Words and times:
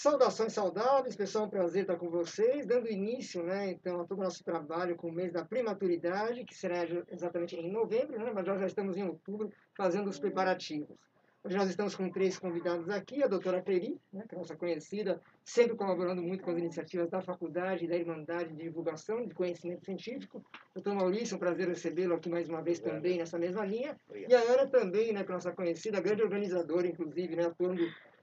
Saudações 0.00 0.52
saudáveis, 0.52 1.16
pessoal, 1.16 1.46
um 1.46 1.50
prazer 1.50 1.82
estar 1.82 1.96
com 1.96 2.08
vocês, 2.08 2.64
dando 2.64 2.88
início, 2.88 3.42
né, 3.42 3.72
então, 3.72 4.00
a 4.00 4.04
todo 4.04 4.20
o 4.20 4.22
nosso 4.22 4.44
trabalho 4.44 4.94
com 4.94 5.08
o 5.08 5.12
mês 5.12 5.32
da 5.32 5.44
primaturidade, 5.44 6.44
que 6.44 6.54
será 6.54 6.84
exatamente 7.10 7.56
em 7.56 7.72
novembro, 7.72 8.16
né, 8.16 8.30
mas 8.32 8.46
nós 8.46 8.60
já 8.60 8.66
estamos 8.68 8.96
em 8.96 9.02
outubro 9.02 9.50
fazendo 9.76 10.08
os 10.08 10.16
preparativos. 10.16 10.96
Hoje 11.42 11.56
nós 11.56 11.68
estamos 11.68 11.96
com 11.96 12.08
três 12.12 12.38
convidados 12.38 12.88
aqui, 12.88 13.24
a 13.24 13.26
doutora 13.26 13.60
Peri, 13.60 14.00
né, 14.12 14.24
que 14.28 14.36
é 14.36 14.38
nossa 14.38 14.54
conhecida, 14.54 15.20
sempre 15.44 15.74
colaborando 15.74 16.22
muito 16.22 16.44
com 16.44 16.52
as 16.52 16.58
iniciativas 16.58 17.10
da 17.10 17.20
faculdade 17.20 17.84
e 17.84 17.88
da 17.88 17.96
Irmandade 17.96 18.50
de 18.50 18.62
Divulgação 18.62 19.26
de 19.26 19.34
Conhecimento 19.34 19.84
Científico. 19.84 20.44
Doutor 20.76 20.94
Maurício, 20.94 21.34
um 21.34 21.40
prazer 21.40 21.66
recebê-lo 21.66 22.14
aqui 22.14 22.28
mais 22.28 22.48
uma 22.48 22.62
vez 22.62 22.78
também 22.78 23.18
nessa 23.18 23.36
mesma 23.36 23.66
linha. 23.66 23.98
E 24.14 24.32
a 24.32 24.38
Ana 24.42 24.68
também, 24.68 25.12
né, 25.12 25.24
que 25.24 25.32
é 25.32 25.34
nossa 25.34 25.50
conhecida, 25.50 26.00
grande 26.00 26.22
organizadora, 26.22 26.86
inclusive, 26.86 27.34
né, 27.34 27.46
atuando 27.46 27.82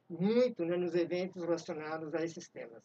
muito 0.10 0.64
né, 0.66 0.78
nos 0.78 0.96
eventos 0.96 1.42
relacionados 1.42 2.14
a 2.14 2.24
esses 2.24 2.48
temas. 2.50 2.84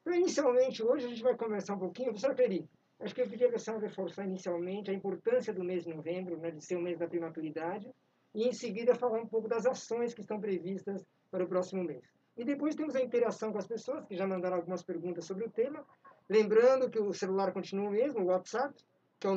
Então, 0.00 0.14
inicialmente, 0.14 0.82
hoje 0.82 1.06
a 1.06 1.08
gente 1.08 1.22
vai 1.22 1.36
conversar 1.36 1.74
um 1.74 1.78
pouquinho. 1.78 2.08
Professora 2.08 2.34
Peri, 2.34 2.68
acho 3.00 3.14
que 3.14 3.22
eu 3.22 3.28
queria 3.28 3.58
senhora 3.58 3.86
reforçar 3.86 4.24
inicialmente 4.24 4.90
a 4.90 4.94
importância 4.94 5.52
do 5.52 5.64
mês 5.64 5.84
de 5.84 5.94
novembro, 5.94 6.36
né, 6.38 6.50
de 6.50 6.64
ser 6.64 6.76
o 6.76 6.82
mês 6.82 6.98
da 6.98 7.06
primaturidade, 7.06 7.90
e 8.34 8.46
em 8.46 8.52
seguida 8.52 8.94
falar 8.94 9.20
um 9.20 9.26
pouco 9.26 9.48
das 9.48 9.66
ações 9.66 10.14
que 10.14 10.20
estão 10.20 10.40
previstas 10.40 11.04
para 11.30 11.44
o 11.44 11.48
próximo 11.48 11.84
mês. 11.84 12.04
E 12.36 12.44
depois 12.44 12.74
temos 12.74 12.94
a 12.94 13.02
interação 13.02 13.50
com 13.50 13.58
as 13.58 13.66
pessoas, 13.66 14.06
que 14.06 14.16
já 14.16 14.26
mandaram 14.26 14.56
algumas 14.56 14.82
perguntas 14.82 15.24
sobre 15.24 15.44
o 15.44 15.50
tema. 15.50 15.84
Lembrando 16.28 16.88
que 16.88 17.00
o 17.00 17.12
celular 17.12 17.52
continua 17.52 17.88
o 17.88 17.90
mesmo, 17.90 18.22
o 18.22 18.26
WhatsApp, 18.26 18.74
que 19.18 19.26
é 19.26 19.30
o 19.30 19.34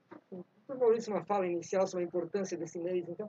Por 0.66 0.78
Maurício, 0.78 1.12
uma 1.12 1.24
fala 1.24 1.46
inicial 1.46 1.86
sobre 1.86 2.04
a 2.04 2.08
importância 2.08 2.56
desse 2.56 2.78
mês, 2.78 3.08
então? 3.08 3.28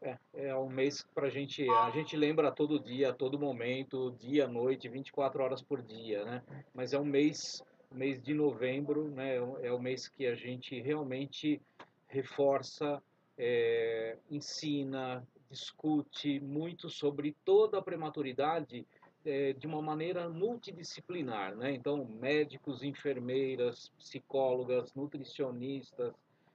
É, 0.00 0.18
é 0.34 0.56
um 0.56 0.68
mês 0.68 1.04
para 1.14 1.28
a 1.28 1.30
gente, 1.30 1.68
a 1.68 1.90
gente 1.90 2.16
lembra 2.16 2.52
todo 2.52 2.78
dia, 2.78 3.12
todo 3.12 3.38
momento, 3.38 4.14
dia, 4.18 4.46
noite, 4.46 4.88
24 4.88 5.42
horas 5.42 5.62
por 5.62 5.80
dia, 5.80 6.24
né? 6.24 6.42
Mas 6.74 6.92
é 6.92 6.98
um 6.98 7.04
mês, 7.04 7.62
mês 7.90 8.22
de 8.22 8.34
novembro, 8.34 9.08
né? 9.08 9.36
É 9.62 9.72
o 9.72 9.78
mês 9.78 10.06
que 10.06 10.26
a 10.26 10.34
gente 10.34 10.78
realmente 10.80 11.60
reforça, 12.06 13.02
é, 13.38 14.16
ensina, 14.30 15.26
discute 15.50 16.38
muito 16.40 16.90
sobre 16.90 17.34
toda 17.44 17.78
a 17.78 17.82
prematuridade 17.82 18.86
é, 19.24 19.52
de 19.52 19.66
uma 19.66 19.80
maneira 19.80 20.28
multidisciplinar, 20.28 21.56
né? 21.56 21.72
Então, 21.72 22.04
médicos, 22.04 22.82
enfermeiras, 22.82 23.90
psicólogas, 23.98 24.94
nutricionistas, 24.94 26.12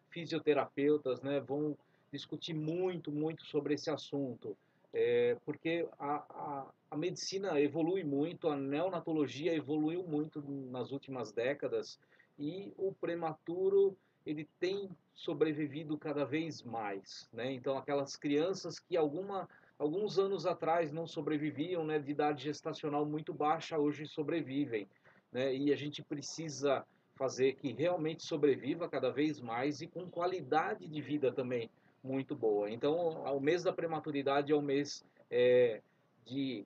fisioterapeutas, 0.09 1.21
né, 1.21 1.39
vão 1.39 1.77
discutir 2.11 2.53
muito, 2.53 3.11
muito 3.11 3.45
sobre 3.45 3.75
esse 3.75 3.89
assunto, 3.89 4.57
é, 4.91 5.37
porque 5.45 5.87
a, 5.99 6.15
a, 6.15 6.65
a, 6.91 6.97
medicina 6.97 7.59
evolui 7.61 8.03
muito, 8.03 8.49
a 8.49 8.55
neonatologia 8.55 9.53
evoluiu 9.53 10.03
muito 10.03 10.41
nas 10.41 10.91
últimas 10.91 11.31
décadas 11.31 11.99
e 12.37 12.73
o 12.77 12.91
prematuro 12.93 13.95
ele 14.25 14.47
tem 14.59 14.89
sobrevivido 15.13 15.97
cada 15.97 16.25
vez 16.25 16.63
mais, 16.63 17.29
né? 17.31 17.51
Então 17.51 17.77
aquelas 17.77 18.15
crianças 18.15 18.79
que 18.79 18.97
alguma 18.97 19.47
alguns 19.79 20.19
anos 20.19 20.45
atrás 20.45 20.91
não 20.91 21.07
sobreviviam, 21.07 21.85
né, 21.85 21.97
de 21.97 22.11
idade 22.11 22.43
gestacional 22.43 23.05
muito 23.05 23.33
baixa, 23.33 23.79
hoje 23.79 24.05
sobrevivem, 24.05 24.87
né? 25.31 25.55
E 25.55 25.71
a 25.71 25.75
gente 25.75 26.03
precisa 26.03 26.85
fazer 27.15 27.53
que 27.53 27.71
realmente 27.71 28.23
sobreviva 28.23 28.89
cada 28.89 29.09
vez 29.09 29.39
mais 29.39 29.81
e 29.81 29.87
com 29.87 30.09
qualidade 30.09 30.87
de 30.87 31.01
vida 31.01 31.31
também 31.31 31.69
muito 32.03 32.35
boa. 32.35 32.69
Então, 32.69 33.23
o 33.23 33.39
mês 33.39 33.63
da 33.63 33.73
prematuridade 33.73 34.51
é 34.51 34.55
o 34.55 34.61
mês 34.61 35.03
é, 35.29 35.81
de 36.25 36.65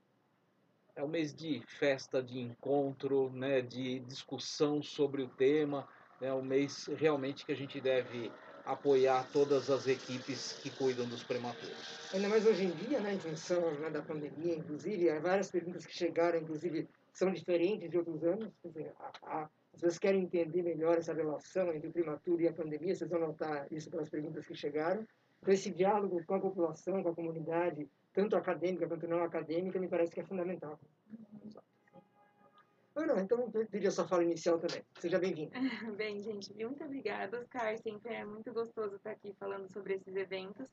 é 0.95 1.03
o 1.03 1.07
mês 1.07 1.33
de 1.33 1.59
festa, 1.65 2.21
de 2.21 2.39
encontro, 2.39 3.31
né, 3.31 3.61
de 3.61 3.99
discussão 4.01 4.83
sobre 4.83 5.23
o 5.23 5.27
tema, 5.27 5.87
é 6.21 6.31
o 6.31 6.43
mês 6.43 6.87
realmente 6.97 7.45
que 7.45 7.51
a 7.51 7.55
gente 7.55 7.81
deve 7.81 8.31
apoiar 8.65 9.27
todas 9.31 9.69
as 9.69 9.87
equipes 9.87 10.53
que 10.61 10.69
cuidam 10.69 11.05
dos 11.07 11.23
prematuros. 11.23 12.09
Ainda 12.13 12.29
mais 12.29 12.45
hoje 12.45 12.65
em 12.65 12.71
dia, 12.71 12.99
né, 12.99 13.13
em 13.13 13.19
função 13.19 13.71
né, 13.79 13.89
da 13.89 14.01
pandemia, 14.01 14.55
inclusive, 14.55 15.09
há 15.09 15.19
várias 15.19 15.51
perguntas 15.51 15.85
que 15.85 15.95
chegaram, 15.95 16.39
inclusive, 16.39 16.87
são 17.11 17.31
diferentes 17.31 17.89
de 17.89 17.97
outros 17.97 18.23
anos. 18.23 18.49
Dizer, 18.63 18.93
a, 18.99 19.11
a, 19.23 19.43
as 19.43 19.81
pessoas 19.81 19.99
querem 19.99 20.23
entender 20.23 20.61
melhor 20.61 20.97
essa 20.97 21.13
relação 21.13 21.73
entre 21.73 21.89
o 21.89 21.91
prematuro 21.91 22.41
e 22.41 22.47
a 22.47 22.53
pandemia, 22.53 22.95
vocês 22.95 23.09
vão 23.09 23.19
notar 23.19 23.67
isso 23.71 23.89
pelas 23.89 24.09
perguntas 24.09 24.45
que 24.45 24.55
chegaram. 24.55 25.05
Então, 25.41 25.53
esse 25.53 25.71
diálogo 25.71 26.23
com 26.25 26.35
a 26.35 26.39
população, 26.39 27.03
com 27.03 27.09
a 27.09 27.15
comunidade, 27.15 27.89
tanto 28.13 28.35
acadêmica 28.35 28.87
quanto 28.87 29.07
não 29.07 29.23
acadêmica, 29.23 29.79
me 29.79 29.89
parece 29.89 30.13
que 30.13 30.21
é 30.21 30.23
fundamental. 30.23 30.79
Ana, 32.95 33.21
então 33.21 33.51
eu 33.53 33.65
pedi 33.67 33.87
a 33.87 33.91
sua 33.91 34.07
fala 34.07 34.23
inicial 34.23 34.59
também. 34.59 34.83
Seja 34.99 35.17
bem-vindo. 35.17 35.51
Bem, 35.97 36.21
gente, 36.21 36.53
muito 36.53 36.83
obrigada, 36.83 37.39
Oscar. 37.39 37.75
Sempre 37.79 38.13
é 38.13 38.23
muito 38.23 38.53
gostoso 38.53 38.97
estar 38.97 39.11
aqui 39.11 39.33
falando 39.39 39.67
sobre 39.73 39.95
esses 39.95 40.15
eventos. 40.15 40.67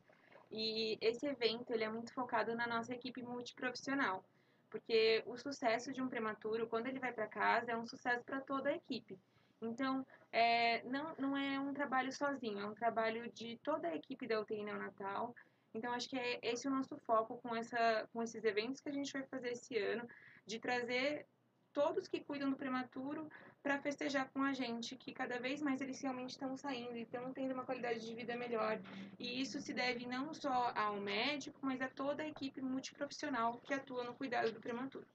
E 0.51 0.99
esse 1.01 1.27
evento 1.27 1.73
ele 1.73 1.85
é 1.85 1.89
muito 1.89 2.13
focado 2.13 2.55
na 2.55 2.67
nossa 2.67 2.93
equipe 2.93 3.23
multiprofissional, 3.23 4.25
porque 4.69 5.23
o 5.25 5.37
sucesso 5.39 5.93
de 5.93 6.03
um 6.03 6.09
prematuro, 6.09 6.67
quando 6.67 6.89
ele 6.89 6.99
vai 6.99 7.13
para 7.13 7.29
casa, 7.29 7.73
é 7.73 7.77
um 7.77 7.87
sucesso 7.87 8.25
para 8.25 8.41
toda 8.41 8.69
a 8.69 8.75
equipe. 8.75 9.19
Então, 9.63 10.05
é, 10.33 10.83
não, 10.85 11.15
não 11.19 11.37
é 11.37 11.59
um 11.61 11.73
trabalho 11.73 12.13
sozinho, 12.13 12.59
é 12.59 12.67
um 12.67 12.75
trabalho 12.75 13.31
de 13.33 13.59
toda 13.63 13.89
a 13.89 13.95
equipe 13.95 14.27
da 14.27 14.41
UTI 14.41 14.65
neonatal. 14.65 15.35
Então, 15.73 15.93
acho 15.93 16.09
que 16.09 16.19
é 16.19 16.41
esse 16.43 16.67
o 16.67 16.71
nosso 16.71 16.97
foco 16.99 17.39
com, 17.39 17.55
essa, 17.55 18.09
com 18.13 18.23
esses 18.23 18.43
eventos 18.45 18.81
que 18.81 18.89
a 18.89 18.93
gente 18.93 19.13
vai 19.13 19.23
fazer 19.23 19.53
esse 19.53 19.79
ano, 19.79 20.07
de 20.45 20.59
trazer 20.59 21.27
todos 21.73 22.09
que 22.09 22.21
cuidam 22.21 22.51
do 22.51 22.57
prematuro 22.57 23.29
para 23.63 23.79
festejar 23.79 24.29
com 24.31 24.43
a 24.43 24.53
gente, 24.53 24.97
que 24.97 25.13
cada 25.13 25.39
vez 25.39 25.61
mais 25.61 25.81
eles 25.81 26.01
realmente 26.01 26.31
estão 26.31 26.57
saindo 26.57 26.97
e 26.97 27.03
estão 27.03 27.33
tendo 27.33 27.53
uma 27.53 27.65
qualidade 27.65 28.01
de 28.07 28.15
vida 28.15 28.37
melhor. 28.37 28.81
E 29.19 29.41
isso 29.41 29.61
se 29.61 29.73
deve 29.73 30.07
não 30.07 30.33
só 30.33 30.73
ao 30.75 31.01
médico, 31.01 31.59
mas 31.63 31.81
a 31.81 31.89
toda 31.89 32.23
a 32.23 32.29
equipe 32.29 32.61
multiprofissional 32.61 33.61
que 33.63 33.75
atua 33.75 34.05
no 34.05 34.15
cuidado 34.15 34.53
do 34.53 34.61
prematuro. 34.61 35.07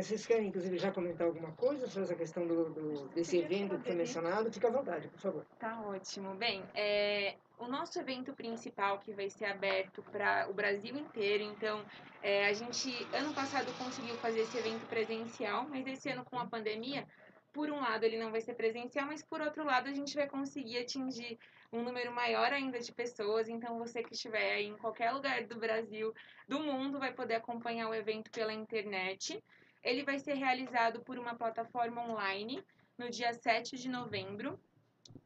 Vocês 0.00 0.24
querem, 0.24 0.48
inclusive, 0.48 0.78
já 0.78 0.90
comentar 0.90 1.26
alguma 1.26 1.52
coisa 1.52 1.86
sobre 1.86 2.04
essa 2.04 2.14
questão 2.14 2.46
do, 2.46 2.70
do 2.70 3.08
desse 3.08 3.36
evento 3.36 3.76
que 3.76 3.84
foi 3.84 3.94
mencionado? 3.94 4.50
Fica 4.50 4.68
à 4.68 4.70
vontade, 4.70 5.06
por 5.08 5.20
favor. 5.20 5.46
Tá 5.58 5.82
ótimo. 5.82 6.34
Bem, 6.34 6.64
é, 6.74 7.34
o 7.58 7.66
nosso 7.66 8.00
evento 8.00 8.32
principal 8.32 8.98
que 9.00 9.12
vai 9.12 9.28
ser 9.28 9.44
aberto 9.44 10.02
para 10.10 10.48
o 10.48 10.54
Brasil 10.54 10.96
inteiro, 10.96 11.42
então 11.44 11.84
é, 12.22 12.46
a 12.46 12.54
gente 12.54 13.06
ano 13.12 13.34
passado 13.34 13.70
conseguiu 13.76 14.14
fazer 14.16 14.40
esse 14.40 14.56
evento 14.56 14.86
presencial, 14.86 15.68
mas 15.68 15.86
esse 15.86 16.08
ano 16.08 16.24
com 16.24 16.38
a 16.38 16.46
pandemia, 16.46 17.06
por 17.52 17.70
um 17.70 17.78
lado 17.78 18.04
ele 18.04 18.18
não 18.18 18.30
vai 18.30 18.40
ser 18.40 18.54
presencial, 18.54 19.06
mas 19.06 19.22
por 19.22 19.42
outro 19.42 19.62
lado 19.62 19.90
a 19.90 19.92
gente 19.92 20.14
vai 20.14 20.26
conseguir 20.26 20.78
atingir 20.78 21.38
um 21.70 21.82
número 21.82 22.10
maior 22.12 22.50
ainda 22.50 22.78
de 22.78 22.92
pessoas. 22.92 23.46
Então 23.46 23.78
você 23.78 24.02
que 24.02 24.14
estiver 24.14 24.54
aí 24.54 24.66
em 24.68 24.76
qualquer 24.78 25.10
lugar 25.10 25.44
do 25.44 25.58
Brasil, 25.58 26.14
do 26.48 26.60
mundo, 26.60 26.98
vai 26.98 27.12
poder 27.12 27.34
acompanhar 27.34 27.90
o 27.90 27.94
evento 27.94 28.30
pela 28.30 28.54
internet. 28.54 29.42
Ele 29.82 30.04
vai 30.04 30.18
ser 30.18 30.34
realizado 30.34 31.00
por 31.00 31.18
uma 31.18 31.34
plataforma 31.34 32.02
online 32.02 32.64
no 32.96 33.10
dia 33.10 33.32
7 33.32 33.76
de 33.76 33.88
novembro. 33.88 34.58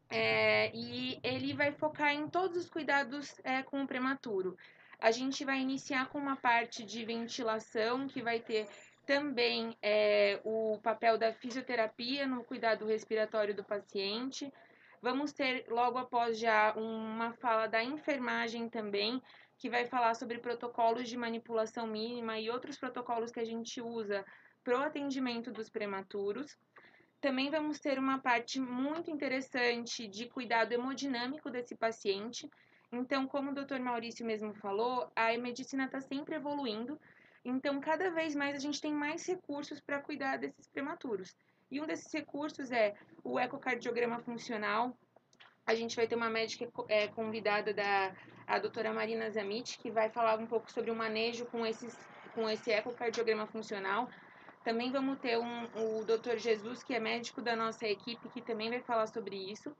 É, 0.08 0.70
e 0.74 1.18
ele 1.22 1.52
vai 1.52 1.72
focar 1.72 2.12
em 2.12 2.28
todos 2.28 2.56
os 2.56 2.70
cuidados 2.70 3.34
é, 3.42 3.62
com 3.62 3.82
o 3.82 3.86
prematuro. 3.86 4.56
A 4.98 5.10
gente 5.10 5.44
vai 5.44 5.60
iniciar 5.60 6.08
com 6.08 6.18
uma 6.18 6.36
parte 6.36 6.84
de 6.84 7.04
ventilação, 7.04 8.06
que 8.06 8.22
vai 8.22 8.40
ter 8.40 8.66
também 9.04 9.76
é, 9.82 10.40
o 10.44 10.78
papel 10.82 11.18
da 11.18 11.32
fisioterapia 11.32 12.26
no 12.26 12.42
cuidado 12.44 12.86
respiratório 12.86 13.54
do 13.54 13.64
paciente. 13.64 14.52
Vamos 15.02 15.32
ter 15.32 15.66
logo 15.68 15.98
após 15.98 16.38
já 16.38 16.72
uma 16.74 17.32
fala 17.34 17.66
da 17.66 17.82
enfermagem 17.82 18.68
também, 18.68 19.22
que 19.58 19.70
vai 19.70 19.86
falar 19.86 20.14
sobre 20.14 20.38
protocolos 20.38 21.08
de 21.08 21.16
manipulação 21.16 21.86
mínima 21.86 22.38
e 22.38 22.50
outros 22.50 22.76
protocolos 22.76 23.30
que 23.30 23.40
a 23.40 23.44
gente 23.44 23.80
usa 23.80 24.24
para 24.66 24.80
o 24.80 24.82
atendimento 24.82 25.52
dos 25.52 25.68
prematuros. 25.68 26.58
Também 27.20 27.48
vamos 27.48 27.78
ter 27.78 28.00
uma 28.00 28.18
parte 28.18 28.58
muito 28.58 29.08
interessante 29.08 30.08
de 30.08 30.26
cuidado 30.26 30.72
hemodinâmico 30.72 31.48
desse 31.48 31.76
paciente. 31.76 32.50
Então, 32.90 33.28
como 33.28 33.52
o 33.52 33.54
Dr. 33.54 33.78
Maurício 33.78 34.26
mesmo 34.26 34.52
falou, 34.54 35.08
a 35.14 35.38
medicina 35.38 35.84
está 35.84 36.00
sempre 36.00 36.34
evoluindo. 36.34 37.00
Então, 37.44 37.80
cada 37.80 38.10
vez 38.10 38.34
mais 38.34 38.56
a 38.56 38.58
gente 38.58 38.80
tem 38.80 38.92
mais 38.92 39.24
recursos 39.24 39.80
para 39.80 40.00
cuidar 40.00 40.36
desses 40.36 40.66
prematuros. 40.66 41.32
E 41.70 41.80
um 41.80 41.86
desses 41.86 42.12
recursos 42.12 42.72
é 42.72 42.92
o 43.22 43.38
ecocardiograma 43.38 44.18
funcional. 44.18 44.98
A 45.64 45.76
gente 45.76 45.94
vai 45.94 46.08
ter 46.08 46.16
uma 46.16 46.28
médica 46.28 46.68
é, 46.88 47.06
convidada 47.06 47.72
da 47.72 48.12
a 48.48 48.58
doutora 48.58 48.92
Marina 48.92 49.30
Zamit, 49.30 49.78
que 49.78 49.92
vai 49.92 50.08
falar 50.10 50.38
um 50.40 50.46
pouco 50.46 50.70
sobre 50.72 50.90
o 50.90 50.94
manejo 50.94 51.46
com, 51.46 51.64
esses, 51.64 51.96
com 52.34 52.48
esse 52.50 52.72
ecocardiograma 52.72 53.46
funcional. 53.46 54.08
Também 54.66 54.90
vamos 54.90 55.20
ter 55.20 55.38
um, 55.38 55.62
o 55.76 56.04
Dr. 56.04 56.38
Jesus, 56.38 56.82
que 56.82 56.92
é 56.92 56.98
médico 56.98 57.40
da 57.40 57.54
nossa 57.54 57.86
equipe, 57.86 58.28
que 58.30 58.42
também 58.42 58.68
vai 58.68 58.80
falar 58.80 59.06
sobre 59.06 59.36
isso. 59.36 59.72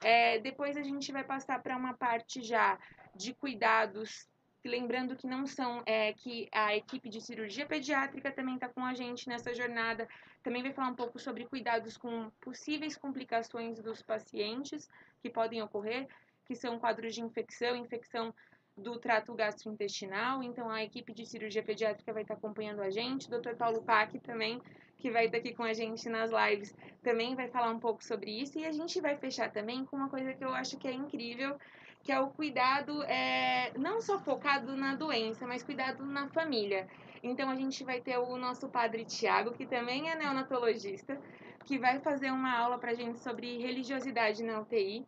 É, 0.00 0.38
depois 0.38 0.76
a 0.76 0.84
gente 0.84 1.10
vai 1.10 1.24
passar 1.24 1.60
para 1.60 1.76
uma 1.76 1.94
parte 1.94 2.40
já 2.40 2.78
de 3.12 3.34
cuidados, 3.34 4.28
lembrando 4.64 5.16
que 5.16 5.26
não 5.26 5.48
são 5.48 5.82
é, 5.84 6.12
que 6.12 6.48
a 6.52 6.76
equipe 6.76 7.08
de 7.08 7.20
cirurgia 7.20 7.66
pediátrica 7.66 8.30
também 8.30 8.54
está 8.54 8.68
com 8.68 8.84
a 8.84 8.94
gente 8.94 9.28
nessa 9.28 9.52
jornada. 9.52 10.08
Também 10.44 10.62
vai 10.62 10.72
falar 10.72 10.90
um 10.90 10.94
pouco 10.94 11.18
sobre 11.18 11.44
cuidados 11.46 11.96
com 11.96 12.30
possíveis 12.40 12.96
complicações 12.96 13.82
dos 13.82 14.00
pacientes 14.00 14.88
que 15.20 15.28
podem 15.28 15.60
ocorrer, 15.60 16.06
que 16.46 16.54
são 16.54 16.78
quadros 16.78 17.16
de 17.16 17.20
infecção, 17.20 17.74
infecção 17.74 18.32
do 18.80 18.98
trato 18.98 19.34
gastrointestinal, 19.34 20.42
então 20.42 20.70
a 20.70 20.82
equipe 20.82 21.12
de 21.12 21.26
cirurgia 21.26 21.62
pediátrica 21.62 22.12
vai 22.12 22.22
estar 22.22 22.34
acompanhando 22.34 22.80
a 22.80 22.90
gente, 22.90 23.28
o 23.28 23.40
Dr. 23.40 23.54
Paulo 23.54 23.82
Pac 23.82 24.18
também, 24.20 24.60
que 24.98 25.10
vai 25.10 25.26
estar 25.26 25.38
aqui 25.38 25.54
com 25.54 25.62
a 25.62 25.72
gente 25.72 26.08
nas 26.08 26.30
lives, 26.30 26.74
também 27.02 27.34
vai 27.34 27.48
falar 27.48 27.70
um 27.70 27.78
pouco 27.78 28.02
sobre 28.02 28.30
isso, 28.30 28.58
e 28.58 28.66
a 28.66 28.72
gente 28.72 29.00
vai 29.00 29.16
fechar 29.16 29.50
também 29.50 29.84
com 29.84 29.96
uma 29.96 30.08
coisa 30.08 30.34
que 30.34 30.44
eu 30.44 30.52
acho 30.54 30.76
que 30.78 30.88
é 30.88 30.92
incrível, 30.92 31.56
que 32.02 32.10
é 32.10 32.18
o 32.18 32.28
cuidado 32.28 33.02
é, 33.04 33.72
não 33.78 34.00
só 34.00 34.18
focado 34.18 34.74
na 34.76 34.94
doença, 34.94 35.46
mas 35.46 35.62
cuidado 35.62 36.04
na 36.04 36.28
família. 36.28 36.88
Então 37.22 37.50
a 37.50 37.54
gente 37.54 37.84
vai 37.84 38.00
ter 38.00 38.18
o 38.18 38.36
nosso 38.36 38.68
padre 38.68 39.04
Tiago, 39.04 39.52
que 39.52 39.66
também 39.66 40.10
é 40.10 40.16
neonatologista, 40.16 41.20
que 41.66 41.78
vai 41.78 42.00
fazer 42.00 42.30
uma 42.30 42.56
aula 42.56 42.78
para 42.78 42.92
a 42.92 42.94
gente 42.94 43.18
sobre 43.18 43.58
religiosidade 43.58 44.42
na 44.42 44.60
UTI 44.60 45.04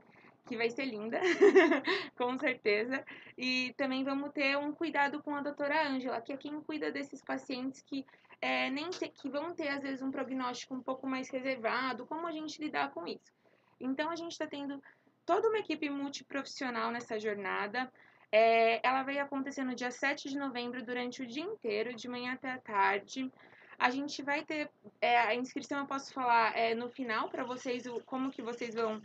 que 0.47 0.57
vai 0.57 0.71
ser 0.71 0.85
linda, 0.85 1.21
com 2.17 2.39
certeza. 2.39 3.05
E 3.37 3.73
também 3.77 4.05
vamos 4.05 4.33
ter 4.33 4.57
um 4.57 4.73
cuidado 4.73 5.23
com 5.23 5.35
a 5.35 5.41
doutora 5.41 5.89
Ângela, 5.89 6.21
que 6.21 6.33
é 6.33 6.37
quem 6.37 6.61
cuida 6.61 6.91
desses 6.91 7.23
pacientes 7.23 7.83
que 7.83 8.05
é, 8.41 8.69
nem 8.71 8.91
te, 8.91 9.09
que 9.09 9.29
vão 9.29 9.55
ter, 9.55 9.69
às 9.69 9.83
vezes, 9.83 10.03
um 10.03 10.11
prognóstico 10.11 10.75
um 10.75 10.83
pouco 10.83 11.07
mais 11.07 11.31
reservado, 11.31 12.07
como 12.07 12.27
a 12.27 12.33
gente 12.33 12.61
lidar 12.61 12.91
com 12.91 13.07
isso. 13.07 13.33
Então, 13.81 14.11
a 14.11 14.17
gente 14.17 14.33
está 14.33 14.47
tendo 14.47 14.83
toda 15.25 15.49
uma 15.49 15.59
equipe 15.59 15.89
multiprofissional 15.89 16.91
nessa 16.91 17.19
jornada. 17.19 17.91
É, 18.33 18.85
ela 18.87 19.03
vai 19.05 19.19
acontecer 19.19 19.63
no 19.63 19.75
dia 19.75 19.91
7 19.91 20.29
de 20.29 20.39
novembro, 20.39 20.85
durante 20.85 21.23
o 21.23 21.27
dia 21.27 21.43
inteiro, 21.43 21.95
de 21.95 22.09
manhã 22.09 22.33
até 22.33 22.51
a 22.51 22.59
tarde. 22.59 23.31
A 23.79 23.91
gente 23.91 24.23
vai 24.23 24.45
ter 24.45 24.71
é, 25.01 25.19
a 25.19 25.35
inscrição, 25.35 25.79
eu 25.81 25.87
posso 25.87 26.13
falar 26.13 26.57
é, 26.57 26.75
no 26.75 26.89
final 26.89 27.29
para 27.29 27.45
vocês 27.45 27.87
o, 27.87 28.01
como 28.05 28.31
que 28.31 28.43
vocês 28.43 28.75
vão 28.75 29.01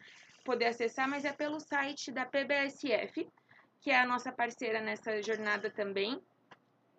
poder 0.47 0.67
acessar, 0.67 1.09
mas 1.09 1.25
é 1.25 1.33
pelo 1.33 1.59
site 1.59 2.09
da 2.09 2.25
PBSF, 2.25 3.29
que 3.81 3.91
é 3.91 3.99
a 3.99 4.05
nossa 4.05 4.31
parceira 4.31 4.79
nessa 4.79 5.21
jornada 5.21 5.69
também, 5.69 6.21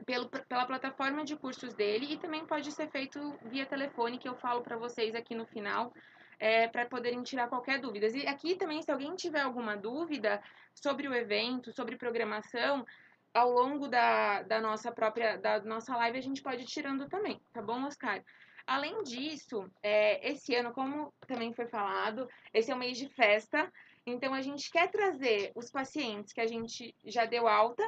pelo, 0.05 0.29
pela 0.29 0.67
plataforma 0.67 1.25
de 1.25 1.35
cursos 1.35 1.73
dele 1.73 2.13
e 2.13 2.19
também 2.19 2.45
pode 2.45 2.71
ser 2.73 2.91
feito 2.91 3.19
via 3.47 3.65
telefone, 3.65 4.19
que 4.19 4.29
eu 4.29 4.37
falo 4.37 4.61
para 4.61 4.77
vocês 4.77 5.15
aqui 5.15 5.35
no 5.35 5.47
final, 5.47 5.95
é, 6.39 6.69
para 6.69 6.85
poderem 6.85 7.23
tirar 7.23 7.49
qualquer 7.49 7.81
dúvida. 7.81 8.07
E 8.09 8.27
aqui 8.27 8.55
também, 8.55 8.83
se 8.83 8.93
alguém 8.93 9.17
tiver 9.17 9.41
alguma 9.41 9.75
dúvida 9.75 10.43
sobre 10.75 11.09
o 11.09 11.15
evento, 11.15 11.73
sobre 11.73 11.97
programação, 11.97 12.85
ao 13.33 13.51
longo 13.51 13.89
da, 13.89 14.43
da 14.43 14.61
nossa 14.61 14.93
própria 14.93 15.39
da 15.39 15.61
nossa 15.61 15.97
live 15.97 16.19
a 16.19 16.23
gente 16.23 16.43
pode 16.43 16.63
ir 16.63 16.67
tirando 16.67 17.09
também, 17.09 17.41
tá 17.53 17.63
bom, 17.63 17.85
Oscar? 17.85 18.23
Além 18.69 19.03
disso, 19.03 19.67
é, 19.83 20.31
esse 20.31 20.55
ano, 20.55 20.75
como 20.75 21.11
também 21.27 21.55
foi 21.55 21.67
falado, 21.67 22.29
esse 22.53 22.71
é 22.71 22.75
um 22.75 22.79
mês 22.79 22.99
de 22.99 23.09
festa, 23.09 23.73
então 24.05 24.35
a 24.35 24.43
gente 24.43 24.71
quer 24.71 24.91
trazer 24.91 25.53
os 25.55 25.71
pacientes 25.71 26.35
que 26.35 26.41
a 26.43 26.47
gente 26.47 26.95
já 27.03 27.25
deu 27.25 27.49
alta 27.49 27.83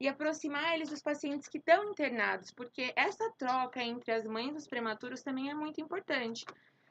e 0.00 0.08
aproximar 0.08 0.72
eles 0.72 0.88
dos 0.88 1.02
pacientes 1.02 1.46
que 1.46 1.58
estão 1.58 1.90
internados, 1.90 2.50
porque 2.50 2.90
essa 2.96 3.30
troca 3.36 3.82
entre 3.82 4.12
as 4.12 4.24
mães 4.24 4.54
dos 4.54 4.66
prematuros 4.66 5.22
também 5.22 5.50
é 5.50 5.54
muito 5.54 5.78
importante. 5.78 6.46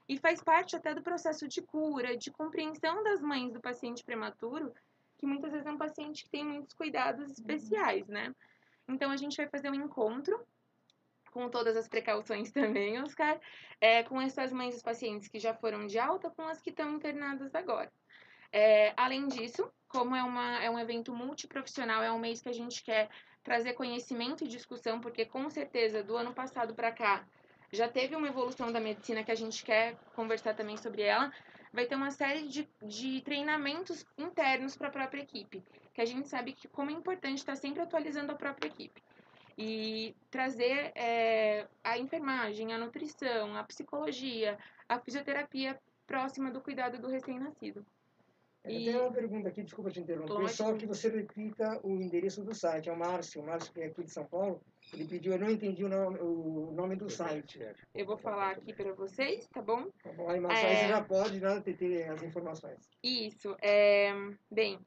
E 0.08 0.16
faz 0.20 0.44
parte 0.44 0.75
até 0.75 0.94
do 0.94 1.02
processo 1.02 1.48
de 1.48 1.63
cura, 1.63 2.16
de 2.16 2.30
compreensão 2.30 3.04
das 3.04 3.20
mães 3.20 3.52
do 3.52 3.60
paciente 3.60 4.04
prematuro, 4.04 4.72
que 5.18 5.25
muitas 5.25 5.52
vezes 5.52 5.66
é 5.66 5.72
um 5.72 5.78
paciente 5.78 6.24
que 6.24 6.30
tem 6.30 6.46
muitos 6.46 6.75
cuidados 6.75 7.32
especiais, 7.32 8.08
né? 8.08 8.32
Então 8.88 9.10
a 9.10 9.18
gente 9.18 9.38
vai 9.38 9.48
fazer 9.48 9.72
um 9.72 9.75
encontro 9.75 10.40
com 11.34 11.50
todas 11.50 11.75
as 11.75 11.88
precauções 11.88 12.52
também, 12.52 13.02
Oscar, 13.02 13.40
é, 13.82 14.04
com 14.04 14.22
essas 14.22 14.54
mães 14.54 14.75
dos 14.75 14.84
pacientes 14.84 15.28
que 15.28 15.40
já 15.40 15.54
foram 15.54 15.88
de 15.88 15.98
alta, 15.98 16.30
com 16.30 16.48
as 16.48 16.62
que 16.62 16.70
estão 16.70 16.92
internadas 16.92 17.54
agora. 17.56 17.92
É, 18.52 18.94
além 18.96 19.28
disso, 19.28 19.68
como 19.88 20.16
é, 20.16 20.24
uma, 20.24 20.63
é 20.63 20.70
um 20.70 20.78
evento 20.78 21.13
multiprofissional, 21.13 22.04
é 22.04 22.12
um 22.12 22.20
mês 22.20 22.40
que 22.40 22.50
a 22.50 22.54
gente 22.54 22.84
quer 22.84 23.10
trazer 23.44 23.74
conhecimento 23.74 24.44
e 24.44 24.48
discussão, 24.48 25.02
porque 25.02 25.25
com 25.25 25.50
certeza 25.50 26.04
do 26.04 26.16
ano 26.16 26.34
passado 26.34 26.75
para 26.75 26.92
cá 26.92 27.25
já 27.72 27.90
teve 27.90 28.16
uma 28.16 28.28
evolução 28.28 28.72
da 28.72 28.80
medicina 28.80 29.24
que 29.24 29.32
a 29.32 29.36
gente 29.36 29.66
quer 29.66 29.96
conversar 30.16 30.54
também 30.54 30.78
sobre 30.78 31.02
ela. 31.02 31.34
Vai 31.74 31.88
ter 31.88 31.96
uma 31.96 32.12
série 32.12 32.48
de, 32.48 32.70
de 32.84 33.22
treinamentos 33.22 34.06
internos 34.16 34.78
para 34.78 34.90
a 34.90 34.92
própria 34.92 35.24
equipe, 35.24 35.63
que 35.92 36.02
a 36.02 36.06
gente 36.06 36.30
sabe 36.30 36.54
que 36.54 36.68
como 36.68 36.92
é 36.92 36.94
importante 36.94 37.40
estar 37.40 37.56
sempre 37.56 37.82
atualizando 37.82 38.32
a 38.32 38.36
própria 38.36 38.68
equipe 38.68 39.02
e 39.58 40.16
trazer 40.30 40.92
é, 40.96 41.68
a 41.84 41.98
enfermagem, 41.98 42.74
a 42.74 42.78
nutrição, 42.78 43.56
a 43.56 43.64
psicologia, 43.64 44.58
a 44.88 45.00
fisioterapia 45.00 45.80
próxima 46.06 46.52
do 46.52 46.62
cuidado 46.62 47.00
do 47.00 47.08
recém-nascido. 47.08 47.86
E... 48.66 48.86
Tem 48.86 48.96
uma 48.98 49.12
pergunta 49.12 49.50
aqui, 49.50 49.62
desculpa 49.62 49.92
te 49.92 50.00
interromper, 50.00 50.32
Lógico. 50.32 50.54
só 50.54 50.74
que 50.74 50.86
você 50.86 51.10
repita 51.10 51.82
o 51.84 51.92
endereço 52.00 52.44
do 52.44 52.56
site. 52.56 52.90
É 52.90 52.94
o 52.94 52.98
Márcio, 52.98 53.42
o 53.42 53.46
Márcio 53.46 53.74
que 53.74 53.82
é 53.82 53.88
aqui 53.88 54.04
de 54.04 54.12
São 54.12 54.26
Paulo. 54.26 54.62
Ele 54.94 55.06
pediu, 55.06 55.34
eu 55.34 55.40
não 55.40 55.50
entendi 55.50 55.84
o 55.84 55.90
nome, 55.90 56.18
o 56.20 56.72
nome 56.72 56.96
do 56.96 57.10
site. 57.10 57.60
Eu 57.94 58.06
vou 58.06 58.18
falar 58.18 58.52
aqui 58.52 58.74
para 58.74 58.94
vocês, 58.94 59.48
tá 59.50 59.62
bom? 59.62 59.90
Tá 60.02 60.14
bom, 60.14 60.30
aí, 60.30 60.40
Márcio, 60.40 60.66
é... 60.66 60.70
aí 60.70 60.78
você 60.78 60.88
já 60.88 61.04
pode 61.04 61.40
né, 61.42 61.60
ter, 61.60 61.76
ter 61.76 62.10
as 62.10 62.24
informações. 62.24 62.90
Isso. 63.04 63.54
É... 63.62 64.14
Bem, 64.50 64.80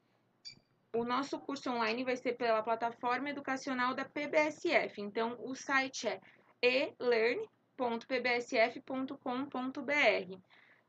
o 0.99 1.05
nosso 1.05 1.39
curso 1.39 1.71
online 1.71 2.05
vai 2.05 2.17
ser 2.17 2.35
pela 2.35 2.63
plataforma 2.63 3.31
educacional 3.31 3.95
da 3.95 4.05
PBSF. 4.05 5.01
Então, 5.01 5.37
o 5.41 5.55
site 5.55 6.09
é 6.09 6.21
elearn, 6.63 7.49
www.pbsf.com.br. 7.77 10.41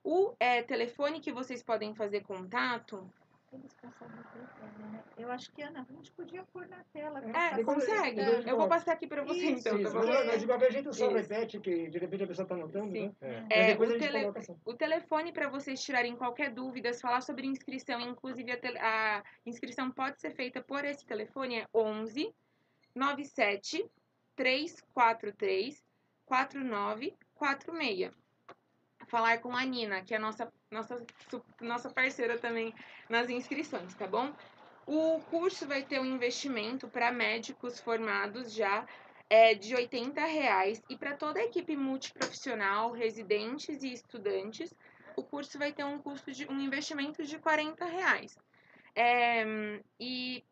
O 0.04 0.36
é, 0.40 0.64
telefone 0.64 1.20
que 1.20 1.34
vocês 1.34 1.62
podem 1.62 1.94
fazer 1.94 2.22
contato 2.22 3.12
Passaram 3.82 4.16
no 4.16 4.24
telefone, 4.24 4.92
né? 4.92 5.04
Eu 5.18 5.32
acho 5.32 5.52
que, 5.52 5.62
Ana, 5.62 5.82
a 5.88 5.94
gente 5.94 6.12
podia 6.12 6.44
pôr 6.46 6.68
na 6.68 6.84
tela. 6.94 7.20
É, 7.20 7.56
Depois- 7.56 7.86
consegue? 7.86 8.16
depois 8.24 8.46
Eu 8.48 8.58
vou 8.58 8.68
passar 8.68 8.94
aqui 8.94 9.08
para 9.08 9.24
você 9.24 9.40
Isso, 9.40 9.60
então, 9.68 9.74
tá 9.74 9.80
Isso, 9.82 9.94
bom? 9.94 10.06
mas, 10.08 10.26
mas 10.28 10.40
de 10.42 10.48
qualquer 10.48 10.72
jeito 10.72 10.94
só 10.94 11.06
Isso. 11.08 11.16
repete, 11.16 11.60
que 11.60 11.90
de 11.90 11.98
repente 11.98 12.24
a 12.24 12.28
pessoa 12.28 12.44
está 12.44 12.56
anotando, 12.56 12.92
Sim. 12.92 13.14
né? 13.22 13.46
É. 13.50 13.62
É, 13.62 13.68
depois 13.68 13.90
o 13.90 13.94
a 13.94 13.98
gente 13.98 14.06
tele- 14.08 14.22
coloca 14.22 14.40
assim. 14.40 14.58
O 14.66 14.74
telefone 14.74 15.32
para 15.32 15.50
vocês 15.50 15.82
tirarem 15.84 16.16
qualquer 16.16 16.52
dúvida, 16.54 16.94
falar 16.94 17.22
sobre 17.22 17.46
inscrição, 17.48 18.00
inclusive 18.02 18.52
a, 18.52 18.58
tele- 18.58 18.80
a 18.80 19.24
inscrição 19.46 19.92
pode 19.92 20.20
ser 20.22 20.32
feita 20.32 20.62
por 20.62 20.84
esse 20.86 21.06
telefone, 21.06 21.60
é 21.62 21.68
11 21.74 22.34
97 22.96 23.86
343 24.36 25.84
4946. 26.26 28.12
Falar 29.08 29.40
com 29.40 29.56
a 29.56 29.64
Nina, 29.64 30.02
que 30.02 30.14
é 30.14 30.20
nossa, 30.20 30.52
nossa, 30.72 31.06
nossa 31.62 31.90
parceira 31.90 32.38
também 32.38 32.74
nas 33.10 33.30
inscrições, 33.30 33.94
tá 33.96 34.06
bom? 34.06 34.34
O 34.86 35.20
curso 35.30 35.68
vai 35.68 35.84
ter 35.84 36.00
um 36.00 36.06
investimento 36.06 36.88
para 36.88 37.12
médicos 37.12 37.80
formados 37.80 38.54
já 38.54 38.86
é 39.30 39.54
de 39.54 39.76
80 39.76 40.24
reais 40.26 40.82
e 40.90 40.96
para 40.96 41.16
toda 41.16 41.40
a 41.40 41.44
equipe 41.44 41.76
multiprofissional, 41.76 42.92
residentes 42.92 43.84
e 43.84 43.92
estudantes, 43.92 44.74
o 45.16 45.24
curso 45.24 45.58
vai 45.58 45.72
ter 45.74 45.84
um 45.84 46.00
custo 46.00 46.32
de 46.32 46.50
um 46.50 46.60
investimento 46.60 47.24
de 47.26 47.38
40 47.38 47.86
reais. 47.86 48.38
É, 48.96 49.46
e 50.00 50.44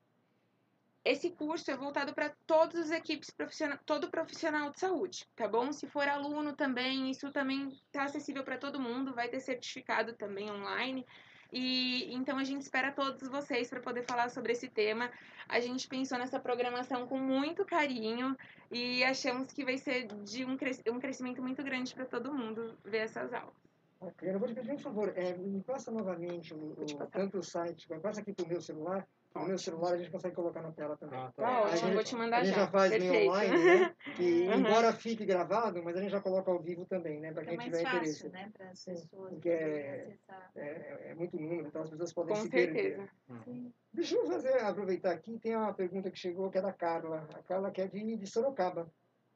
esse 1.05 1.29
curso 1.29 1.69
é 1.69 1.77
voltado 1.77 2.13
para 2.13 2.31
todas 2.47 2.75
as 2.85 2.91
equipes 2.91 3.29
profissionais, 3.29 3.79
todo 3.85 4.09
profissional 4.09 4.71
de 4.71 4.79
saúde, 4.79 5.27
tá 5.35 5.47
bom? 5.47 5.71
Se 5.71 5.85
for 5.87 6.07
aluno 6.07 6.53
também, 6.55 7.11
isso 7.11 7.31
também 7.31 7.67
está 7.67 8.03
acessível 8.03 8.43
para 8.43 8.57
todo 8.57 8.79
mundo, 8.81 9.13
vai 9.13 9.29
ter 9.29 9.39
certificado 9.39 10.13
também 10.13 10.49
online. 10.51 11.05
E 11.53 12.11
então 12.13 12.37
a 12.39 12.43
gente 12.43 12.61
espera 12.63 12.91
todos 12.91 13.29
vocês 13.29 13.69
para 13.69 13.79
poder 13.79 14.03
falar 14.03 14.29
sobre 14.29 14.51
esse 14.53 14.67
tema. 14.67 15.11
A 15.47 15.59
gente 15.59 15.87
pensou 15.87 16.17
nessa 16.17 16.39
programação 16.39 17.07
com 17.07 17.19
muito 17.19 17.63
carinho 17.63 18.35
e 18.71 19.03
achamos 19.03 19.53
que 19.53 19.63
vai 19.63 19.77
ser 19.77 20.07
de 20.23 20.43
um, 20.43 20.57
cres 20.57 20.81
um 20.91 20.99
crescimento 20.99 21.41
muito 21.41 21.63
grande 21.63 21.93
para 21.93 22.05
todo 22.05 22.33
mundo 22.33 22.75
ver 22.83 22.97
essas 22.97 23.31
aulas. 23.31 23.53
Ok, 24.01 24.27
eu 24.27 24.39
vou 24.39 24.47
te 24.47 24.55
pedir 24.55 24.73
um 24.73 24.79
favor, 24.79 25.13
é, 25.15 25.37
me 25.37 25.61
passa 25.63 25.91
novamente 25.91 26.53
o, 26.53 26.73
o- 26.73 27.07
tanto 27.11 27.37
o 27.37 27.43
site, 27.43 27.85
mas 27.89 28.01
passa 28.01 28.21
aqui 28.21 28.33
pro 28.33 28.47
meu 28.47 28.59
celular, 28.59 29.07
no 29.41 29.47
meu 29.49 29.57
celular 29.57 29.93
a 29.93 29.97
gente 29.97 30.09
consegue 30.11 30.35
colocar 30.35 30.61
na 30.61 30.71
tela 30.71 30.95
também. 30.97 31.19
Ah, 31.19 31.31
Tá 31.35 31.47
A 31.47 31.61
ótimo, 31.63 31.77
gente- 31.77 31.93
vou 31.93 32.03
te 32.03 32.15
A 32.15 32.17
mandar 32.17 32.43
gente 32.43 32.55
já. 32.55 32.61
já 32.65 32.67
faz 32.71 32.91
Perfeito. 32.91 33.11
meio 33.11 33.29
online, 33.29 33.63
né? 33.63 33.95
Que 34.15 34.47
Uhum. 34.47 34.53
embora 34.59 34.93
fique 34.93 35.25
gravado, 35.25 35.83
mas 35.83 35.95
a 35.97 36.01
gente 36.01 36.11
já 36.11 36.21
coloca 36.21 36.49
ao 36.51 36.59
vivo 36.61 36.85
também, 36.85 37.19
né? 37.19 37.33
Para 37.33 37.45
quem 37.45 37.57
mais 37.57 37.69
tiver 37.69 37.81
interesse. 37.87 38.13
fácil, 38.13 38.31
né? 38.31 38.51
Para 38.57 38.69
as 38.69 38.85
pessoas 38.85 39.29
porque 39.31 39.49
é-. 39.49 40.17
É, 40.55 41.11
é 41.11 41.15
muito 41.15 41.37
número, 41.37 41.67
então 41.67 41.81
as 41.81 41.89
pessoas 41.89 42.13
podem 42.13 42.35
Com 42.35 42.41
se 42.43 42.49
perder. 42.49 42.95
certeza. 42.97 43.09
Sim. 43.43 43.73
Deixa 43.93 44.15
eu 44.15 44.25
fazer, 44.27 44.53
aproveitar 44.61 45.11
aqui, 45.11 45.37
tem 45.39 45.55
uma 45.55 45.73
pergunta 45.73 46.09
que 46.11 46.17
chegou 46.19 46.49
que 46.49 46.57
é 46.57 46.61
da 46.61 46.71
Carla. 46.73 47.27
A 47.33 47.43
Carla 47.43 47.71
que 47.71 47.81
é 47.81 47.87
de, 47.87 48.15
de 48.17 48.27
Sorocaba. 48.27 48.89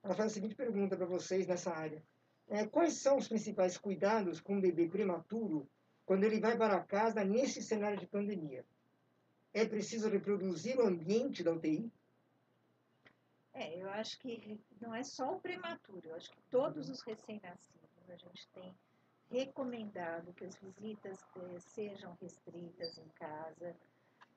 Ela 0.03 0.15
faz 0.15 0.31
a 0.31 0.33
seguinte 0.33 0.55
pergunta 0.55 0.95
para 0.95 1.05
vocês 1.05 1.45
nessa 1.45 1.71
área. 1.73 2.01
É, 2.49 2.65
quais 2.65 2.93
são 2.93 3.17
os 3.17 3.27
principais 3.27 3.77
cuidados 3.77 4.39
com 4.39 4.55
um 4.55 4.61
bebê 4.61 4.87
prematuro 4.87 5.67
quando 6.05 6.23
ele 6.23 6.39
vai 6.39 6.57
para 6.57 6.79
casa 6.79 7.23
nesse 7.23 7.61
cenário 7.61 7.97
de 7.99 8.07
pandemia? 8.07 8.63
É 9.53 9.65
preciso 9.65 10.09
reproduzir 10.09 10.77
o 10.77 10.85
ambiente 10.85 11.43
da 11.43 11.51
UTI? 11.51 11.91
É, 13.53 13.81
eu 13.81 13.89
acho 13.89 14.17
que 14.19 14.59
não 14.79 14.93
é 14.93 15.03
só 15.03 15.35
o 15.35 15.39
prematuro, 15.39 16.07
eu 16.07 16.15
acho 16.15 16.31
que 16.31 16.41
todos 16.49 16.89
os 16.89 17.01
recém-nascidos 17.01 18.09
a 18.09 18.15
gente 18.15 18.47
tem 18.53 18.73
recomendado 19.31 20.33
que 20.33 20.45
as 20.45 20.55
visitas 20.55 21.19
eh, 21.35 21.59
sejam 21.59 22.17
restritas 22.21 22.97
em 22.97 23.07
casa. 23.09 23.75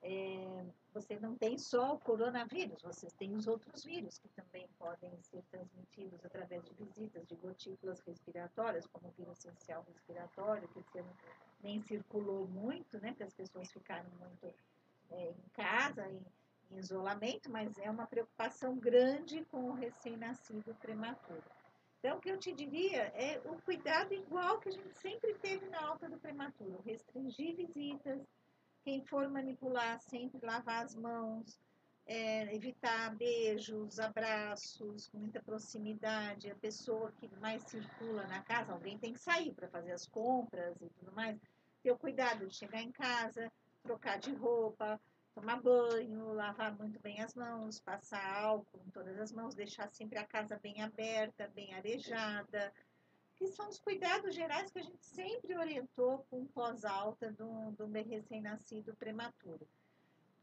É, 0.01 0.65
você 0.93 1.17
não 1.19 1.35
tem 1.35 1.57
só 1.57 1.93
o 1.93 1.99
coronavírus, 1.99 2.81
você 2.81 3.07
tem 3.17 3.33
os 3.33 3.47
outros 3.47 3.85
vírus 3.85 4.19
que 4.19 4.27
também 4.29 4.67
podem 4.77 5.09
ser 5.21 5.41
transmitidos 5.49 6.23
através 6.25 6.61
de 6.65 6.73
visitas 6.73 7.25
de 7.25 7.35
gotículas 7.35 8.01
respiratórias, 8.01 8.85
como 8.87 9.07
o 9.07 9.11
vírus 9.11 9.39
essencial 9.39 9.85
respiratório, 9.87 10.67
que 10.67 10.83
nem 11.63 11.81
circulou 11.81 12.45
muito, 12.49 12.99
né, 12.99 13.11
porque 13.11 13.23
as 13.23 13.33
pessoas 13.33 13.71
ficaram 13.71 14.09
muito 14.19 14.53
eh, 15.13 15.31
em 15.31 15.49
casa, 15.53 16.07
em, 16.07 16.21
em 16.71 16.77
isolamento, 16.77 17.49
mas 17.49 17.77
é 17.77 17.89
uma 17.89 18.07
preocupação 18.07 18.77
grande 18.77 19.45
com 19.45 19.69
o 19.69 19.73
recém-nascido 19.73 20.75
prematuro. 20.75 21.43
Então, 21.99 22.17
o 22.17 22.19
que 22.19 22.29
eu 22.29 22.37
te 22.37 22.51
diria 22.51 23.03
é 23.15 23.41
o 23.45 23.61
cuidado 23.61 24.13
igual 24.13 24.59
que 24.59 24.67
a 24.67 24.71
gente 24.73 24.93
sempre 24.97 25.33
teve 25.35 25.65
na 25.69 25.81
alta 25.81 26.09
do 26.09 26.17
prematuro, 26.17 26.81
restringir 26.85 27.55
visitas, 27.55 28.19
quem 28.83 29.05
for 29.05 29.29
manipular, 29.29 29.99
sempre 30.01 30.45
lavar 30.45 30.83
as 30.83 30.95
mãos, 30.95 31.57
é, 32.05 32.53
evitar 32.53 33.15
beijos, 33.15 33.99
abraços, 33.99 35.09
muita 35.13 35.41
proximidade, 35.41 36.51
a 36.51 36.55
pessoa 36.55 37.11
que 37.13 37.29
mais 37.37 37.63
circula 37.63 38.27
na 38.27 38.41
casa, 38.41 38.73
alguém 38.73 38.97
tem 38.97 39.13
que 39.13 39.19
sair 39.19 39.53
para 39.53 39.69
fazer 39.69 39.93
as 39.93 40.05
compras 40.05 40.75
e 40.81 40.89
tudo 40.89 41.13
mais, 41.13 41.39
ter 41.81 41.91
o 41.91 41.97
cuidado 41.97 42.45
de 42.47 42.53
chegar 42.53 42.81
em 42.81 42.91
casa, 42.91 43.49
trocar 43.83 44.17
de 44.17 44.33
roupa, 44.33 44.99
tomar 45.35 45.61
banho, 45.61 46.33
lavar 46.33 46.75
muito 46.77 46.99
bem 46.99 47.21
as 47.21 47.35
mãos, 47.35 47.79
passar 47.79 48.43
álcool 48.43 48.81
em 48.85 48.89
todas 48.91 49.19
as 49.19 49.31
mãos, 49.31 49.53
deixar 49.53 49.89
sempre 49.89 50.17
a 50.17 50.25
casa 50.25 50.59
bem 50.61 50.81
aberta, 50.81 51.51
bem 51.53 51.73
arejada, 51.73 52.73
que 53.35 53.47
são 53.47 53.67
os 53.67 53.79
cuidados 53.79 54.33
gerais 54.33 54.71
que 54.71 54.79
a 54.79 54.83
gente 54.83 55.05
sempre 55.05 55.57
orientou 55.57 56.25
com 56.29 56.45
pós-alta 56.45 57.31
do, 57.31 57.71
do 57.71 57.85
recém-nascido 57.91 58.95
prematuro. 58.95 59.67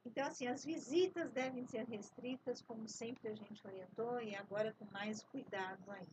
Então, 0.04 0.26
assim, 0.26 0.47
as 0.47 0.64
visitas 0.64 1.30
devem 1.30 1.66
ser 1.66 1.85
restritas, 1.87 2.62
como 2.62 2.88
sempre 2.88 3.28
a 3.28 3.35
gente 3.35 3.66
orientou, 3.66 4.20
e 4.20 4.35
agora 4.35 4.75
com 4.78 4.87
mais 4.87 5.23
cuidado 5.25 5.90
ainda. 5.90 6.11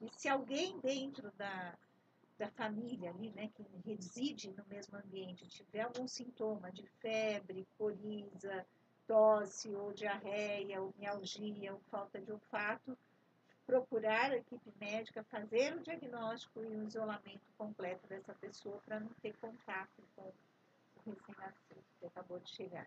E 0.00 0.08
se 0.12 0.28
alguém 0.28 0.78
dentro 0.80 1.30
da, 1.32 1.76
da 2.38 2.48
família 2.50 3.10
ali, 3.10 3.30
né, 3.32 3.50
que 3.54 3.64
reside 3.84 4.52
no 4.56 4.64
mesmo 4.66 4.96
ambiente, 4.96 5.48
tiver 5.48 5.82
algum 5.82 6.06
sintoma 6.06 6.70
de 6.70 6.86
febre, 7.00 7.66
coriza, 7.76 8.64
tosse 9.06 9.74
ou 9.74 9.92
diarreia, 9.92 10.80
ou 10.80 10.94
mialgia, 10.96 11.72
ou 11.72 11.80
falta 11.90 12.20
de 12.20 12.30
olfato, 12.30 12.96
procurar 13.66 14.30
a 14.30 14.36
equipe 14.36 14.72
médica, 14.80 15.24
fazer 15.24 15.74
o 15.76 15.80
diagnóstico 15.80 16.62
e 16.62 16.66
o 16.68 16.84
isolamento 16.84 17.50
completo 17.56 18.06
dessa 18.06 18.32
pessoa 18.34 18.80
para 18.86 19.00
não 19.00 19.10
ter 19.20 19.34
contato 19.38 20.02
com 20.14 20.32
o 21.06 21.10
recém-nascido 21.10 21.82
que 21.98 22.06
acabou 22.06 22.38
de 22.38 22.50
chegar. 22.50 22.86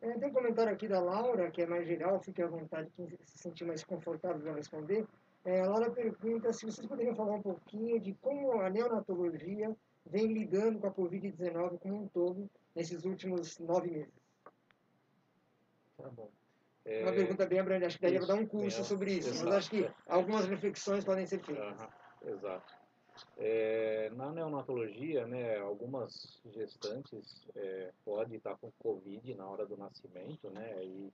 Tem 0.00 0.28
um 0.28 0.32
comentário 0.32 0.72
aqui 0.72 0.88
da 0.88 1.00
Laura, 1.00 1.50
que 1.50 1.62
é 1.62 1.66
mais 1.66 1.86
geral, 1.86 2.20
fique 2.20 2.42
à 2.42 2.46
vontade, 2.46 2.90
quem 2.96 3.08
se 3.08 3.38
sentir 3.38 3.64
mais 3.64 3.82
confortável 3.84 4.40
para 4.40 4.54
responder. 4.54 5.06
É, 5.46 5.60
a 5.60 5.68
Laura 5.68 5.92
pergunta 5.92 6.52
se 6.52 6.66
vocês 6.66 6.84
poderiam 6.88 7.14
falar 7.14 7.36
um 7.36 7.42
pouquinho 7.42 8.00
de 8.00 8.12
como 8.14 8.60
a 8.60 8.68
neonatologia 8.68 9.76
vem 10.04 10.26
lidando 10.32 10.80
com 10.80 10.88
a 10.88 10.92
Covid-19 10.92 11.78
como 11.78 12.02
um 12.02 12.08
todo 12.08 12.50
nesses 12.74 13.04
últimos 13.04 13.56
nove 13.60 13.88
meses. 13.92 14.12
Tá 15.96 16.08
bom. 16.10 16.28
Uma 16.84 17.10
É, 17.10 17.12
pergunta 17.12 17.46
bem 17.46 17.60
abrangente, 17.60 17.86
acho 17.86 17.96
que 17.96 18.02
daria 18.02 18.18
para 18.18 18.28
dar 18.28 18.34
um 18.34 18.46
curso 18.46 18.80
é, 18.80 18.84
sobre 18.84 19.12
isso, 19.12 19.28
exato, 19.28 19.44
mas 19.44 19.54
acho 19.54 19.70
que 19.70 19.88
algumas 20.08 20.46
reflexões 20.46 21.04
podem 21.04 21.26
ser 21.26 21.38
feitas. 21.38 21.88
Exato. 22.24 22.74
É, 23.38 24.10
na 24.14 24.32
neonatologia, 24.32 25.26
né, 25.26 25.58
algumas 25.58 26.42
gestantes 26.52 27.46
é, 27.54 27.92
podem 28.04 28.36
estar 28.36 28.56
com 28.56 28.70
Covid 28.80 29.34
na 29.36 29.48
hora 29.48 29.64
do 29.64 29.76
nascimento, 29.76 30.50
né, 30.50 30.84
e 30.84 31.12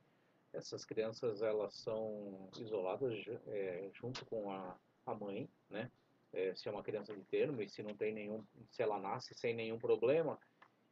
essas 0.53 0.85
crianças 0.85 1.43
elas 1.43 1.75
são 1.75 2.49
isoladas 2.59 3.25
é, 3.49 3.91
junto 3.95 4.25
com 4.27 4.51
a, 4.51 4.77
a 5.07 5.15
mãe, 5.15 5.49
né, 5.71 5.91
é, 6.33 6.55
se 6.55 6.69
é 6.69 6.73
uma 6.73 6.83
criança 6.83 7.15
de 7.15 7.23
termo 7.25 7.63
e 7.63 7.69
se 7.69 7.83
não 7.83 7.95
tem 7.95 8.13
nenhum, 8.13 8.45
se 8.71 8.83
ela 8.83 8.99
nasce 8.99 9.35
sem 9.35 9.55
nenhum 9.55 9.79
problema, 9.79 10.39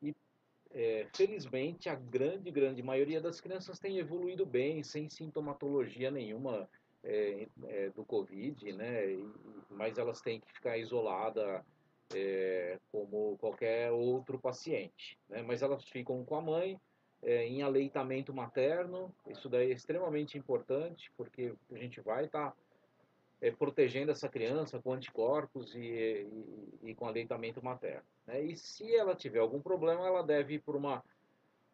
e 0.02 0.14
é, 0.72 1.06
felizmente 1.14 1.88
a 1.88 1.94
grande, 1.94 2.50
grande 2.50 2.82
maioria 2.82 3.20
das 3.20 3.40
crianças 3.40 3.78
tem 3.78 3.98
evoluído 3.98 4.46
bem, 4.46 4.82
sem 4.82 5.08
sintomatologia 5.08 6.10
nenhuma 6.10 6.68
é, 7.02 7.48
é, 7.64 7.90
do 7.90 8.04
Covid, 8.04 8.72
né? 8.72 9.12
E- 9.12 9.34
mas 9.70 9.98
elas 9.98 10.20
têm 10.20 10.40
que 10.40 10.52
ficar 10.52 10.76
isoladas 10.76 11.64
é, 12.14 12.78
como 12.92 13.36
qualquer 13.38 13.90
outro 13.90 14.38
paciente, 14.38 15.18
né? 15.28 15.42
Mas 15.42 15.62
elas 15.62 15.84
ficam 15.88 16.24
com 16.24 16.36
a 16.36 16.40
mãe 16.42 16.80
é, 17.22 17.46
em 17.46 17.62
aleitamento 17.62 18.32
materno. 18.32 19.14
Isso 19.28 19.48
daí 19.48 19.70
é 19.70 19.74
extremamente 19.74 20.38
importante 20.38 21.12
porque 21.16 21.54
a 21.70 21.76
gente 21.76 22.00
vai 22.00 22.24
estar 22.24 22.54
protegendo 23.58 24.12
essa 24.12 24.28
criança 24.28 24.78
com 24.78 24.92
anticorpos 24.92 25.74
e, 25.74 25.78
e, 25.78 26.90
e 26.90 26.94
com 26.94 27.06
aleitamento 27.06 27.64
materno. 27.64 28.04
Né? 28.26 28.42
E 28.42 28.56
se 28.56 28.94
ela 28.94 29.14
tiver 29.14 29.38
algum 29.38 29.62
problema, 29.62 30.06
ela 30.06 30.22
deve 30.22 30.54
ir 30.54 30.58
para 30.58 30.76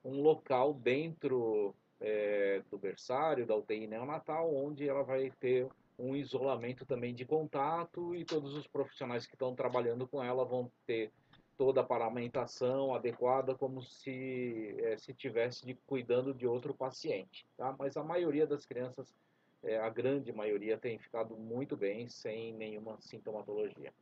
um 0.04 0.22
local 0.22 0.74
dentro 0.74 1.74
é, 2.00 2.62
do 2.70 2.78
berçário, 2.78 3.46
da 3.46 3.56
UTI 3.56 3.86
neonatal, 3.86 4.54
onde 4.54 4.88
ela 4.88 5.02
vai 5.02 5.32
ter 5.40 5.68
um 5.98 6.14
isolamento 6.14 6.84
também 6.84 7.14
de 7.14 7.24
contato 7.24 8.14
e 8.14 8.24
todos 8.24 8.54
os 8.54 8.66
profissionais 8.66 9.26
que 9.26 9.34
estão 9.34 9.54
trabalhando 9.54 10.06
com 10.06 10.22
ela 10.22 10.44
vão 10.44 10.70
ter 10.86 11.10
toda 11.56 11.80
a 11.80 11.84
paramentação 11.84 12.94
adequada 12.94 13.54
como 13.54 13.82
se 13.82 14.76
é, 14.78 14.96
se 14.96 15.12
tivesse 15.14 15.64
de, 15.64 15.74
cuidando 15.86 16.34
de 16.34 16.46
outro 16.46 16.74
paciente, 16.74 17.46
tá? 17.56 17.74
Mas 17.78 17.96
a 17.96 18.04
maioria 18.04 18.46
das 18.46 18.66
crianças, 18.66 19.14
é, 19.62 19.78
a 19.78 19.88
grande 19.88 20.32
maioria 20.32 20.76
tem 20.76 20.98
ficado 20.98 21.36
muito 21.36 21.76
bem 21.76 22.08
sem 22.08 22.52
nenhuma 22.52 23.00
sintomatologia. 23.00 23.92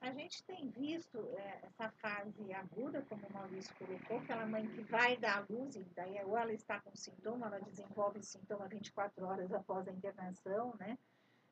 A 0.00 0.12
gente 0.12 0.42
tem 0.44 0.68
visto 0.68 1.18
é, 1.36 1.60
essa 1.62 1.90
fase 1.90 2.52
aguda, 2.52 3.04
como 3.08 3.26
o 3.26 3.32
Maurício 3.32 3.74
colocou, 3.76 4.18
aquela 4.18 4.46
mãe 4.46 4.66
que 4.68 4.82
vai 4.82 5.16
dar 5.16 5.38
à 5.38 5.46
luz, 5.48 5.74
e 5.74 5.84
daí 5.96 6.22
ou 6.24 6.36
ela 6.36 6.52
está 6.52 6.80
com 6.80 6.94
sintoma, 6.94 7.46
ela 7.46 7.60
desenvolve 7.60 8.22
sintoma 8.22 8.68
24 8.68 9.24
horas 9.24 9.52
após 9.52 9.88
a 9.88 9.92
internação, 9.92 10.74
né? 10.78 10.98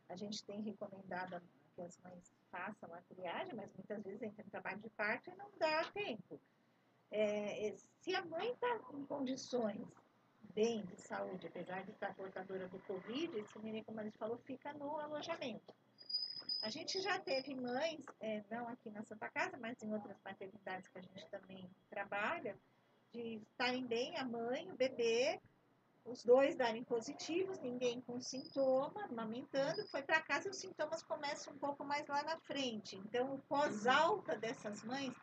A 0.09 0.15
gente 0.15 0.45
tem 0.45 0.61
recomendado 0.61 1.41
que 1.75 1.83
as 1.83 1.99
mães 2.03 2.33
façam 2.55 2.95
a 2.95 3.01
triagem, 3.03 3.53
mas 3.57 3.73
muitas 3.75 4.01
vezes 4.05 4.23
entra 4.23 4.45
em 4.47 4.49
trabalho 4.49 4.79
de 4.79 4.91
parto 4.91 5.29
e 5.29 5.35
não 5.35 5.51
dá 5.59 5.91
tempo. 5.91 6.41
É, 7.11 7.75
se 8.01 8.15
a 8.15 8.25
mãe 8.25 8.53
está 8.53 8.81
em 8.93 9.05
condições 9.07 9.85
bem 10.55 10.85
de 10.85 10.97
saúde, 11.01 11.49
apesar 11.49 11.83
de 11.83 11.91
estar 11.91 12.15
portadora 12.15 12.69
do 12.69 12.79
Covid, 12.81 13.37
esse 13.39 13.59
neném, 13.59 13.83
como 13.83 13.99
a 13.99 14.05
gente 14.05 14.17
falou, 14.17 14.39
fica 14.39 14.73
no 14.75 15.01
alojamento. 15.01 15.75
A 16.63 16.71
gente 16.71 17.01
já 17.01 17.19
teve 17.19 17.55
mães, 17.57 18.05
é, 18.21 18.43
não 18.49 18.69
aqui 18.69 18.89
na 18.91 19.03
Santa 19.03 19.29
Casa, 19.31 19.59
mas 19.59 19.83
em 19.83 19.93
outras 19.93 20.17
maternidades 20.25 20.89
que 20.89 20.99
a 20.99 21.03
gente 21.03 21.29
também 21.29 21.69
trabalha, 21.91 22.57
de 23.13 23.43
estarem 23.51 23.85
bem 23.85 24.17
a 24.17 24.25
mãe, 24.25 24.71
o 24.71 24.77
bebê, 24.77 25.41
os 26.05 26.23
dois 26.23 26.57
darem 26.57 26.85
positivos, 26.85 27.59
ninguém 27.61 28.01
com 28.03 28.21
sintoma, 28.21 29.05
amamentando, 29.05 29.87
foi 29.89 30.03
para 30.03 30.21
casa 30.21 30.51
os 30.51 30.59
sintomas 30.59 31.03
começam 31.03 31.55
um 31.55 31.59
pouco 31.59 31.85
mais 31.85 32.07
lá 32.07 32.23
na 32.23 32.39
frente. 32.41 32.97
Então, 32.97 33.35
o 33.35 33.39
pós-alta 33.43 34.37
dessas 34.37 34.85
mães, 34.85 35.15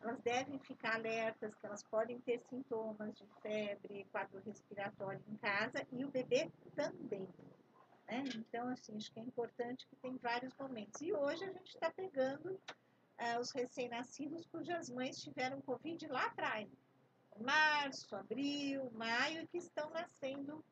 elas 0.00 0.20
devem 0.20 0.58
ficar 0.58 0.96
alertas 0.96 1.54
que 1.54 1.66
elas 1.66 1.82
podem 1.84 2.20
ter 2.20 2.40
sintomas 2.40 3.14
de 3.16 3.26
febre, 3.40 4.06
quadro 4.10 4.42
respiratório 4.44 5.22
em 5.28 5.36
casa 5.36 5.86
e 5.92 6.04
o 6.04 6.10
bebê 6.10 6.50
também. 6.74 7.28
Né? 8.06 8.24
Então, 8.36 8.68
assim, 8.68 8.96
acho 8.96 9.12
que 9.12 9.20
é 9.20 9.22
importante 9.22 9.86
que 9.86 9.96
tem 9.96 10.16
vários 10.18 10.54
momentos. 10.58 11.00
E 11.00 11.12
hoje 11.12 11.44
a 11.44 11.52
gente 11.52 11.74
está 11.74 11.90
pegando 11.90 12.50
uh, 12.50 13.40
os 13.40 13.50
recém-nascidos 13.52 14.46
cujas 14.46 14.90
mães 14.90 15.22
tiveram 15.22 15.60
Covid 15.62 16.06
lá 16.08 16.26
atrás. 16.26 16.68
Março, 17.40 18.14
abril, 18.16 18.90
maio, 18.92 19.46
que 19.48 19.58
estão 19.58 19.90
nascendo 19.90 20.64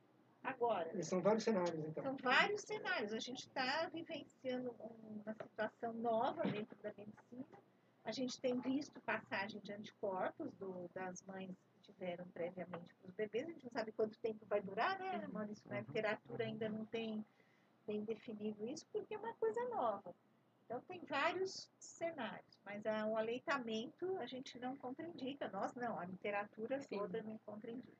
agora. 0.42 0.90
E 0.96 1.02
são 1.02 1.20
vários 1.20 1.44
cenários, 1.44 1.84
então. 1.86 2.02
São 2.02 2.16
vários 2.16 2.62
cenários. 2.62 3.12
A 3.12 3.18
gente 3.18 3.46
está 3.46 3.88
vivenciando 3.92 4.74
uma 4.80 5.34
situação 5.34 5.92
nova 5.94 6.42
dentro 6.42 6.76
da 6.82 6.92
medicina. 6.96 7.58
A 8.04 8.10
gente 8.10 8.40
tem 8.40 8.60
visto 8.60 9.00
passagem 9.02 9.60
de 9.60 9.72
anticorpos 9.72 10.52
do, 10.54 10.90
das 10.92 11.22
mães 11.22 11.56
tiveram 11.82 12.26
previamente 12.28 12.94
para 12.94 13.08
os 13.08 13.14
bebês. 13.14 13.44
A 13.46 13.52
gente 13.52 13.64
não 13.64 13.70
sabe 13.70 13.92
quanto 13.92 14.18
tempo 14.18 14.44
vai 14.46 14.60
durar, 14.60 14.98
né, 14.98 15.24
uhum. 15.26 15.32
Maurício? 15.32 15.72
A 15.72 15.80
literatura 15.80 16.44
ainda 16.44 16.68
não 16.68 16.84
tem 16.86 17.24
bem 17.86 18.04
definido 18.04 18.66
isso, 18.66 18.86
porque 18.92 19.14
é 19.14 19.18
uma 19.18 19.34
coisa 19.34 19.60
nova. 19.68 20.14
Então, 20.72 20.80
tem 20.88 21.02
vários 21.04 21.70
cenários, 21.78 22.58
mas 22.64 22.86
a, 22.86 23.06
o 23.06 23.18
aleitamento 23.18 24.16
a 24.16 24.24
gente 24.24 24.58
não 24.58 24.74
contraindica. 24.74 25.46
Nós 25.50 25.74
não, 25.74 25.98
a 25.98 26.06
literatura 26.06 26.80
Sim. 26.80 26.96
toda 26.96 27.22
não 27.22 27.36
contraindica. 27.44 27.98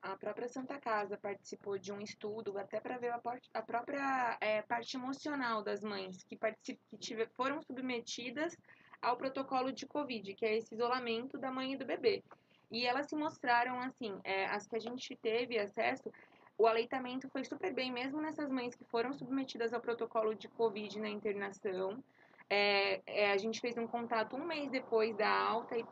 A 0.00 0.16
própria 0.16 0.48
Santa 0.48 0.80
Casa 0.80 1.18
participou 1.18 1.78
de 1.78 1.92
um 1.92 2.00
estudo, 2.00 2.56
até 2.56 2.80
para 2.80 2.96
ver 2.96 3.12
a, 3.12 3.20
a 3.52 3.62
própria 3.62 4.38
é, 4.40 4.62
parte 4.62 4.96
emocional 4.96 5.62
das 5.62 5.82
mães 5.82 6.24
que, 6.24 6.38
que 6.62 6.78
tive, 6.98 7.26
foram 7.34 7.60
submetidas 7.60 8.56
ao 9.02 9.18
protocolo 9.18 9.70
de 9.70 9.86
Covid, 9.86 10.32
que 10.32 10.46
é 10.46 10.56
esse 10.56 10.74
isolamento 10.74 11.36
da 11.36 11.52
mãe 11.52 11.74
e 11.74 11.76
do 11.76 11.84
bebê. 11.84 12.24
E 12.70 12.86
elas 12.86 13.06
se 13.06 13.16
mostraram 13.16 13.78
assim, 13.80 14.18
é, 14.24 14.46
as 14.46 14.66
que 14.66 14.76
a 14.76 14.80
gente 14.80 15.14
teve 15.16 15.58
acesso, 15.58 16.10
o 16.58 16.66
aleitamento 16.66 17.28
foi 17.28 17.44
super 17.44 17.72
bem, 17.72 17.92
mesmo 17.92 18.20
nessas 18.20 18.50
mães 18.50 18.74
que 18.74 18.84
foram 18.84 19.12
submetidas 19.12 19.72
ao 19.72 19.80
protocolo 19.80 20.34
de 20.34 20.48
Covid 20.48 20.98
na 21.00 21.08
internação. 21.08 22.02
É, 22.50 23.00
é, 23.06 23.32
a 23.32 23.36
gente 23.36 23.60
fez 23.60 23.78
um 23.78 23.86
contato 23.86 24.34
um 24.36 24.44
mês 24.44 24.68
depois 24.70 25.16
da 25.16 25.30
alta 25.30 25.76
e 25.78 25.84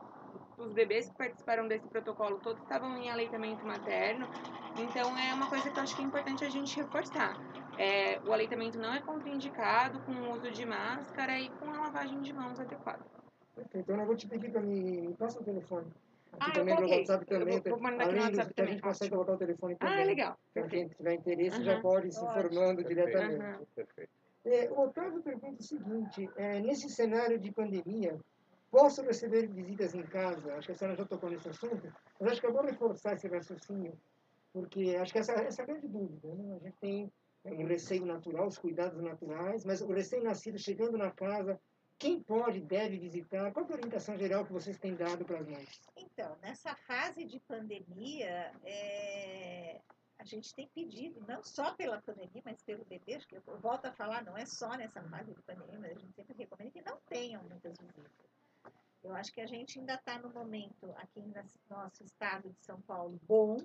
os 0.57 0.73
bebês 0.73 1.07
que 1.07 1.15
participaram 1.15 1.67
desse 1.67 1.87
protocolo 1.87 2.39
todos 2.39 2.61
estavam 2.63 2.97
em 2.97 3.09
aleitamento 3.09 3.65
materno. 3.65 4.27
Então 4.77 5.17
é 5.17 5.33
uma 5.33 5.47
coisa 5.47 5.69
que 5.69 5.79
eu 5.79 5.83
acho 5.83 5.95
que 5.95 6.01
é 6.01 6.05
importante 6.05 6.43
a 6.43 6.49
gente 6.49 6.75
reforçar. 6.75 7.37
É, 7.77 8.19
o 8.25 8.33
aleitamento 8.33 8.77
não 8.77 8.93
é 8.93 8.99
contraindicado 8.99 9.99
com 10.01 10.11
o 10.11 10.33
uso 10.33 10.51
de 10.51 10.65
máscara 10.65 11.39
e 11.39 11.49
com 11.49 11.69
a 11.69 11.79
lavagem 11.79 12.19
de 12.21 12.33
mãos 12.33 12.59
adequada. 12.59 13.05
Então 13.73 13.95
eu 13.95 14.05
vou 14.05 14.15
te 14.15 14.27
pedir 14.27 14.51
para 14.51 14.61
me, 14.61 15.01
me 15.01 15.13
passa 15.13 15.39
o 15.39 15.43
telefone. 15.43 15.87
Ah, 16.39 16.51
também 16.51 16.75
no 16.75 16.89
WhatsApp 16.89 17.25
também. 17.25 17.61
Vou 17.61 17.79
mandar 17.79 18.05
aqui 18.05 18.15
no 18.15 18.21
WhatsApp 18.21 18.53
também. 18.53 18.71
A 18.71 18.73
gente 18.73 18.83
consegue 18.83 19.11
colocar 19.11 19.33
o 19.33 19.37
telefone 19.37 19.73
ah, 19.75 19.77
também. 19.77 20.01
Ah, 20.01 20.05
legal. 20.05 20.39
Então, 20.51 20.67
quem 20.67 20.87
tiver 20.87 21.13
interesse 21.13 21.63
já 21.63 21.81
pode 21.81 22.07
ir 22.07 22.11
se 22.11 22.23
informando 22.23 22.83
diretamente. 22.83 23.65
Perfeito. 23.75 24.11
É, 24.45 24.71
o 24.71 24.79
Otávio 24.79 25.21
pergunta 25.21 25.61
o 25.61 25.63
seguinte: 25.63 26.29
é, 26.37 26.59
nesse 26.61 26.89
cenário 26.89 27.37
de 27.37 27.51
pandemia, 27.51 28.17
posso 28.71 29.01
receber 29.01 29.47
visitas 29.47 29.93
em 29.93 30.03
casa? 30.03 30.53
Acho 30.55 30.67
que 30.67 30.71
a 30.71 30.75
senhora 30.75 30.97
já 30.97 31.05
tocou 31.05 31.29
nesse 31.29 31.49
assunto, 31.49 31.93
mas 32.19 32.31
acho 32.31 32.41
que 32.41 32.47
eu 32.47 32.53
vou 32.53 32.63
reforçar 32.63 33.13
esse 33.13 33.27
raciocínio, 33.27 33.93
porque 34.53 34.95
acho 34.95 35.11
que 35.11 35.19
essa, 35.19 35.33
essa 35.33 35.61
é 35.61 35.63
a 35.63 35.67
grande 35.67 35.87
dúvida. 35.87 36.33
Né? 36.33 36.55
A 36.55 36.63
gente 36.63 36.77
tem 36.79 37.11
um 37.45 37.65
receio 37.65 38.05
natural, 38.05 38.47
os 38.47 38.57
cuidados 38.57 39.01
naturais, 39.01 39.65
mas 39.65 39.81
o 39.81 39.91
recém-nascido 39.91 40.57
chegando 40.57 40.97
na 40.97 41.11
casa, 41.11 41.59
quem 41.99 42.21
pode, 42.21 42.61
deve 42.61 42.97
visitar? 42.97 43.51
Qual 43.51 43.65
é 43.65 43.69
a 43.69 43.75
orientação 43.75 44.17
geral 44.17 44.45
que 44.45 44.53
vocês 44.53 44.77
têm 44.77 44.95
dado 44.95 45.25
para 45.25 45.41
mães? 45.43 45.81
Então, 45.95 46.37
nessa 46.41 46.75
fase 46.75 47.25
de 47.25 47.39
pandemia, 47.39 48.51
é, 48.63 49.81
a 50.19 50.23
gente 50.23 50.53
tem 50.53 50.67
pedido, 50.67 51.23
não 51.27 51.43
só 51.43 51.73
pela 51.73 52.01
pandemia, 52.01 52.41
mas 52.45 52.61
pelo 52.61 52.85
bebê, 52.85 53.15
acho 53.15 53.27
que 53.27 53.35
eu 53.35 53.41
volto 53.59 53.85
a 53.85 53.91
falar, 53.91 54.23
não 54.23 54.37
é 54.37 54.45
só 54.45 54.69
nessa 54.75 55.01
fase 55.03 55.33
de 55.33 55.41
pandemia, 55.41 55.79
mas 55.79 55.91
a 55.91 55.99
gente 55.99 56.13
sempre 56.13 56.35
recomenda 56.37 56.71
que 56.71 56.81
não 56.81 56.97
tenham 57.07 57.43
muitas 57.43 57.77
visitas. 57.77 58.27
Eu 59.03 59.13
acho 59.15 59.31
que 59.31 59.41
a 59.41 59.47
gente 59.47 59.79
ainda 59.79 59.93
está 59.93 60.19
no 60.19 60.29
momento, 60.29 60.91
aqui 60.97 61.21
no 61.21 61.33
nosso 61.69 62.03
estado 62.03 62.49
de 62.49 62.65
São 62.65 62.81
Paulo, 62.81 63.19
bom, 63.27 63.57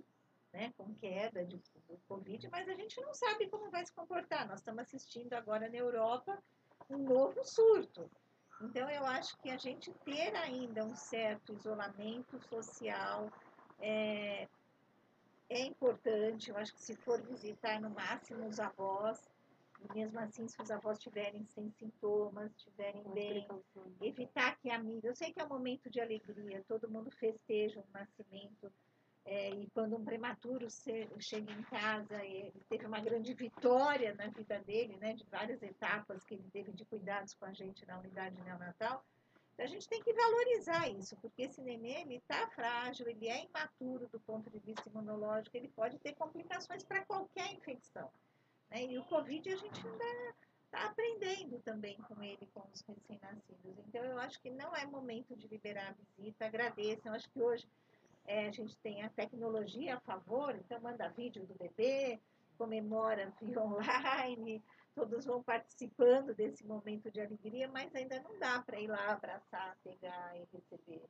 né, 0.53 0.73
com 0.77 0.95
queda 0.95 1.45
de, 1.45 1.57
do 1.89 1.99
Covid, 2.07 2.49
mas 2.51 2.69
a 2.69 2.75
gente 2.75 3.01
não 3.01 3.15
sabe 3.15 3.49
como 3.49 3.71
vai 3.71 3.85
se 3.85 3.93
comportar. 3.93 4.47
Nós 4.47 4.61
estamos 4.61 4.83
assistindo 4.83 5.33
agora 5.33 5.69
na 5.69 5.77
Europa 5.77 6.39
um 6.91 6.99
novo 6.99 7.43
surto. 7.45 8.11
Então, 8.61 8.89
eu 8.91 9.05
acho 9.05 9.37
que 9.39 9.51
a 9.51 9.57
gente 9.57 9.91
ter 10.05 10.35
ainda 10.37 10.85
um 10.85 10.95
certo 10.95 11.53
isolamento 11.53 12.39
social 12.49 13.31
é, 13.81 14.49
é 15.49 15.61
importante. 15.63 16.51
Eu 16.51 16.57
acho 16.57 16.75
que 16.75 16.83
se 16.83 16.95
for 16.97 17.21
visitar, 17.23 17.81
no 17.81 17.91
máximo, 17.91 18.47
os 18.47 18.61
avós, 18.61 19.29
e 19.81 19.95
mesmo 19.95 20.19
assim, 20.21 20.47
se 20.47 20.61
os 20.63 20.71
avós 20.71 20.99
estiverem 20.99 21.45
sem 21.47 21.71
sintomas, 21.73 22.53
estiverem 22.57 23.03
bem, 23.13 23.49
evitar 24.01 24.57
que 24.59 24.71
amiga. 24.71 25.09
Eu 25.09 25.17
sei 25.17 25.33
que 25.33 25.41
é 25.41 25.45
um 25.45 25.49
momento 25.49 25.91
de 25.91 26.01
alegria, 26.01 26.65
todo 26.69 26.91
mundo 26.91 27.11
festeja 27.11 27.81
o 27.81 27.93
nascimento 27.93 28.73
é, 29.25 29.51
e 29.51 29.71
quando 29.71 29.97
um 29.97 30.05
prematuro 30.05 30.67
chega 31.19 31.53
em 31.53 31.63
casa, 31.65 32.25
ele 32.25 32.61
teve 32.69 32.87
uma 32.87 33.01
grande 33.01 33.33
vitória 33.35 34.15
na 34.15 34.27
vida 34.29 34.59
dele, 34.61 34.97
né, 34.97 35.15
de 35.15 35.25
várias 35.27 35.63
etapas 35.63 36.25
que 36.25 36.35
ele 36.35 36.49
teve 36.53 36.73
de 36.73 36.85
cuidados 36.85 37.35
com 37.35 37.45
a 37.45 37.53
gente 37.53 37.87
na 37.87 37.99
unidade 37.99 38.41
neonatal. 38.43 39.05
A 39.59 39.67
gente 39.67 39.89
tem 39.89 40.03
que 40.03 40.13
valorizar 40.13 40.89
isso, 40.89 41.17
porque 41.19 41.43
esse 41.43 41.61
neném 41.61 42.15
está 42.15 42.49
frágil, 42.49 43.07
ele 43.07 43.29
é 43.29 43.45
imaturo 43.45 44.09
do 44.09 44.19
ponto 44.19 44.51
de 44.51 44.59
vista 44.59 44.89
imunológico, 44.89 45.57
ele 45.57 45.69
pode 45.69 45.99
ter 46.01 46.15
complicações 46.15 46.83
para 46.83 47.05
qualquer 47.05 47.53
infecção. 47.53 48.11
Né? 48.71 48.87
E 48.87 48.99
o 48.99 49.05
Covid 49.05 49.53
a 49.53 49.57
gente 49.57 49.87
ainda 49.87 50.05
está 50.65 50.87
aprendendo 50.87 51.61
também 51.61 51.97
com 52.09 52.21
ele, 52.23 52.49
com 52.55 52.67
os 52.73 52.81
recém-nascidos. 52.81 53.79
Então, 53.87 54.03
eu 54.03 54.19
acho 54.19 54.41
que 54.41 54.51
não 54.51 54.75
é 54.75 54.87
momento 54.87 55.37
de 55.37 55.47
liberar 55.47 55.91
a 55.91 55.93
visita. 55.93 56.47
Agradeço. 56.47 57.07
Eu 57.07 57.13
acho 57.13 57.31
que 57.31 57.41
hoje 57.41 57.69
é, 58.27 58.47
a 58.47 58.51
gente 58.51 58.77
tem 58.79 59.03
a 59.03 59.09
tecnologia 59.11 59.97
a 59.97 60.01
favor, 60.01 60.55
então 60.55 60.81
manda 60.81 61.09
vídeo 61.11 61.47
do 61.47 61.55
bebê, 61.55 62.21
comemora 62.57 63.33
via 63.41 63.61
online, 63.61 64.63
todos 64.95 65.25
vão 65.25 65.43
participando 65.43 66.35
desse 66.35 66.65
momento 66.67 67.11
de 67.11 67.21
alegria, 67.21 67.69
mas 67.69 67.95
ainda 67.95 68.21
não 68.21 68.39
dá 68.39 68.63
para 68.63 68.81
ir 68.81 68.89
lá 68.89 69.13
abraçar, 69.13 69.77
pegar 69.83 70.37
e 70.37 70.47
receber 70.53 71.03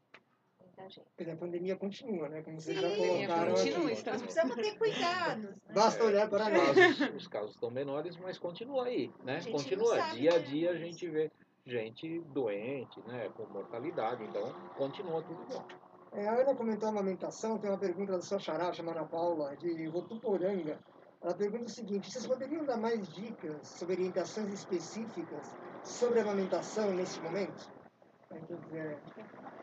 muita 0.62 0.88
gente. 0.88 1.30
a 1.30 1.36
pandemia 1.36 1.76
continua, 1.76 2.28
né? 2.28 2.42
Como 2.42 2.60
vocês 2.60 2.76
Sim, 2.76 2.82
já 2.82 2.96
colocaram 2.96 3.54
continua, 3.54 3.92
aqui. 3.92 4.06
Nós 4.06 4.22
precisamos 4.22 4.56
ter 4.56 4.78
cuidados. 4.78 5.44
Né? 5.44 5.74
Basta 5.74 6.04
olhar 6.04 6.30
para 6.30 6.50
nós. 6.50 7.14
Os 7.16 7.28
casos 7.28 7.54
estão 7.54 7.70
menores, 7.70 8.16
mas 8.16 8.38
continua 8.38 8.86
aí, 8.86 9.12
né? 9.24 9.40
Continua. 9.50 10.00
Dia 10.12 10.34
a 10.34 10.38
dia 10.38 10.70
a 10.70 10.76
gente 10.76 11.08
vê 11.08 11.30
gente 11.66 12.20
doente, 12.20 13.00
né? 13.02 13.28
Com 13.30 13.46
mortalidade, 13.46 14.24
então 14.24 14.52
continua 14.76 15.22
tudo 15.22 15.44
bom. 15.46 15.91
É, 16.14 16.28
a 16.28 16.34
Ana 16.34 16.54
comentou 16.54 16.88
a 16.88 16.92
amamentação, 16.92 17.58
tem 17.58 17.70
uma 17.70 17.78
pergunta 17.78 18.12
da 18.12 18.20
sua 18.20 18.38
xará, 18.38 18.70
chamada 18.72 19.02
Paula, 19.04 19.56
de 19.56 19.88
Votuporanga. 19.88 20.78
Ela 21.22 21.34
pergunta 21.34 21.64
o 21.64 21.70
seguinte: 21.70 22.10
vocês 22.10 22.26
poderiam 22.26 22.64
dar 22.64 22.76
mais 22.76 23.08
dicas 23.14 23.66
sobre 23.68 23.94
orientações 23.94 24.52
específicas 24.52 25.54
sobre 25.82 26.18
a 26.18 26.22
amamentação 26.22 26.92
nesse 26.92 27.18
momento? 27.20 27.70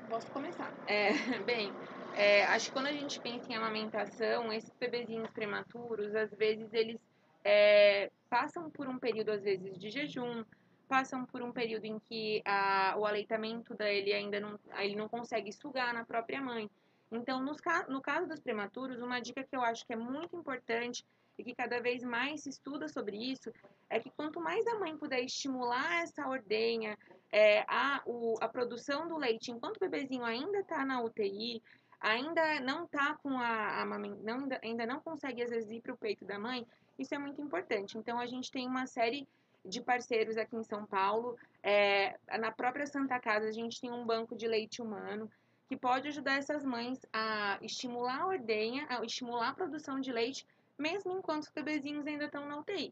Posso 0.09 0.31
começar. 0.31 0.73
É, 0.87 1.11
bem, 1.45 1.71
é, 2.15 2.45
acho 2.45 2.67
que 2.67 2.73
quando 2.73 2.87
a 2.87 2.93
gente 2.93 3.19
pensa 3.19 3.51
em 3.51 3.55
amamentação, 3.55 4.51
esses 4.51 4.71
bebezinhos 4.79 5.29
prematuros, 5.29 6.15
às 6.15 6.31
vezes 6.31 6.73
eles 6.73 6.99
é, 7.43 8.09
passam 8.27 8.71
por 8.71 8.87
um 8.87 8.97
período, 8.97 9.31
às 9.31 9.43
vezes, 9.43 9.77
de 9.77 9.89
jejum, 9.89 10.43
passam 10.89 11.23
por 11.23 11.43
um 11.43 11.51
período 11.51 11.85
em 11.85 11.99
que 11.99 12.41
a, 12.43 12.95
o 12.97 13.05
aleitamento 13.05 13.75
dele 13.75 14.11
ainda 14.11 14.39
não, 14.39 14.59
ele 14.79 14.95
não 14.95 15.07
consegue 15.07 15.53
sugar 15.53 15.93
na 15.93 16.03
própria 16.03 16.41
mãe. 16.41 16.69
Então, 17.11 17.41
nos, 17.41 17.57
no 17.87 18.01
caso 18.01 18.27
dos 18.27 18.39
prematuros, 18.39 18.99
uma 18.99 19.19
dica 19.19 19.43
que 19.43 19.55
eu 19.55 19.61
acho 19.61 19.85
que 19.85 19.93
é 19.93 19.95
muito 19.95 20.35
importante 20.35 21.05
e 21.37 21.43
que 21.43 21.55
cada 21.55 21.79
vez 21.79 22.03
mais 22.03 22.41
se 22.41 22.49
estuda 22.49 22.87
sobre 22.87 23.15
isso 23.15 23.53
é 23.89 23.99
que 23.99 24.09
quanto 24.09 24.41
mais 24.41 24.65
a 24.67 24.79
mãe 24.79 24.97
puder 24.97 25.21
estimular 25.23 26.01
essa 26.01 26.27
ordenha, 26.27 26.97
é, 27.31 27.61
a, 27.67 28.01
o, 28.05 28.35
a 28.41 28.47
produção 28.49 29.07
do 29.07 29.15
leite 29.15 29.51
enquanto 29.51 29.77
o 29.77 29.79
bebezinho 29.79 30.25
ainda 30.25 30.59
está 30.59 30.83
na 30.83 31.01
UTI, 31.01 31.61
ainda 32.01 32.59
não 32.61 32.85
está 32.85 33.15
com 33.15 33.39
a, 33.39 33.81
a 33.81 33.85
não, 33.85 34.49
ainda 34.61 34.85
não 34.85 34.99
consegue 34.99 35.43
às 35.43 35.49
vezes 35.49 35.69
ir 35.71 35.81
para 35.81 35.93
o 35.93 35.97
peito 35.97 36.25
da 36.25 36.39
mãe, 36.39 36.65
isso 36.97 37.13
é 37.13 37.17
muito 37.17 37.41
importante. 37.41 37.97
Então 37.97 38.19
a 38.19 38.25
gente 38.25 38.51
tem 38.51 38.67
uma 38.67 38.85
série 38.85 39.27
de 39.65 39.81
parceiros 39.81 40.37
aqui 40.37 40.55
em 40.55 40.63
São 40.63 40.85
Paulo. 40.85 41.37
É, 41.61 42.17
na 42.37 42.51
própria 42.51 42.85
Santa 42.85 43.19
Casa 43.19 43.47
a 43.47 43.51
gente 43.51 43.81
tem 43.81 43.91
um 43.91 44.05
banco 44.05 44.35
de 44.35 44.47
leite 44.47 44.81
humano 44.81 45.29
que 45.67 45.77
pode 45.77 46.07
ajudar 46.07 46.37
essas 46.37 46.65
mães 46.65 46.99
a 47.13 47.59
estimular 47.61 48.21
a 48.21 48.27
ordenha, 48.27 48.87
a 48.89 49.03
estimular 49.05 49.49
a 49.49 49.53
produção 49.53 49.99
de 49.99 50.11
leite, 50.11 50.45
mesmo 50.77 51.11
enquanto 51.17 51.43
os 51.43 51.51
bebezinhos 51.51 52.07
ainda 52.07 52.25
estão 52.25 52.47
na 52.47 52.57
UTI. 52.57 52.91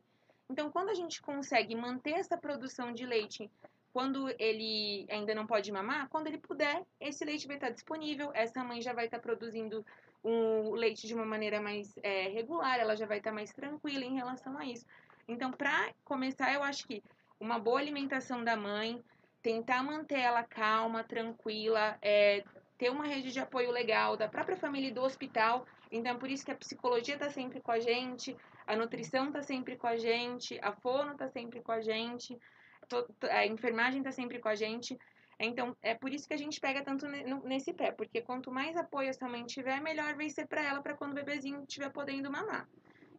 Então, 0.50 0.72
quando 0.72 0.90
a 0.90 0.94
gente 0.94 1.22
consegue 1.22 1.76
manter 1.76 2.12
essa 2.12 2.38
produção 2.38 2.94
de 2.94 3.06
leite 3.06 3.50
quando 3.92 4.30
ele 4.38 5.08
ainda 5.10 5.34
não 5.34 5.48
pode 5.48 5.72
mamar, 5.72 6.08
quando 6.10 6.28
ele 6.28 6.38
puder, 6.38 6.86
esse 7.00 7.26
leite 7.26 7.48
vai 7.48 7.56
estar 7.56 7.72
disponível, 7.72 8.30
essa 8.34 8.64
mãe 8.64 8.80
já 8.80 8.94
vai 8.94 9.06
estar 9.06 9.20
produzindo 9.20 9.84
um 10.24 10.72
leite 10.74 11.08
de 11.08 11.16
uma 11.16 11.26
maneira 11.26 11.60
mais 11.60 11.98
é, 12.04 12.28
regular, 12.28 12.80
ela 12.80 12.96
já 12.96 13.08
vai 13.08 13.18
estar 13.18 13.32
mais 13.32 13.52
tranquila 13.52 14.06
em 14.06 14.14
relação 14.14 14.56
a 14.56 14.66
isso. 14.66 14.86
Então, 15.28 15.52
para 15.52 15.94
começar, 16.04 16.54
eu 16.54 16.64
acho 16.64 16.88
que 16.88 17.04
uma 17.40 17.60
boa 17.60 17.80
alimentação 17.80 18.44
da 18.44 18.56
mãe, 18.56 19.04
tentar 19.42 19.84
manter 19.84 20.20
ela 20.20 20.44
calma, 20.44 21.04
tranquila, 21.04 21.98
é, 22.02 22.44
ter 22.78 22.90
uma 22.90 23.06
rede 23.06 23.32
de 23.32 23.40
apoio 23.40 23.72
legal 23.72 24.16
da 24.16 24.28
própria 24.28 24.58
família 24.58 24.90
e 24.90 24.94
do 24.94 25.02
hospital. 25.02 25.66
Então, 25.92 26.18
por 26.18 26.30
isso 26.30 26.46
que 26.46 26.52
a 26.52 26.56
psicologia 26.56 27.16
está 27.16 27.30
sempre 27.30 27.62
com 27.62 27.72
a 27.72 27.80
gente, 27.80 28.36
a 28.66 28.76
nutrição 28.76 29.28
está 29.28 29.42
sempre 29.42 29.76
com 29.76 29.88
a 29.88 29.98
gente, 29.98 30.60
a 30.62 30.72
fono 30.72 31.14
está 31.14 31.28
sempre 31.28 31.62
com 31.62 31.72
a 31.72 31.82
gente 31.82 32.38
a 33.30 33.46
enfermagem 33.46 34.00
está 34.00 34.12
sempre 34.12 34.40
com 34.40 34.48
a 34.48 34.56
gente. 34.56 34.98
Então, 35.40 35.76
é 35.82 35.94
por 35.94 36.12
isso 36.12 36.28
que 36.28 36.34
a 36.34 36.38
gente 36.38 36.60
pega 36.60 36.84
tanto 36.84 37.08
nesse 37.44 37.74
pé, 37.74 37.92
porque 37.92 38.22
quanto 38.22 38.52
mais 38.52 38.76
apoio 38.76 39.10
essa 39.10 39.28
mãe 39.28 39.46
tiver, 39.46 39.80
melhor 39.82 40.16
vai 40.16 40.30
ser 40.30 40.48
para 40.48 40.64
ela 40.64 40.82
para 40.82 40.96
quando 40.96 41.12
o 41.12 41.16
bebezinho 41.16 41.62
estiver 41.62 41.92
podendo 41.92 42.32
mamar. 42.32 42.68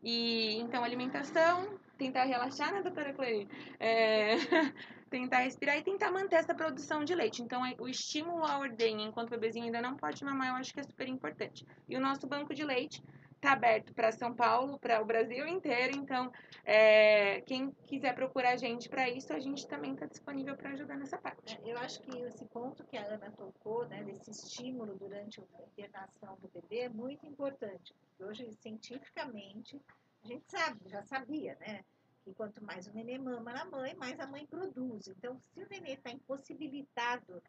E 0.02 0.56
então, 0.58 0.84
alimentação, 0.84 1.78
tentar 1.96 2.24
relaxar, 2.24 2.72
né, 2.72 2.82
doutora 2.82 3.12
Clary? 3.12 3.48
É, 3.80 4.36
tentar 5.10 5.38
respirar 5.38 5.76
e 5.76 5.82
tentar 5.82 6.10
manter 6.10 6.36
essa 6.36 6.54
produção 6.54 7.04
de 7.04 7.14
leite. 7.14 7.42
Então, 7.42 7.62
o 7.78 7.88
estímulo 7.88 8.44
à 8.44 8.58
ordenha 8.58 9.06
enquanto 9.06 9.28
o 9.28 9.30
bebezinho 9.30 9.66
ainda 9.66 9.82
não 9.82 9.96
pode 9.96 10.24
mamar, 10.24 10.48
eu 10.48 10.54
acho 10.54 10.72
que 10.72 10.80
é 10.80 10.84
super 10.84 11.08
importante. 11.08 11.66
E 11.88 11.96
o 11.96 12.00
nosso 12.00 12.26
banco 12.26 12.54
de 12.54 12.64
leite 12.64 13.02
está 13.38 13.52
aberto 13.52 13.94
para 13.94 14.12
São 14.12 14.34
Paulo, 14.34 14.78
para 14.78 15.00
o 15.00 15.04
Brasil 15.04 15.46
inteiro. 15.46 15.96
Então, 15.96 16.30
é, 16.64 17.40
quem 17.42 17.70
quiser 17.86 18.14
procurar 18.14 18.50
a 18.50 18.56
gente 18.56 18.88
para 18.88 19.08
isso, 19.08 19.32
a 19.32 19.38
gente 19.38 19.66
também 19.66 19.94
está 19.94 20.06
disponível 20.06 20.56
para 20.56 20.70
ajudar 20.70 20.96
nessa 20.96 21.16
parte. 21.16 21.56
É, 21.56 21.72
eu 21.72 21.78
acho 21.78 22.00
que 22.02 22.18
esse 22.18 22.44
ponto 22.46 22.84
que 22.84 22.96
a 22.96 23.06
Ana 23.06 23.30
tocou, 23.30 23.86
né, 23.86 24.02
desse 24.02 24.30
estímulo 24.30 24.96
durante 24.96 25.40
a 25.40 25.62
internação 25.62 26.36
do 26.40 26.48
bebê, 26.48 26.80
é 26.80 26.88
muito 26.88 27.24
importante. 27.26 27.94
Hoje, 28.20 28.52
cientificamente, 28.52 29.80
a 30.24 30.26
gente 30.26 30.44
sabe, 30.50 30.80
já 30.88 31.02
sabia, 31.04 31.56
né? 31.60 31.84
Que 32.24 32.34
quanto 32.34 32.62
mais 32.62 32.86
o 32.88 32.92
neném 32.92 33.18
mama 33.18 33.52
na 33.52 33.64
mãe, 33.64 33.94
mais 33.94 34.18
a 34.18 34.26
mãe 34.26 34.44
produz. 34.46 35.06
Então, 35.08 35.40
se 35.54 35.62
o 35.62 35.68
neném 35.68 35.94
está 35.94 36.10
impossibilitado 36.10 37.40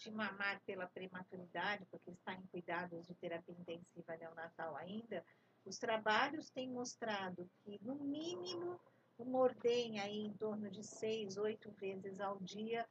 de 0.00 0.10
mamar 0.10 0.60
pela 0.64 0.86
prematuridade, 0.86 1.84
porque 1.90 2.10
está 2.10 2.32
em 2.34 2.46
cuidados 2.46 3.06
de 3.06 3.14
terapia 3.14 3.54
intensiva 3.54 4.16
neonatal 4.16 4.74
ainda, 4.76 5.24
os 5.64 5.78
trabalhos 5.78 6.48
têm 6.50 6.70
mostrado 6.70 7.48
que, 7.62 7.78
no 7.82 7.94
mínimo, 7.96 8.80
uma 9.18 9.38
ordenha 9.38 10.04
aí 10.04 10.18
em 10.18 10.32
torno 10.32 10.70
de 10.70 10.82
seis, 10.82 11.36
oito 11.36 11.70
vezes 11.72 12.18
ao 12.18 12.38
dia 12.40 12.88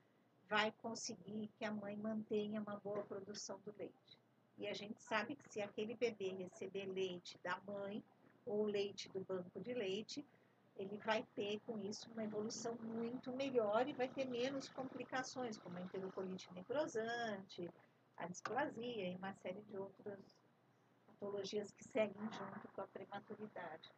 vai 0.47 0.71
conseguir 0.71 1.49
que 1.57 1.65
a 1.65 1.71
mãe 1.71 1.97
mantenha 1.97 2.61
uma 2.61 2.77
boa 2.77 3.03
produção 3.03 3.59
do 3.65 3.73
leite. 3.77 4.19
E 4.57 4.67
a 4.67 4.73
gente 4.73 5.01
sabe 5.01 5.35
que 5.35 5.51
se 5.51 5.61
aquele 5.61 5.95
bebê 5.95 6.29
receber 6.29 6.85
leite 6.85 7.39
da 7.43 7.59
mãe 7.65 8.03
ou 8.45 8.65
leite 8.65 9.09
do 9.09 9.21
banco 9.21 9.59
de 9.59 9.73
leite, 9.73 10.25
ele 10.79 10.97
vai 11.05 11.25
ter 11.35 11.59
com 11.65 11.77
isso 11.79 12.09
uma 12.11 12.23
evolução 12.23 12.75
muito 12.81 13.31
melhor 13.33 13.87
e 13.87 13.93
vai 13.93 14.07
ter 14.07 14.25
menos 14.25 14.69
complicações, 14.69 15.57
como 15.57 15.77
a 15.77 15.81
enterocolite 15.81 16.47
necrosante, 16.53 17.69
a 18.15 18.25
displasia 18.27 19.09
e 19.09 19.15
uma 19.15 19.33
série 19.33 19.61
de 19.61 19.77
outras 19.77 20.37
patologias 21.05 21.71
que 21.73 21.83
seguem 21.83 22.21
junto 22.31 22.67
com 22.73 22.81
a 22.81 22.87
prematuridade. 22.87 23.91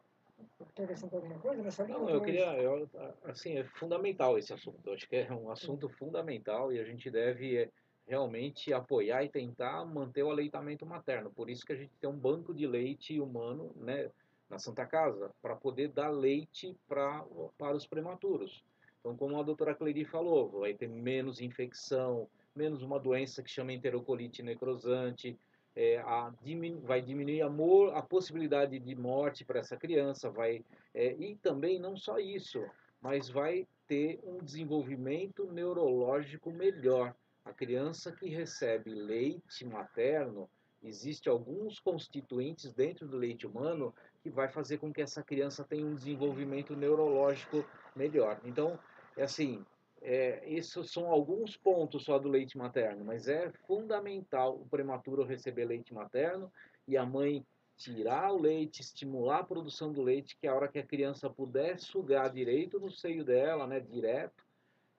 Acrescentar 0.60 1.20
alguma 1.20 1.38
coisa 1.38 1.62
nessa 1.62 1.84
linha? 1.84 1.98
Não, 1.98 2.10
eu 2.10 2.20
queria, 2.20 2.52
eu, 2.60 2.90
assim, 3.24 3.58
é 3.58 3.64
fundamental 3.64 4.36
esse 4.36 4.52
assunto. 4.52 4.80
Eu 4.84 4.94
acho 4.94 5.08
que 5.08 5.16
é 5.16 5.32
um 5.32 5.50
assunto 5.50 5.88
fundamental 5.88 6.72
e 6.72 6.80
a 6.80 6.84
gente 6.84 7.08
deve 7.10 7.58
é, 7.58 7.70
realmente 8.08 8.72
apoiar 8.72 9.22
e 9.22 9.28
tentar 9.28 9.84
manter 9.84 10.24
o 10.24 10.30
aleitamento 10.30 10.84
materno. 10.84 11.30
Por 11.30 11.48
isso 11.48 11.64
que 11.64 11.72
a 11.72 11.76
gente 11.76 11.96
tem 11.98 12.10
um 12.10 12.18
banco 12.18 12.52
de 12.52 12.66
leite 12.66 13.20
humano, 13.20 13.72
né? 13.76 14.10
Na 14.52 14.58
Santa 14.58 14.84
Casa 14.84 15.30
para 15.40 15.56
poder 15.56 15.88
dar 15.88 16.10
leite 16.10 16.76
pra, 16.86 17.24
para 17.56 17.74
os 17.74 17.86
prematuros. 17.86 18.62
Então, 19.00 19.16
como 19.16 19.40
a 19.40 19.42
doutora 19.42 19.74
Clery 19.74 20.04
falou, 20.04 20.60
vai 20.60 20.74
ter 20.74 20.88
menos 20.88 21.40
infecção, 21.40 22.28
menos 22.54 22.82
uma 22.82 23.00
doença 23.00 23.42
que 23.42 23.50
chama 23.50 23.72
enterocolite 23.72 24.42
necrosante, 24.42 25.38
é, 25.74 25.98
a, 26.00 26.30
diminu 26.42 26.82
vai 26.82 27.00
diminuir 27.00 27.40
a, 27.40 27.98
a, 27.98 28.02
possibilidade 28.02 28.78
de 28.78 28.94
morte 28.94 29.42
para 29.42 29.58
essa 29.58 29.74
criança, 29.74 30.30
vai 30.30 30.62
é, 30.94 31.14
e 31.14 31.34
também 31.36 31.80
não 31.80 31.96
só 31.96 32.18
isso, 32.18 32.62
mas 33.00 33.30
vai 33.30 33.66
ter 33.88 34.20
um 34.22 34.36
desenvolvimento 34.36 35.50
neurológico 35.50 36.52
melhor. 36.52 37.14
A 37.42 37.54
criança 37.54 38.12
que 38.12 38.28
recebe 38.28 38.90
leite 38.90 39.64
materno, 39.64 40.48
existe 40.82 41.28
alguns 41.28 41.78
constituintes 41.78 42.72
dentro 42.72 43.06
do 43.06 43.16
leite 43.16 43.46
humano 43.46 43.94
que 44.22 44.30
vai 44.30 44.48
fazer 44.48 44.78
com 44.78 44.92
que 44.92 45.02
essa 45.02 45.22
criança 45.22 45.64
tenha 45.64 45.86
um 45.86 45.94
desenvolvimento 45.94 46.74
neurológico 46.74 47.64
melhor. 47.94 48.40
Então, 48.44 48.78
é 49.16 49.22
assim, 49.22 49.64
é, 50.00 50.42
esses 50.46 50.90
são 50.90 51.06
alguns 51.06 51.56
pontos 51.56 52.04
só 52.04 52.18
do 52.18 52.28
leite 52.28 52.58
materno, 52.58 53.04
mas 53.04 53.28
é 53.28 53.50
fundamental 53.66 54.56
o 54.56 54.66
prematuro 54.66 55.24
receber 55.24 55.64
leite 55.64 55.94
materno 55.94 56.52
e 56.88 56.96
a 56.96 57.06
mãe 57.06 57.44
tirar 57.76 58.32
o 58.32 58.40
leite, 58.40 58.80
estimular 58.80 59.38
a 59.38 59.44
produção 59.44 59.92
do 59.92 60.02
leite, 60.02 60.36
que 60.36 60.46
a 60.46 60.54
hora 60.54 60.68
que 60.68 60.78
a 60.78 60.86
criança 60.86 61.30
puder 61.30 61.78
sugar 61.78 62.30
direito 62.30 62.78
no 62.78 62.90
seio 62.90 63.24
dela, 63.24 63.66
né, 63.66 63.80
direto, 63.80 64.44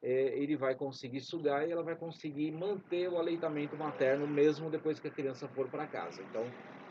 é, 0.03 0.37
ele 0.37 0.57
vai 0.57 0.75
conseguir 0.75 1.21
sugar 1.21 1.65
e 1.65 1.71
ela 1.71 1.81
vai 1.81 1.95
conseguir 1.95 2.51
manter 2.51 3.07
o 3.09 3.17
aleitamento 3.17 3.77
materno 3.77 4.27
mesmo 4.27 4.69
depois 4.69 4.99
que 4.99 5.07
a 5.07 5.11
criança 5.11 5.47
for 5.47 5.69
para 5.69 5.87
casa. 5.87 6.21
Então, 6.21 6.45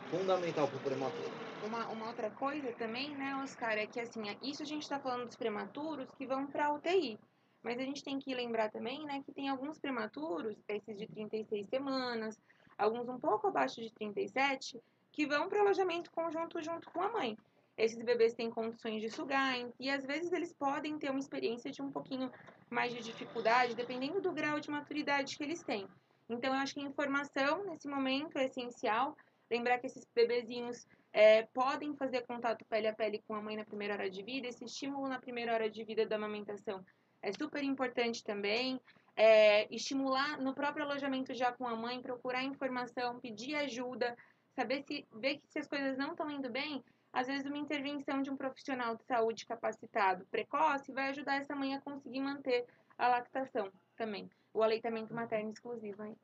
fundamental 0.09 0.67
para 0.67 0.77
o 0.77 0.81
prematuro. 0.81 1.29
Uma, 1.63 1.87
uma 1.89 2.07
outra 2.07 2.31
coisa 2.31 2.73
também, 2.73 3.15
né, 3.15 3.35
Oscar, 3.43 3.77
é 3.77 3.85
que 3.85 3.99
assim, 3.99 4.23
isso 4.41 4.63
a 4.63 4.65
gente 4.65 4.81
está 4.81 4.99
falando 4.99 5.27
dos 5.27 5.35
prematuros 5.35 6.09
que 6.17 6.25
vão 6.25 6.47
para 6.47 6.65
a 6.65 6.73
UTI. 6.73 7.17
Mas 7.61 7.79
a 7.79 7.83
gente 7.83 8.03
tem 8.03 8.19
que 8.19 8.35
lembrar 8.35 8.69
também, 8.71 9.05
né, 9.05 9.21
que 9.25 9.31
tem 9.31 9.47
alguns 9.47 9.79
prematuros, 9.79 10.57
esses 10.67 10.97
de 10.97 11.07
36 11.07 11.67
semanas, 11.67 12.37
alguns 12.77 13.07
um 13.07 13.19
pouco 13.19 13.47
abaixo 13.47 13.79
de 13.81 13.93
37, 13.93 14.81
que 15.11 15.25
vão 15.25 15.47
para 15.47 15.59
o 15.59 15.61
alojamento 15.61 16.11
conjunto 16.11 16.61
junto 16.61 16.91
com 16.91 17.01
a 17.01 17.11
mãe. 17.11 17.37
Esses 17.77 18.03
bebês 18.03 18.35
têm 18.35 18.51
condições 18.51 19.01
de 19.01 19.09
sugar 19.09 19.55
e 19.79 19.89
às 19.89 20.05
vezes 20.05 20.31
eles 20.31 20.53
podem 20.53 20.99
ter 20.99 21.09
uma 21.09 21.19
experiência 21.19 21.71
de 21.71 21.81
um 21.81 21.91
pouquinho 21.91 22.29
mais 22.69 22.93
de 22.93 23.01
dificuldade, 23.01 23.75
dependendo 23.75 24.21
do 24.21 24.31
grau 24.31 24.59
de 24.59 24.69
maturidade 24.69 25.37
que 25.37 25.43
eles 25.43 25.63
têm. 25.63 25.87
Então, 26.29 26.53
eu 26.53 26.59
acho 26.59 26.73
que 26.73 26.79
a 26.79 26.83
informação 26.83 27.65
nesse 27.65 27.87
momento 27.87 28.37
é 28.37 28.45
essencial 28.45 29.15
Lembrar 29.53 29.77
que 29.77 29.85
esses 29.85 30.03
bebezinhos 30.15 30.87
é, 31.11 31.43
podem 31.53 31.95
fazer 31.95 32.25
contato 32.25 32.65
pele 32.65 32.87
a 32.87 32.93
pele 32.93 33.23
com 33.27 33.35
a 33.35 33.41
mãe 33.41 33.55
na 33.55 33.63
primeira 33.63 33.93
hora 33.93 34.09
de 34.09 34.23
vida. 34.23 34.47
Esse 34.47 34.65
estímulo 34.65 35.07
na 35.07 35.19
primeira 35.19 35.53
hora 35.53 35.69
de 35.69 35.83
vida 35.83 36.07
da 36.07 36.15
amamentação 36.15 36.83
é 37.21 37.31
super 37.31 37.63
importante 37.63 38.23
também. 38.23 38.81
É, 39.15 39.71
estimular 39.73 40.39
no 40.39 40.55
próprio 40.55 40.85
alojamento 40.85 41.35
já 41.35 41.51
com 41.51 41.67
a 41.67 41.75
mãe, 41.75 42.01
procurar 42.01 42.43
informação, 42.43 43.19
pedir 43.19 43.53
ajuda, 43.53 44.17
saber 44.55 44.81
se 44.81 45.05
ver 45.13 45.37
que 45.37 45.47
se 45.47 45.59
as 45.59 45.67
coisas 45.67 45.95
não 45.99 46.13
estão 46.13 46.31
indo 46.31 46.49
bem, 46.49 46.83
às 47.13 47.27
vezes 47.27 47.45
uma 47.45 47.57
intervenção 47.57 48.23
de 48.23 48.31
um 48.31 48.35
profissional 48.35 48.95
de 48.95 49.03
saúde 49.03 49.45
capacitado 49.45 50.25
precoce 50.25 50.91
vai 50.91 51.09
ajudar 51.09 51.35
essa 51.35 51.55
mãe 51.55 51.75
a 51.75 51.81
conseguir 51.81 52.19
manter 52.19 52.65
a 52.97 53.07
lactação 53.07 53.71
também, 53.95 54.29
o 54.51 54.63
aleitamento 54.63 55.13
materno 55.13 55.51
exclusivo. 55.51 56.01
Aí. 56.01 56.15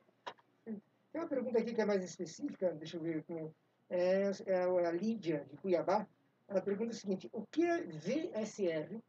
Tem 0.64 1.20
uma 1.20 1.28
pergunta 1.28 1.58
aqui 1.58 1.72
que 1.72 1.80
é 1.80 1.84
mais 1.84 2.02
específica, 2.02 2.72
deixa 2.72 2.96
eu 2.96 3.02
ver 3.02 3.22
como. 3.22 3.54
É, 3.88 4.30
é 4.46 4.86
a 4.86 4.92
Lídia, 4.92 5.44
de 5.50 5.56
Cuiabá. 5.56 6.06
Ela 6.48 6.60
pergunta 6.60 6.92
o 6.92 6.96
seguinte: 6.96 7.28
o 7.32 7.44
que 7.46 7.64
é 7.64 7.82
VSR, 7.82 9.00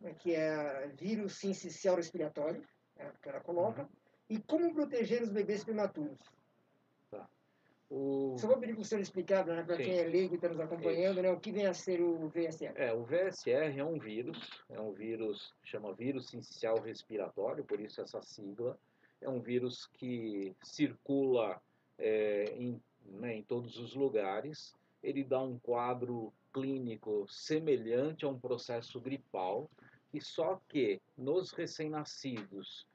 né, 0.00 0.14
que 0.14 0.34
é 0.34 0.88
vírus 0.96 1.36
sincicial 1.36 1.96
respiratório, 1.96 2.64
é, 2.96 3.10
que 3.22 3.28
ela 3.28 3.40
coloca, 3.40 3.88
e 4.28 4.38
como 4.38 4.72
proteger 4.72 5.22
os 5.22 5.30
bebês 5.30 5.64
prematuros? 5.64 6.18
O... 7.90 8.36
Só 8.38 8.46
vou 8.46 8.58
pedir 8.58 8.74
para 8.74 8.82
o 8.82 8.84
senhor 8.84 9.00
explicar, 9.00 9.44
né, 9.44 9.64
para 9.64 9.76
quem 9.76 9.98
é 9.98 10.04
leigo 10.04 10.34
e 10.34 10.36
está 10.36 10.48
nos 10.48 10.60
acompanhando, 10.60 11.20
né, 11.20 11.30
o 11.32 11.40
que 11.40 11.50
vem 11.50 11.66
a 11.66 11.74
ser 11.74 12.00
o 12.00 12.28
VSR. 12.28 12.72
É, 12.76 12.94
o 12.94 13.02
VSR 13.02 13.76
é 13.76 13.84
um 13.84 13.98
vírus, 13.98 14.62
é 14.68 14.80
um 14.80 14.92
vírus, 14.92 15.52
chama 15.64 15.92
vírus 15.92 16.28
sincicial 16.28 16.78
respiratório, 16.78 17.64
por 17.64 17.80
isso 17.80 18.00
essa 18.00 18.22
sigla 18.22 18.78
é 19.20 19.28
um 19.28 19.40
vírus 19.40 19.86
que 19.94 20.54
circula 20.62 21.60
é, 21.98 22.44
em, 22.56 22.80
né, 23.04 23.34
em 23.36 23.42
todos 23.42 23.76
os 23.76 23.94
lugares. 23.94 24.72
Ele 25.02 25.24
dá 25.24 25.42
um 25.42 25.58
quadro 25.58 26.32
clínico 26.52 27.26
semelhante 27.28 28.24
a 28.24 28.28
um 28.28 28.38
processo 28.38 29.00
gripal, 29.00 29.68
e 30.12 30.20
só 30.20 30.60
que 30.68 31.00
nos 31.16 31.52
recém-nascidos, 31.52 32.86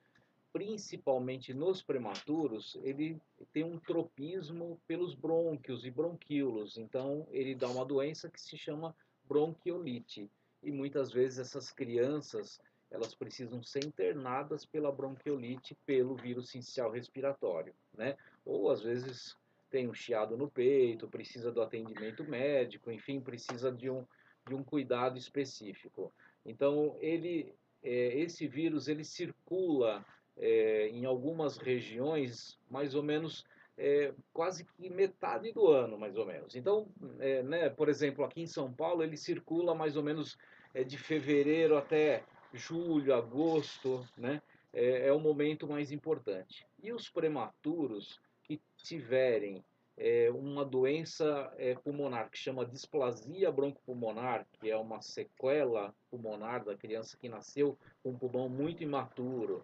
principalmente 0.56 1.54
nos 1.54 1.82
prematuros, 1.82 2.80
ele 2.82 3.22
tem 3.52 3.65
um 3.65 3.78
tropismo 3.78 4.80
pelos 4.88 5.13
brônquios 5.13 5.86
e 5.86 5.91
bronquíolos. 5.91 6.78
Então, 6.78 7.28
ele 7.30 7.54
dá 7.54 7.68
uma 7.68 7.84
doença 7.84 8.30
que 8.30 8.39
se 8.39 8.58
chama 8.58 8.96
bronquiolite. 9.28 10.32
E 10.63 10.72
muitas 10.72 11.12
vezes 11.12 11.39
essas 11.39 11.74
crianças 11.74 12.62
elas 12.89 13.13
precisam 13.13 13.62
ser 13.62 13.84
internadas 13.84 14.65
pela 14.65 14.94
bronquiolite 14.94 15.76
pelo 15.86 16.15
vírus 16.15 16.48
sincial 16.48 16.89
respiratório, 16.89 17.74
né? 17.94 18.15
Ou 18.46 18.72
às 18.72 18.82
vezes 18.82 19.36
tem 19.70 19.89
um 19.89 19.94
chiado 19.94 20.38
no 20.38 20.50
peito, 20.50 21.06
precisa 21.10 21.52
do 21.52 21.62
atendimento 21.62 22.24
médico, 22.24 22.89
enfim, 22.89 23.20
precisa 23.20 23.74
de 23.74 23.89
um, 23.89 24.06
de 24.48 24.56
um 24.56 24.63
cuidado 24.63 25.18
específico. 25.18 26.13
Então, 26.46 26.96
ele, 27.02 27.54
é, 27.84 28.18
esse 28.20 28.48
vírus 28.48 28.88
ele 28.88 29.04
circula 29.04 30.06
é, 30.38 30.89
em 30.89 31.06
algumas 31.06 31.58
regiões 31.58 32.60
mais 32.69 32.95
ou 32.95 33.04
menos 33.04 33.45
é, 33.78 34.13
quase 34.34 34.63
que 34.63 34.89
metade 34.89 35.52
do 35.52 35.67
ano, 35.67 35.98
mais 35.98 36.15
ou 36.15 36.26
menos. 36.26 36.56
Então, 36.56 36.88
é, 37.19 37.43
né, 37.43 37.69
por 37.69 37.89
exemplo, 37.89 38.24
aqui 38.24 38.41
em 38.41 38.48
São 38.48 38.71
Paulo 38.71 39.04
ele 39.04 39.17
circula 39.17 39.76
mais 39.76 39.98
ou 39.98 40.04
menos 40.04 40.38
é, 40.74 40.84
de 40.84 40.98
fevereiro 40.98 41.78
até 41.78 42.24
julho, 42.54 43.13
agosto, 43.13 44.08
né? 44.17 44.41
É, 44.74 45.08
é 45.08 45.13
o 45.13 45.19
momento 45.19 45.67
mais 45.67 45.91
importante. 45.91 46.65
E 46.82 46.91
os 46.91 47.10
prematuros 47.10 48.19
que 48.43 48.62
tiverem 48.78 49.63
é, 49.98 50.30
uma 50.32 50.65
doença 50.65 51.54
é, 51.58 51.74
pulmonar 51.76 52.30
que 52.30 52.38
chama 52.38 52.65
displasia 52.65 53.52
broncopulmonar, 53.52 54.45
que 54.54 54.69
é 54.69 54.76
uma 54.76 55.02
sequela 55.02 55.93
pulmonar 56.10 56.65
da 56.65 56.76
criança 56.76 57.17
que 57.17 57.30
nasceu 57.30 57.78
com 58.04 58.12
um 58.12 58.17
pulmão 58.17 58.50
muito 58.50 58.84
imaturo, 58.84 59.63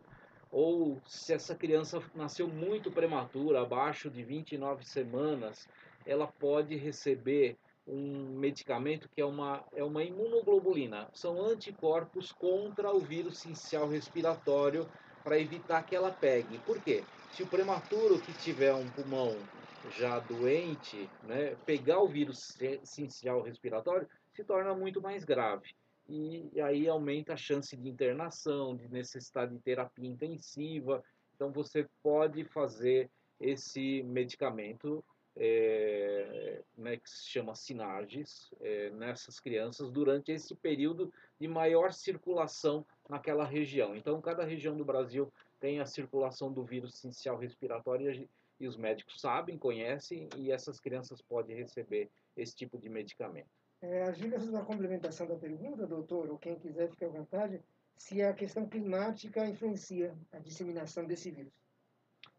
ou 0.51 1.01
se 1.07 1.33
essa 1.33 1.55
criança 1.55 2.01
nasceu 2.13 2.47
muito 2.47 2.91
prematura, 2.91 3.61
abaixo 3.61 4.09
de 4.09 4.21
29 4.23 4.85
semanas, 4.85 5.65
ela 6.05 6.27
pode 6.27 6.75
receber 6.75 7.57
um 7.87 8.37
medicamento 8.37 9.09
que 9.09 9.21
é 9.21 9.25
uma, 9.25 9.65
é 9.73 9.83
uma 9.83 10.03
imunoglobulina. 10.03 11.09
São 11.13 11.41
anticorpos 11.41 12.31
contra 12.31 12.93
o 12.93 12.99
vírus 12.99 13.39
sincial 13.39 13.87
respiratório 13.87 14.87
para 15.23 15.39
evitar 15.39 15.83
que 15.83 15.95
ela 15.95 16.11
pegue. 16.11 16.59
Por 16.59 16.81
quê? 16.81 17.05
Se 17.29 17.43
o 17.43 17.47
prematuro 17.47 18.19
que 18.19 18.33
tiver 18.33 18.73
um 18.73 18.89
pulmão 18.91 19.47
já 19.85 20.19
doente, 20.19 21.09
né, 21.23 21.55
pegar 21.65 22.01
o 22.01 22.07
vírus 22.07 22.57
sincial 22.83 23.41
respiratório, 23.41 24.07
se 24.35 24.43
torna 24.43 24.75
muito 24.75 25.01
mais 25.01 25.23
grave. 25.23 25.69
E, 26.11 26.49
e 26.51 26.59
aí 26.59 26.89
aumenta 26.89 27.33
a 27.33 27.37
chance 27.37 27.75
de 27.77 27.87
internação, 27.87 28.75
de 28.75 28.89
necessidade 28.89 29.53
de 29.53 29.61
terapia 29.61 30.09
intensiva. 30.09 31.01
Então 31.33 31.53
você 31.53 31.87
pode 32.03 32.43
fazer 32.43 33.09
esse 33.39 34.03
medicamento 34.03 35.01
é, 35.37 36.61
né, 36.77 36.97
que 36.97 37.09
se 37.09 37.29
chama 37.29 37.55
Sinarges, 37.55 38.53
é, 38.59 38.89
nessas 38.89 39.39
crianças 39.39 39.89
durante 39.89 40.33
esse 40.33 40.53
período 40.53 41.13
de 41.39 41.47
maior 41.47 41.93
circulação 41.93 42.85
naquela 43.09 43.45
região. 43.45 43.95
Então, 43.95 44.19
cada 44.19 44.43
região 44.43 44.75
do 44.75 44.83
Brasil 44.83 45.31
tem 45.61 45.79
a 45.79 45.85
circulação 45.85 46.51
do 46.51 46.65
vírus 46.65 46.95
essencial 46.95 47.37
respiratório 47.37 48.27
e 48.59 48.67
os 48.67 48.75
médicos 48.75 49.21
sabem, 49.21 49.57
conhecem, 49.57 50.27
e 50.35 50.51
essas 50.51 50.79
crianças 50.79 51.21
podem 51.21 51.55
receber 51.55 52.09
esse 52.35 52.53
tipo 52.53 52.77
de 52.77 52.89
medicamento. 52.89 53.60
É, 53.81 54.03
a 54.03 54.13
fez 54.13 54.47
uma 54.47 54.63
complementação 54.63 55.27
da 55.27 55.35
pergunta, 55.35 55.87
doutor, 55.87 56.29
ou 56.29 56.37
quem 56.37 56.55
quiser 56.55 56.89
fique 56.89 57.03
à 57.03 57.09
vontade, 57.09 57.59
se 57.97 58.21
a 58.21 58.33
questão 58.33 58.67
climática 58.67 59.45
influencia 59.45 60.15
a 60.31 60.37
disseminação 60.37 61.05
desse 61.05 61.31
vírus. 61.31 61.53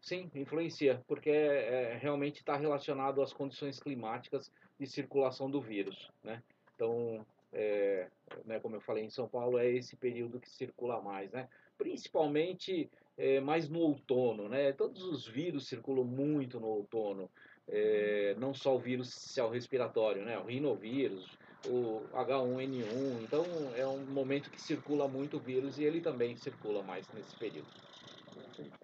Sim, 0.01 0.29
influencia, 0.35 1.03
porque 1.07 1.29
é, 1.29 1.97
realmente 1.97 2.39
está 2.39 2.55
relacionado 2.55 3.21
às 3.21 3.33
condições 3.33 3.79
climáticas 3.79 4.51
de 4.79 4.87
circulação 4.87 5.49
do 5.49 5.61
vírus, 5.61 6.11
né? 6.23 6.43
Então, 6.75 7.25
é, 7.53 8.09
né, 8.45 8.59
como 8.59 8.75
eu 8.75 8.81
falei, 8.81 9.05
em 9.05 9.09
São 9.09 9.27
Paulo 9.27 9.57
é 9.57 9.69
esse 9.69 9.95
período 9.95 10.39
que 10.39 10.49
circula 10.49 11.01
mais, 11.01 11.31
né? 11.31 11.47
Principalmente 11.77 12.89
é, 13.17 13.39
mais 13.39 13.69
no 13.69 13.79
outono, 13.79 14.49
né? 14.49 14.73
Todos 14.73 15.03
os 15.03 15.27
vírus 15.27 15.67
circulam 15.67 16.03
muito 16.03 16.59
no 16.59 16.67
outono, 16.67 17.29
é, 17.67 18.35
não 18.37 18.53
só 18.53 18.75
o 18.75 18.79
vírus 18.79 19.35
respiratório, 19.51 20.23
né? 20.23 20.37
O 20.37 20.45
rinovírus, 20.45 21.37
o 21.67 22.01
H1N1, 22.13 23.23
então 23.23 23.45
é 23.75 23.85
um 23.87 24.05
momento 24.05 24.49
que 24.49 24.61
circula 24.61 25.07
muito 25.07 25.37
o 25.37 25.39
vírus 25.39 25.77
e 25.77 25.83
ele 25.83 26.01
também 26.01 26.35
circula 26.35 26.83
mais 26.83 27.07
nesse 27.13 27.35
período. 27.37 27.67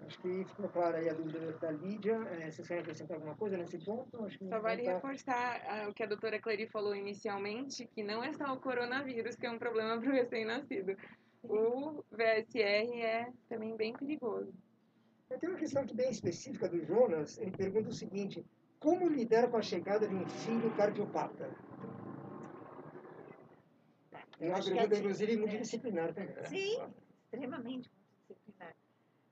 Acho 0.05 0.19
que 0.21 0.45
ficou 0.45 0.69
clara 0.69 0.97
aí 0.97 1.09
a 1.09 1.13
dúvida 1.13 1.51
da 1.59 1.71
Lídia. 1.71 2.15
É, 2.39 2.49
vocês 2.49 2.67
querem 2.67 2.81
acrescentar 2.81 3.15
alguma 3.15 3.35
coisa 3.35 3.57
nesse 3.57 3.77
ponto? 3.79 4.23
Acho 4.25 4.37
que 4.39 4.47
só 4.47 4.59
vale 4.59 4.83
tá... 4.83 4.93
reforçar 4.93 5.85
uh, 5.85 5.89
o 5.89 5.93
que 5.93 6.03
a 6.03 6.07
doutora 6.07 6.39
Clary 6.39 6.67
falou 6.67 6.95
inicialmente, 6.95 7.87
que 7.93 8.01
não 8.01 8.23
é 8.23 8.33
só 8.33 8.51
o 8.53 8.59
coronavírus 8.59 9.35
que 9.35 9.45
é 9.45 9.51
um 9.51 9.59
problema 9.59 9.99
para 9.99 10.09
o 10.09 10.13
recém-nascido. 10.13 10.95
O 11.43 12.03
VSR 12.11 13.01
é 13.01 13.27
também 13.47 13.75
bem 13.75 13.93
perigoso. 13.93 14.53
Eu 15.29 15.37
tenho 15.37 15.53
uma 15.53 15.59
questão 15.59 15.83
aqui 15.83 15.95
bem 15.95 16.09
específica 16.09 16.67
do 16.67 16.83
Jonas. 16.83 17.37
Ele 17.37 17.51
pergunta 17.51 17.89
o 17.89 17.93
seguinte: 17.93 18.43
como 18.79 19.07
lidar 19.07 19.49
com 19.49 19.57
a 19.57 19.61
chegada 19.61 20.07
de 20.07 20.15
um 20.15 20.27
filho 20.27 20.73
cardiopata? 20.75 21.49
É 24.39 24.47
uma 24.47 24.63
pergunta, 24.63 24.85
assim, 24.85 24.99
inclusive, 24.99 25.37
multidisciplinar 25.37 26.13
também. 26.13 26.45
Sim, 26.45 26.93
extremamente 27.23 27.91
multidisciplinar. 27.91 28.75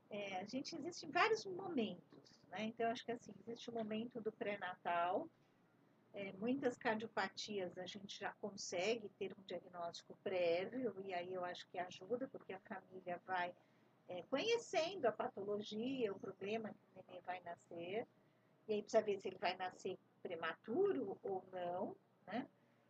É, 0.09 0.39
a 0.39 0.45
gente 0.45 0.75
existe 0.75 1.05
em 1.05 1.11
vários 1.11 1.45
momentos, 1.45 2.41
né? 2.49 2.65
Então, 2.65 2.89
acho 2.91 3.05
que 3.05 3.11
assim, 3.11 3.31
existe 3.39 3.69
o 3.69 3.73
momento 3.73 4.19
do 4.21 4.31
pré-natal, 4.31 5.29
é, 6.13 6.33
muitas 6.33 6.77
cardiopatias 6.77 7.77
a 7.77 7.85
gente 7.85 8.19
já 8.19 8.33
consegue 8.41 9.09
ter 9.19 9.33
um 9.37 9.43
diagnóstico 9.45 10.17
prévio, 10.23 10.93
e 11.05 11.13
aí 11.13 11.33
eu 11.33 11.45
acho 11.45 11.67
que 11.69 11.77
ajuda, 11.77 12.27
porque 12.27 12.53
a 12.53 12.59
família 12.59 13.21
vai 13.25 13.53
é, 14.09 14.23
conhecendo 14.23 15.05
a 15.05 15.11
patologia, 15.11 16.11
o 16.11 16.19
problema 16.19 16.69
que 16.69 16.99
o 16.99 17.03
neném 17.07 17.21
vai 17.25 17.39
nascer, 17.41 18.07
e 18.67 18.73
aí 18.73 18.81
precisa 18.81 19.03
ver 19.03 19.19
se 19.19 19.27
ele 19.27 19.37
vai 19.37 19.55
nascer 19.55 19.97
prematuro 20.21 21.17
ou 21.23 21.43
não, 21.51 21.95
né? 22.25 22.47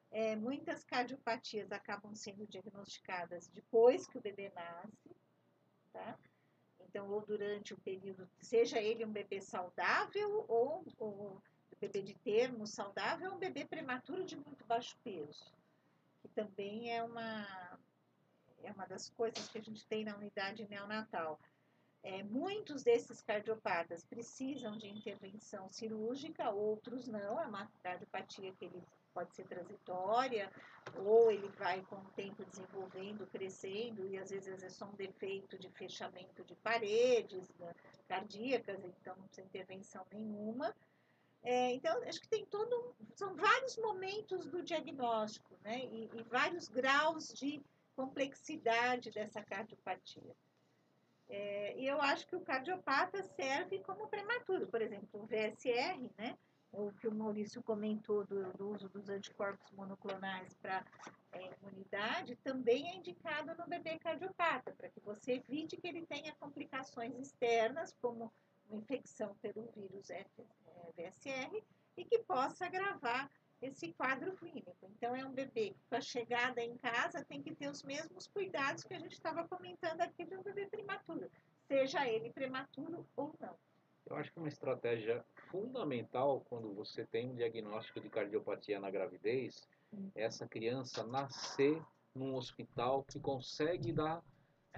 É, 0.09 0.35
muitas 0.35 0.83
cardiopatias 0.83 1.71
acabam 1.71 2.15
sendo 2.15 2.47
diagnosticadas 2.47 3.47
depois 3.49 4.07
que 4.07 4.17
o 4.17 4.21
bebê 4.21 4.49
nasce, 4.55 5.15
tá? 5.91 6.17
Então, 6.79 7.09
ou 7.11 7.21
durante 7.25 7.73
o 7.73 7.77
período, 7.79 8.29
seja 8.39 8.81
ele 8.81 9.05
um 9.05 9.11
bebê 9.11 9.41
saudável 9.41 10.45
ou, 10.47 10.85
ou 10.97 11.41
bebê 11.79 12.01
de 12.01 12.15
termo 12.15 12.65
saudável, 12.65 13.29
ou 13.29 13.35
um 13.35 13.39
bebê 13.39 13.65
prematuro 13.65 14.25
de 14.25 14.35
muito 14.35 14.65
baixo 14.65 14.97
peso, 15.03 15.53
que 16.21 16.27
também 16.29 16.91
é 16.95 17.03
uma, 17.03 17.79
é 18.63 18.71
uma 18.71 18.85
das 18.87 19.09
coisas 19.09 19.47
que 19.49 19.57
a 19.57 19.61
gente 19.61 19.85
tem 19.85 20.03
na 20.03 20.15
unidade 20.15 20.67
neonatal. 20.67 21.39
É, 22.09 22.23
muitos 22.23 22.83
desses 22.83 23.21
cardiopatas 23.21 24.05
precisam 24.05 24.77
de 24.77 24.87
intervenção 24.87 25.69
cirúrgica, 25.69 26.49
outros 26.49 27.05
não, 27.05 27.37
é 27.37 27.45
uma 27.45 27.69
cardiopatia 27.83 28.53
que 28.53 28.63
ele 28.63 28.81
pode 29.13 29.35
ser 29.35 29.45
transitória, 29.45 30.49
ou 30.95 31.29
ele 31.29 31.49
vai 31.49 31.81
com 31.81 31.97
o 31.97 32.11
tempo 32.15 32.45
desenvolvendo, 32.45 33.27
crescendo, 33.27 34.07
e 34.07 34.17
às 34.17 34.29
vezes 34.29 34.63
é 34.63 34.69
só 34.69 34.85
um 34.85 34.95
defeito 34.95 35.59
de 35.59 35.69
fechamento 35.71 36.45
de 36.45 36.55
paredes 36.55 37.53
né, 37.59 37.75
cardíacas, 38.07 38.81
então 38.85 39.13
não 39.17 39.25
precisa 39.25 39.45
intervenção 39.45 40.05
nenhuma. 40.09 40.73
É, 41.43 41.73
então, 41.73 42.01
acho 42.03 42.21
que 42.21 42.29
tem 42.29 42.45
todo. 42.45 42.95
São 43.15 43.35
vários 43.35 43.75
momentos 43.75 44.45
do 44.45 44.63
diagnóstico, 44.63 45.57
né? 45.61 45.79
E, 45.79 46.09
e 46.13 46.23
vários 46.23 46.69
graus 46.69 47.33
de 47.33 47.61
complexidade 47.97 49.11
dessa 49.11 49.43
cardiopatia. 49.43 50.33
É, 51.29 51.77
e 51.77 51.85
eu 51.85 52.01
acho 52.01 52.25
que 52.27 52.35
o 52.35 52.41
cardiopata 52.41 53.21
serve 53.23 53.79
como 53.79 54.07
prematuro. 54.07 54.67
Por 54.67 54.81
exemplo, 54.81 55.21
o 55.21 55.25
VSR, 55.25 56.09
né? 56.17 56.37
O 56.71 56.91
que 56.91 57.07
o 57.07 57.15
Maurício 57.15 57.63
comentou 57.63 58.25
do, 58.25 58.51
do 58.53 58.69
uso 58.69 58.89
dos 58.89 59.09
anticorpos 59.09 59.71
monoclonais 59.71 60.53
para 60.55 60.85
é, 61.31 61.49
imunidade, 61.61 62.35
também 62.37 62.89
é 62.89 62.95
indicado 62.95 63.55
no 63.55 63.67
bebê 63.67 63.97
cardiopata, 63.97 64.73
para 64.73 64.89
que 64.89 64.99
você 64.99 65.33
evite 65.33 65.77
que 65.77 65.87
ele 65.87 66.05
tenha 66.05 66.35
complicações 66.35 67.17
externas, 67.17 67.95
como 68.01 68.31
uma 68.69 68.79
infecção 68.79 69.33
pelo 69.41 69.65
vírus 69.71 70.09
VSR, 70.97 71.63
e 71.95 72.05
que 72.05 72.19
possa 72.19 72.65
agravar 72.65 73.31
esse 73.61 73.93
quadro 73.93 74.35
clínico. 74.35 74.75
Então, 74.83 75.15
é 75.15 75.25
um 75.25 75.31
bebê 75.31 75.71
que, 75.71 75.79
com 75.89 75.95
a 75.95 76.01
chegada 76.01 76.61
em 76.61 76.75
casa, 76.77 77.25
tem 77.25 77.41
que 77.41 77.55
ter 77.55 77.69
os 77.69 77.83
mesmos 77.83 78.27
cuidados 78.27 78.83
que 78.83 78.93
a 78.93 78.99
gente 78.99 79.13
estava 79.13 79.47
comentando 79.47 80.01
aqui 80.01 80.25
de 80.25 80.35
um 80.35 80.43
bebê 80.43 80.67
prematuro, 80.67 81.29
seja 81.67 82.07
ele 82.07 82.31
prematuro 82.31 83.07
ou 83.15 83.33
não. 83.39 83.55
Eu 84.05 84.15
acho 84.15 84.31
que 84.31 84.39
uma 84.39 84.47
estratégia 84.47 85.25
fundamental 85.49 86.41
quando 86.49 86.73
você 86.73 87.05
tem 87.05 87.29
um 87.29 87.35
diagnóstico 87.35 87.99
de 87.99 88.09
cardiopatia 88.09 88.79
na 88.79 88.89
gravidez 88.89 89.67
hum. 89.91 90.09
é 90.15 90.23
essa 90.23 90.47
criança 90.47 91.05
nascer 91.05 91.81
num 92.15 92.35
hospital 92.35 93.03
que 93.03 93.19
consegue 93.19 93.91
dar 93.91 94.23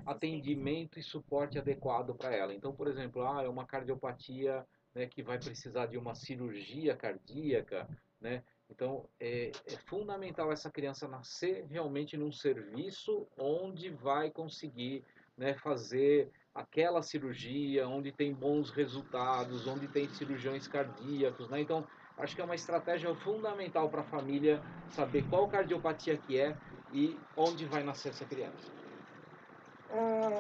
atendimento 0.06 0.98
e 0.98 1.04
suporte 1.04 1.60
adequado 1.60 2.16
para 2.16 2.36
ela. 2.36 2.54
Então, 2.54 2.74
por 2.74 2.88
exemplo, 2.88 3.22
ah, 3.28 3.44
é 3.44 3.48
uma 3.48 3.66
cardiopatia 3.66 4.66
né, 4.94 5.06
que 5.06 5.22
vai 5.22 5.38
precisar 5.38 5.88
de 5.88 5.98
uma 5.98 6.16
cirurgia 6.16 6.96
cardíaca, 6.96 7.88
né? 8.20 8.44
Então, 8.70 9.06
é, 9.20 9.52
é, 9.66 9.78
fundamental 9.88 10.52
essa 10.52 10.70
criança 10.70 11.08
nascer 11.08 11.66
realmente 11.70 12.16
num 12.16 12.32
serviço 12.32 13.28
onde 13.38 13.90
vai 13.90 14.30
conseguir 14.30 15.04
né, 15.38 15.56
fazer 15.56 16.30
aquela 16.54 17.02
cirurgia, 17.02 17.88
onde 17.88 18.12
tem 18.12 18.34
bons 18.34 18.70
resultados, 18.70 19.68
onde 19.68 19.88
tem 19.88 20.08
cirurgiões 20.10 20.68
cardíacos. 20.68 21.50
Né? 21.50 21.62
Então, 21.62 21.88
acho 22.18 22.36
que 22.36 22.42
é 22.42 22.46
uma 22.46 22.56
estratégia 22.56 23.14
fundamental 23.16 23.90
para 23.90 24.02
a 24.02 24.06
família 24.06 24.62
saber 24.90 25.28
qual 25.30 25.48
cardiopatia 25.48 26.18
que 26.18 26.40
é 26.40 26.56
e 26.94 27.18
onde 27.36 27.66
vai 27.66 27.84
nascer 27.84 28.10
essa 28.10 28.26
criança. 28.26 28.80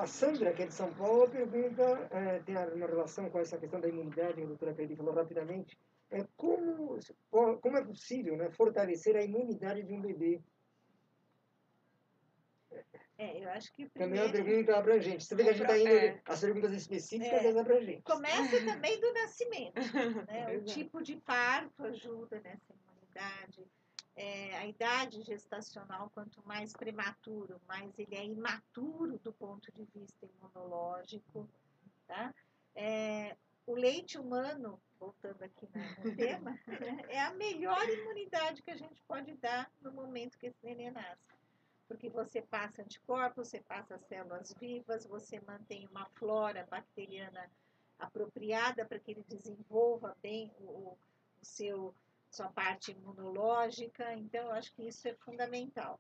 A 0.02 0.06
Sandra, 0.06 0.54
que 0.54 0.62
é 0.62 0.68
de 0.68 0.74
São 0.74 0.94
Paulo, 0.94 1.28
pergunta, 1.28 2.08
é, 2.12 2.40
tem 2.40 2.56
uma 2.56 2.86
relação 2.86 3.30
com 3.30 3.40
essa 3.40 3.58
questão 3.58 3.80
da 3.80 3.88
imunidade, 3.88 4.42
a 4.42 4.46
doutora 4.46 4.74
Pedro 4.74 4.96
falou 4.96 5.14
rapidamente, 5.14 5.76
é 6.12 6.26
como, 6.36 7.00
como 7.30 7.78
é 7.78 7.84
possível 7.84 8.36
né, 8.36 8.50
fortalecer 8.50 9.16
a 9.16 9.24
imunidade 9.24 9.84
de 9.84 9.94
um 9.94 10.02
bebê? 10.02 10.42
É, 13.18 13.44
eu 13.44 13.50
acho 13.50 13.72
que 13.74 13.88
primeiro... 13.90 14.16
Também 14.16 14.20
é 14.20 14.24
uma 14.24 14.32
pergunta 14.32 14.78
abrangente. 14.78 15.26
Você 15.26 15.36
vê 15.36 15.44
que 15.44 15.50
a 15.50 15.54
gente 15.54 15.62
está 15.64 15.78
indo 15.78 15.90
é. 15.90 16.22
as 16.26 16.40
perguntas 16.40 16.72
específicas 16.74 17.40
é. 17.40 17.44
e 17.44 17.48
as 17.48 17.58
abrangentes. 17.58 18.04
Começa 18.04 18.66
também 18.66 19.00
do 19.00 19.14
nascimento. 19.14 19.76
Né? 20.26 20.56
o 20.58 20.64
tipo 20.64 21.04
de 21.04 21.18
parto 21.18 21.84
ajuda 21.84 22.40
nessa 22.40 22.74
imunidade. 22.74 23.68
É, 24.16 24.58
a 24.58 24.66
idade 24.66 25.22
gestacional, 25.24 26.10
quanto 26.14 26.42
mais 26.46 26.74
prematuro, 26.74 27.62
mais 27.68 27.98
ele 28.00 28.16
é 28.16 28.26
imaturo 28.26 29.20
do 29.20 29.34
ponto 29.34 29.72
de 29.74 29.86
vista 29.94 30.26
imunológico. 30.26 31.48
Tá? 32.08 32.34
É, 32.74 33.36
o 33.68 33.76
leite 33.76 34.18
humano 34.18 34.82
voltando 35.00 35.42
aqui 35.44 35.68
no 36.04 36.16
tema, 36.16 36.60
é 37.10 37.20
a 37.22 37.34
melhor 37.34 37.88
imunidade 37.90 38.62
que 38.62 38.72
a 38.72 38.76
gente 38.76 39.02
pode 39.08 39.34
dar 39.38 39.72
no 39.82 39.92
momento 39.92 40.38
que 40.38 40.48
esse 40.48 40.64
neném 40.64 40.92
nasce. 40.92 41.40
Porque 41.88 42.10
você 42.10 42.42
passa 42.42 42.84
anticorpos, 42.84 43.48
você 43.48 43.62
passa 43.62 43.98
células 43.98 44.54
vivas, 44.60 45.08
você 45.08 45.40
mantém 45.42 45.88
uma 45.88 46.06
flora 46.16 46.68
bacteriana 46.70 47.50
apropriada 47.98 48.86
para 48.86 49.00
que 49.00 49.12
ele 49.12 49.26
desenvolva 49.28 50.16
bem 50.22 50.54
o, 50.60 50.92
o 50.92 50.98
seu 51.42 51.96
sua 52.30 52.50
parte 52.50 52.92
imunológica. 52.92 54.14
Então, 54.14 54.46
eu 54.46 54.52
acho 54.52 54.74
que 54.74 54.88
isso 54.88 55.08
é 55.08 55.16
fundamental. 55.16 56.00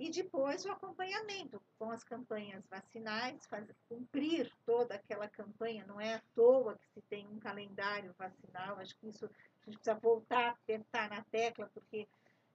E 0.00 0.10
depois 0.10 0.64
o 0.64 0.72
acompanhamento 0.72 1.60
com 1.78 1.90
as 1.90 2.02
campanhas 2.02 2.66
vacinais, 2.68 3.44
fazer, 3.44 3.76
cumprir 3.86 4.50
toda 4.64 4.94
aquela 4.94 5.28
campanha, 5.28 5.84
não 5.86 6.00
é 6.00 6.14
à 6.14 6.22
toa 6.34 6.74
que 6.78 6.88
se 6.88 7.02
tem 7.02 7.28
um 7.28 7.38
calendário 7.38 8.14
vacinal, 8.18 8.78
acho 8.78 8.96
que 8.96 9.08
isso 9.08 9.26
a 9.26 9.28
gente 9.66 9.76
precisa 9.76 9.94
voltar 9.96 10.46
a 10.46 10.50
apertar 10.52 11.10
na 11.10 11.22
tecla, 11.24 11.70
porque 11.74 12.08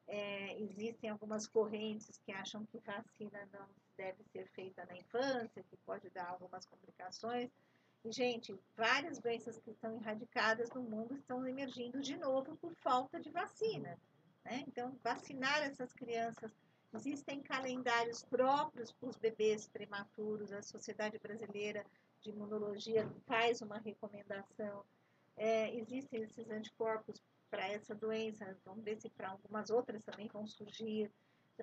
é, 0.08 0.60
existem 0.60 1.08
algumas 1.08 1.46
correntes 1.46 2.20
que 2.26 2.32
acham 2.32 2.66
que 2.66 2.80
vacina 2.80 3.48
não 3.54 3.70
deve 3.96 4.24
ser 4.24 4.48
feita 4.48 4.84
na 4.88 4.98
infância, 4.98 5.64
que 5.70 5.78
pode 5.86 6.10
dar 6.10 6.30
algumas 6.30 6.66
complicações. 6.66 7.52
E, 8.04 8.12
gente, 8.12 8.60
várias 8.76 9.20
doenças 9.20 9.60
que 9.60 9.70
estão 9.70 9.96
erradicadas 9.98 10.72
no 10.72 10.82
mundo 10.82 11.14
estão 11.14 11.48
emergindo 11.48 12.02
de 12.02 12.18
novo 12.18 12.58
por 12.58 12.74
falta 12.74 13.20
de 13.20 13.30
vacina. 13.30 14.00
Né? 14.44 14.64
Então, 14.68 14.98
vacinar 15.04 15.62
essas 15.62 15.94
crianças 15.94 16.52
Existem 16.93 17.41
calendários 17.41 18.24
próprios 18.24 18.91
para 18.91 19.10
os 19.10 19.17
bebês 19.17 19.67
prematuros, 19.67 20.52
a 20.52 20.62
Sociedade 20.62 21.19
Brasileira 21.19 21.86
de 22.21 22.30
Imunologia 22.30 23.10
faz 23.26 23.62
uma 23.62 23.78
recomendação. 23.80 24.84
É, 25.36 25.76
existem 25.76 26.24
esses 26.24 26.50
anticorpos 26.50 27.21
para 27.50 27.67
essa 27.67 27.93
doença, 27.93 28.58
vamos 28.65 28.84
ver 28.84 28.98
se 28.98 29.10
para 29.10 29.30
algumas 29.30 29.69
outras 29.69 30.04
também 30.04 30.28
vão 30.28 30.48
surgir. 30.48 31.12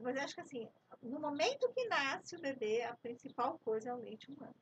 Mas 0.00 0.16
acho 0.16 0.35
que 0.35 0.40
assim, 0.40 0.68
no 1.02 1.20
momento 1.20 1.72
que 1.72 1.87
nasce 1.88 2.37
o 2.37 2.40
bebê, 2.40 2.82
a 2.82 2.94
principal 2.96 3.58
coisa 3.64 3.90
é 3.90 3.94
o 3.94 4.00
leite 4.00 4.30
humano. 4.30 4.54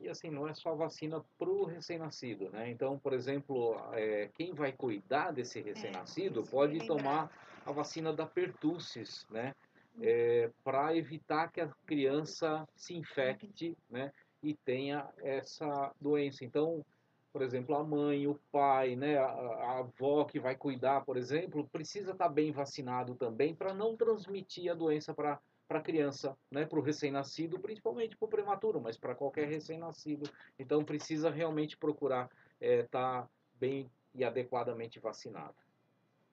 E 0.00 0.08
assim, 0.08 0.30
não 0.30 0.46
é 0.46 0.54
só 0.54 0.74
vacina 0.74 1.24
para 1.36 1.48
o 1.48 1.64
recém-nascido, 1.64 2.48
né? 2.50 2.70
Então, 2.70 2.98
por 2.98 3.12
exemplo, 3.12 3.76
é, 3.92 4.28
quem 4.34 4.54
vai 4.54 4.72
cuidar 4.72 5.32
desse 5.32 5.58
é, 5.58 5.62
recém-nascido 5.62 6.40
é, 6.40 6.50
pode 6.50 6.86
tomar 6.86 7.30
a 7.66 7.72
vacina 7.72 8.12
da 8.12 8.24
pertussis, 8.24 9.26
né? 9.30 9.54
É, 10.00 10.50
para 10.62 10.96
evitar 10.96 11.50
que 11.50 11.60
a 11.60 11.68
criança 11.84 12.66
se 12.76 12.94
infecte, 12.94 13.76
né? 13.90 14.12
E 14.40 14.54
tenha 14.54 15.08
essa 15.18 15.92
doença. 16.00 16.44
Então, 16.44 16.84
por 17.32 17.42
exemplo, 17.42 17.74
a 17.74 17.82
mãe, 17.82 18.26
o 18.26 18.38
pai, 18.50 18.96
né, 18.96 19.18
a, 19.18 19.24
a 19.24 19.78
avó 19.80 20.24
que 20.24 20.40
vai 20.40 20.54
cuidar, 20.54 21.04
por 21.04 21.16
exemplo, 21.16 21.68
precisa 21.70 22.12
estar 22.12 22.24
tá 22.24 22.30
bem 22.30 22.52
vacinado 22.52 23.14
também 23.16 23.54
para 23.54 23.74
não 23.74 23.96
transmitir 23.96 24.70
a 24.70 24.74
doença 24.74 25.12
para 25.12 25.40
para 25.68 25.78
a 25.80 25.82
criança, 25.82 26.36
né, 26.50 26.64
para 26.64 26.78
o 26.78 26.82
recém-nascido, 26.82 27.60
principalmente 27.60 28.16
para 28.16 28.26
o 28.26 28.30
prematuro, 28.30 28.80
mas 28.80 28.96
para 28.96 29.14
qualquer 29.14 29.46
recém-nascido. 29.46 30.28
Então 30.58 30.82
precisa 30.82 31.30
realmente 31.30 31.76
procurar 31.76 32.30
estar 32.58 32.60
é, 32.60 32.82
tá 32.84 33.28
bem 33.60 33.90
e 34.14 34.24
adequadamente 34.24 34.98
vacinado. 34.98 35.54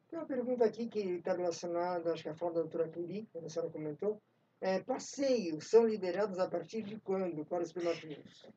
Tem 0.09 0.17
uma 0.17 0.25
pergunta 0.25 0.63
aqui 0.63 0.87
que 0.87 0.99
está 0.99 1.33
relacionada, 1.33 2.13
acho 2.13 2.23
que 2.23 2.29
é 2.29 2.31
a 2.31 2.35
fala 2.35 2.53
da 2.53 2.61
doutora 2.61 2.87
Curie, 2.87 3.25
que 3.25 3.37
a 3.37 3.49
senhora 3.49 3.71
comentou. 3.71 4.21
É, 4.61 4.79
passeios 4.81 5.67
são 5.67 5.85
liberados 5.85 6.39
a 6.39 6.49
partir 6.49 6.81
de 6.81 6.97
quando 7.01 7.43
para 7.45 7.63
os 7.63 7.73
prematuros? 7.73 8.47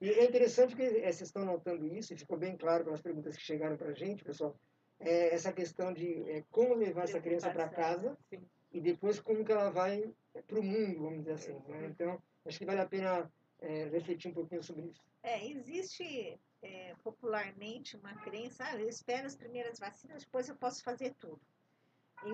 E 0.00 0.08
é 0.08 0.24
interessante 0.24 0.74
que 0.74 0.82
é, 0.82 1.12
vocês 1.12 1.20
estão 1.20 1.44
notando 1.44 1.86
isso, 1.86 2.12
e 2.12 2.18
ficou 2.18 2.36
bem 2.36 2.56
claro 2.56 2.84
pelas 2.84 3.00
perguntas 3.00 3.36
que 3.36 3.42
chegaram 3.42 3.76
para 3.76 3.90
a 3.90 3.94
gente, 3.94 4.24
pessoal, 4.24 4.56
é, 4.98 5.32
essa 5.34 5.52
questão 5.52 5.92
de 5.92 6.28
é, 6.28 6.42
como 6.50 6.74
levar 6.74 7.04
essa 7.04 7.20
criança 7.20 7.50
para 7.50 7.68
casa 7.68 8.16
Sim. 8.28 8.42
E 8.72 8.80
depois 8.80 9.20
como 9.20 9.44
que 9.44 9.52
ela 9.52 9.70
vai 9.70 10.12
para 10.46 10.60
o 10.60 10.62
mundo, 10.62 11.02
vamos 11.02 11.18
dizer 11.20 11.32
assim. 11.32 11.52
Né? 11.68 11.86
Então, 11.86 12.22
acho 12.44 12.58
que 12.58 12.64
vale 12.64 12.80
a 12.80 12.86
pena 12.86 13.30
é, 13.60 13.84
refletir 13.84 14.30
um 14.30 14.34
pouquinho 14.34 14.62
sobre 14.62 14.82
isso. 14.86 15.00
É, 15.22 15.44
existe 15.46 16.40
é, 16.62 16.94
popularmente 17.02 17.96
uma 17.96 18.14
crença, 18.14 18.64
ah, 18.64 18.76
eu 18.76 18.88
espero 18.88 19.26
as 19.26 19.36
primeiras 19.36 19.78
vacinas, 19.78 20.24
depois 20.24 20.48
eu 20.48 20.56
posso 20.56 20.82
fazer 20.82 21.14
tudo. 21.18 21.40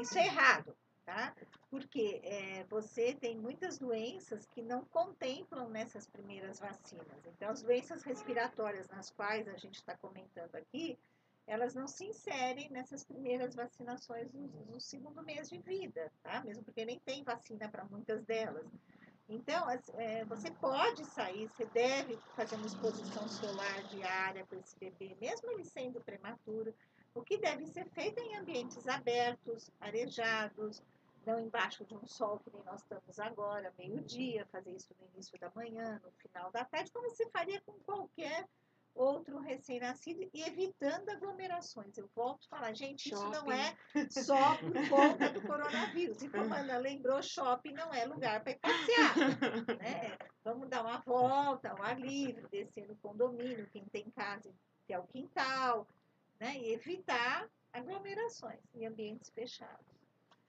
Isso 0.00 0.18
é 0.18 0.26
errado, 0.26 0.76
tá? 1.04 1.34
Porque 1.70 2.20
é, 2.22 2.64
você 2.64 3.14
tem 3.14 3.36
muitas 3.36 3.78
doenças 3.78 4.46
que 4.46 4.62
não 4.62 4.84
contemplam 4.86 5.68
nessas 5.68 6.06
primeiras 6.06 6.58
vacinas. 6.58 7.24
Então, 7.26 7.50
as 7.50 7.62
doenças 7.62 8.02
respiratórias 8.02 8.88
nas 8.88 9.10
quais 9.10 9.48
a 9.48 9.56
gente 9.56 9.76
está 9.76 9.96
comentando 9.96 10.54
aqui, 10.56 10.98
elas 11.46 11.74
não 11.74 11.86
se 11.86 12.04
inserem 12.04 12.68
nessas 12.70 13.04
primeiras 13.04 13.54
vacinações 13.54 14.32
no, 14.32 14.80
segundo 14.80 15.22
mês 15.22 15.48
de 15.48 15.58
vida, 15.58 16.12
tá? 16.22 16.42
Mesmo 16.42 16.64
porque 16.64 16.84
nem 16.84 16.98
tem 17.00 17.22
vacina 17.22 17.68
para 17.68 17.84
muitas 17.84 18.24
delas. 18.24 18.66
Então, 19.28 19.68
é, 19.70 20.24
você 20.24 20.50
pode 20.50 21.04
sair, 21.04 21.48
você 21.48 21.66
deve 21.66 22.16
fazer 22.34 22.56
uma 22.56 22.66
exposição 22.66 23.28
solar 23.28 23.82
diária 23.88 24.44
para 24.44 24.58
esse 24.58 24.78
bebê, 24.78 25.16
mesmo 25.20 25.50
ele 25.50 25.64
sendo 25.64 26.00
prematuro. 26.00 26.74
O 27.14 27.22
que 27.22 27.38
deve 27.38 27.66
ser 27.66 27.86
feito 27.90 28.20
em 28.20 28.36
ambientes 28.36 28.86
abertos, 28.86 29.70
arejados, 29.80 30.82
não 31.24 31.40
embaixo 31.40 31.84
de 31.84 31.94
um 31.94 32.06
sol 32.06 32.38
que 32.38 32.52
nem 32.52 32.62
nós 32.64 32.82
estamos 32.82 33.18
agora, 33.18 33.72
meio-dia, 33.76 34.46
fazer 34.46 34.70
isso 34.70 34.94
no 35.00 35.08
início 35.14 35.38
da 35.40 35.50
manhã, 35.54 36.00
no 36.04 36.10
final 36.12 36.52
da 36.52 36.64
tarde, 36.64 36.92
como 36.92 37.08
você 37.10 37.28
faria 37.30 37.60
com 37.62 37.72
qualquer 37.80 38.46
outro 38.96 39.38
recém-nascido 39.38 40.28
e 40.32 40.42
evitando 40.42 41.08
aglomerações. 41.10 41.96
Eu 41.96 42.08
volto 42.14 42.46
a 42.46 42.56
falar, 42.56 42.74
gente, 42.74 43.12
isso 43.12 43.28
não 43.30 43.52
é 43.52 43.76
só 44.10 44.56
por 44.56 44.88
conta 44.88 45.30
do 45.30 45.42
coronavírus. 45.42 46.22
E 46.22 46.28
como 46.28 46.52
a 46.52 46.58
Ana 46.58 46.78
lembrou, 46.78 47.22
shopping 47.22 47.72
não 47.72 47.92
é 47.92 48.04
lugar 48.06 48.42
para 48.42 48.52
ir 48.52 48.58
passear. 48.58 49.16
Né? 49.78 50.16
Vamos 50.42 50.68
dar 50.68 50.82
uma 50.82 50.98
volta 51.00 51.70
ao 51.70 51.82
ar 51.82 52.00
livre, 52.00 52.46
descer 52.50 52.88
no 52.88 52.96
condomínio, 52.96 53.68
quem 53.72 53.84
tem 53.86 54.10
casa 54.10 54.52
ter 54.86 54.98
o 54.98 55.06
quintal, 55.06 55.86
né? 56.40 56.56
e 56.56 56.72
evitar 56.72 57.48
aglomerações 57.72 58.60
em 58.74 58.86
ambientes 58.86 59.30
fechados. 59.30 59.84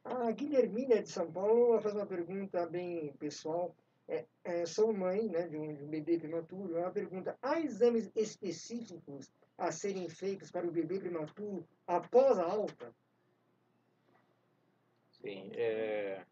A 0.03 0.31
Guilhermina 0.31 1.01
de 1.01 1.09
São 1.09 1.29
Paulo 1.31 1.81
fazer 1.81 1.97
uma 1.97 2.05
pergunta 2.05 2.65
bem 2.65 3.11
pessoal. 3.13 3.75
É, 4.07 4.25
é, 4.43 4.65
sou 4.65 4.93
mãe 4.93 5.27
né, 5.27 5.47
de, 5.47 5.57
um, 5.57 5.73
de 5.73 5.83
um 5.83 5.87
bebê 5.87 6.17
prematuro. 6.17 6.77
Ela 6.77 6.91
pergunta: 6.91 7.37
há 7.41 7.59
exames 7.59 8.09
específicos 8.15 9.31
a 9.57 9.71
serem 9.71 10.07
feitos 10.07 10.49
para 10.49 10.67
o 10.67 10.71
bebê 10.71 10.99
prematuro 10.99 11.67
após 11.85 12.39
a 12.39 12.43
alta? 12.43 12.93
Sim, 15.11 15.51
é, 15.55 16.23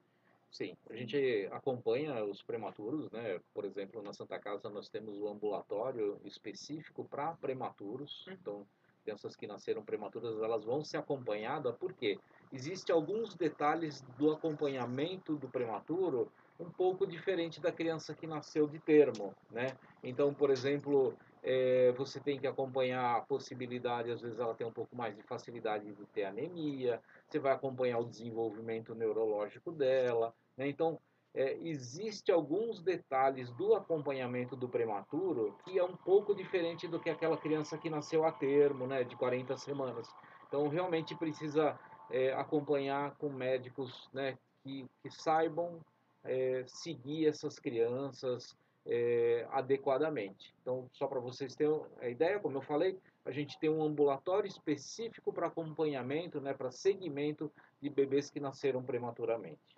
sim. 0.51 0.78
A 0.89 0.95
gente 0.95 1.49
acompanha 1.51 2.23
os 2.23 2.41
prematuros, 2.41 3.11
né? 3.11 3.41
Por 3.53 3.65
exemplo, 3.65 4.01
na 4.01 4.13
Santa 4.13 4.39
Casa 4.39 4.69
nós 4.69 4.88
temos 4.88 5.17
o 5.17 5.26
um 5.26 5.32
ambulatório 5.32 6.19
específico 6.23 7.03
para 7.03 7.34
prematuros. 7.34 8.26
Uhum. 8.28 8.34
Então, 8.34 8.67
crianças 9.03 9.36
que 9.36 9.45
nasceram 9.45 9.84
prematuras, 9.84 10.41
elas 10.41 10.63
vão 10.63 10.84
ser 10.84 10.97
acompanhadas, 10.97 11.76
porque 11.78 12.17
existem 12.51 12.93
alguns 12.93 13.36
detalhes 13.36 14.01
do 14.17 14.32
acompanhamento 14.32 15.36
do 15.36 15.49
prematuro 15.49 16.32
um 16.60 16.70
pouco 16.70 17.06
diferente 17.06 17.60
da 17.60 17.72
criança 17.72 18.14
que 18.14 18.26
nasceu 18.26 18.68
de 18.68 18.80
termo, 18.80 19.34
né? 19.51 19.78
Então, 20.03 20.34
por 20.34 20.49
exemplo, 20.49 21.14
é, 21.43 21.91
você 21.97 22.20
tem 22.20 22.39
que 22.39 22.47
acompanhar 22.47 23.18
a 23.18 23.22
possibilidade, 23.22 24.12
às 24.12 24.22
vezes 24.22 24.39
ela 24.39 24.56
tem 24.56 24.66
um 24.66 24.72
pouco 24.72 24.95
mais 24.95 25.16
de 25.16 25.22
facilidade 25.24 25.93
de 25.93 26.06
ter 26.08 26.24
anemia, 26.24 27.01
você 27.28 27.39
vai 27.39 27.51
acompanhar 27.51 27.99
o 27.99 28.06
desenvolvimento 28.06 28.95
neurológico 28.95 29.72
dela, 29.72 30.34
né? 30.58 30.68
Então, 30.68 30.99
é, 31.36 31.58
existe 31.60 32.32
alguns 32.32 32.82
detalhes 32.82 33.51
do 33.51 33.76
acompanhamento 33.76 34.56
do 34.56 34.70
prematuro 34.70 35.58
que 35.66 35.78
é 35.78 35.84
um 35.84 35.95
pouco 35.97 36.34
diferente 36.34 36.88
do 36.88 36.97
que 36.97 37.10
aquela 37.10 37.38
criança 37.38 37.78
que 37.78 37.89
nasceu 37.89 38.26
a 38.26 38.32
termo, 38.32 38.88
né, 38.88 39.03
de 39.03 39.18
40 39.18 39.58
semanas. 39.58 40.08
Então, 40.47 40.70
realmente 40.70 41.14
precisa 41.14 41.78
é, 42.10 42.32
acompanhar 42.34 43.16
com 43.18 43.30
médicos 43.30 44.10
né, 44.14 44.38
que, 44.64 44.86
que 45.03 45.10
saibam 45.10 45.82
é, 46.26 46.63
seguir 46.67 47.28
essas 47.28 47.59
crianças 47.59 48.55
é, 48.86 49.47
adequadamente. 49.51 50.53
Então, 50.61 50.88
só 50.93 51.07
para 51.07 51.19
vocês 51.19 51.55
terem 51.55 51.82
a 51.99 52.07
ideia, 52.07 52.39
como 52.39 52.57
eu 52.57 52.61
falei, 52.61 52.99
a 53.23 53.32
gente 53.32 53.57
tem 53.59 53.69
um 53.69 53.82
ambulatório 53.82 54.47
específico 54.47 55.34
para 55.34 55.47
acompanhamento, 55.47 56.39
né, 56.39 56.53
para 56.53 56.71
seguimento 56.71 57.51
de 57.82 57.89
bebês 57.89 58.30
que 58.30 58.39
nasceram 58.39 58.84
prematuramente. 58.84 59.76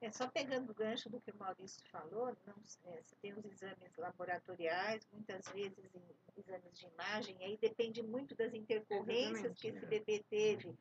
É, 0.00 0.10
só 0.12 0.28
pegando 0.28 0.70
o 0.70 0.74
gancho 0.74 1.08
do 1.08 1.20
que 1.20 1.30
o 1.30 1.36
Maurício 1.36 1.82
falou, 1.90 2.26
não, 2.46 2.54
é, 2.84 3.02
você 3.02 3.16
tem 3.20 3.32
os 3.32 3.44
exames 3.44 3.96
laboratoriais, 3.96 5.06
muitas 5.12 5.48
vezes 5.48 5.78
em, 5.94 6.02
exames 6.38 6.78
de 6.78 6.86
imagem, 6.86 7.36
aí 7.40 7.58
depende 7.60 8.02
muito 8.02 8.34
das 8.34 8.52
intercorrências 8.52 9.38
Exatamente, 9.38 9.60
que 9.60 9.68
esse 9.68 9.86
bebê 9.86 10.24
teve 10.28 10.74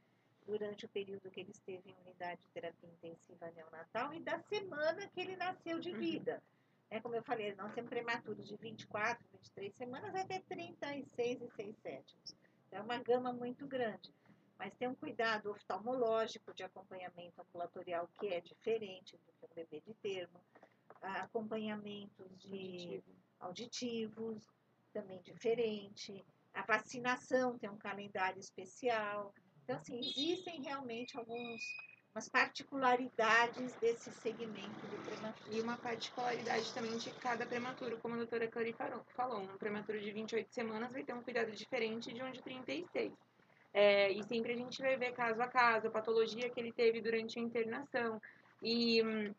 durante 0.46 0.86
o 0.86 0.90
período 0.90 1.30
que 1.32 1.40
ele 1.40 1.52
esteve 1.52 1.90
em 1.90 1.96
unidade 2.06 2.42
de 2.42 2.50
terapia 2.50 2.90
intensiva 2.90 3.52
neonatal 3.52 4.14
e 4.14 4.20
da 4.20 4.40
semana 4.40 5.08
que 5.08 5.20
ele 5.20 5.36
nasceu 5.36 5.80
de 5.80 5.92
uhum. 5.92 6.00
vida. 6.00 6.42
É, 6.90 7.00
como 7.00 7.16
eu 7.16 7.24
falei, 7.24 7.54
nós 7.56 7.74
temos 7.74 7.90
prematuros 7.90 8.48
de 8.48 8.56
24, 8.58 9.26
23 9.34 9.74
semanas 9.76 10.14
até 10.16 10.40
36 10.40 11.42
e 11.42 11.50
6 11.50 11.78
sétimos. 11.78 12.36
É 12.72 12.80
uma 12.80 12.98
gama 13.00 13.34
muito 13.34 13.66
grande. 13.68 14.14
Mas 14.58 14.76
tem 14.76 14.88
um 14.88 14.96
cuidado 14.96 15.52
oftalmológico 15.52 16.54
de 16.54 16.64
acompanhamento 16.64 17.42
ambulatorial 17.42 18.08
que 18.20 18.28
é 18.28 18.40
diferente 18.40 19.18
do 19.18 19.34
que 19.34 19.46
um 19.46 19.56
bebê 19.56 19.82
de 19.82 19.94
termo. 19.96 20.40
Acompanhamentos 21.02 22.38
de 22.40 23.04
auditivos, 23.40 24.48
também 24.94 25.22
diferente. 25.22 26.26
A 26.54 26.62
vacinação 26.64 27.58
tem 27.58 27.70
um 27.70 27.78
calendário 27.78 28.40
especial. 28.40 29.34
Então, 29.66 29.78
assim, 29.78 30.00
existem 30.00 30.62
realmente 30.62 31.18
alguns 31.18 31.62
umas 32.14 32.30
particularidades 32.30 33.74
desse 33.76 34.10
segmento 34.14 34.88
do 34.88 34.98
prematuro. 35.04 35.54
E 35.54 35.60
uma 35.60 35.76
particularidade 35.76 36.74
também 36.74 36.96
de 36.98 37.10
cada 37.16 37.46
prematuro, 37.46 37.98
como 37.98 38.14
a 38.14 38.18
doutora 38.18 38.48
Clary 38.48 38.74
falou. 39.10 39.42
Um 39.42 39.58
prematuro 39.58 40.00
de 40.00 40.12
28 40.12 40.54
semanas 40.54 40.94
vai 40.94 41.04
ter 41.04 41.14
um 41.14 41.22
cuidado 41.22 41.52
diferente 41.52 42.14
de 42.14 42.24
um 42.24 42.32
de 42.32 42.42
36. 42.42 43.12
É, 43.74 44.10
e 44.14 44.24
sempre 44.24 44.54
a 44.54 44.56
gente 44.56 44.82
vai 44.82 44.96
ver 44.96 45.12
caso 45.12 45.42
a 45.42 45.48
caso, 45.48 45.88
a 45.88 45.92
patologia 45.92 46.50
que 46.50 46.58
ele 46.58 46.72
teve 46.72 47.02
durante 47.02 47.38
a 47.38 47.42
internação. 47.42 48.22
E 48.64 49.04
hum, 49.04 49.36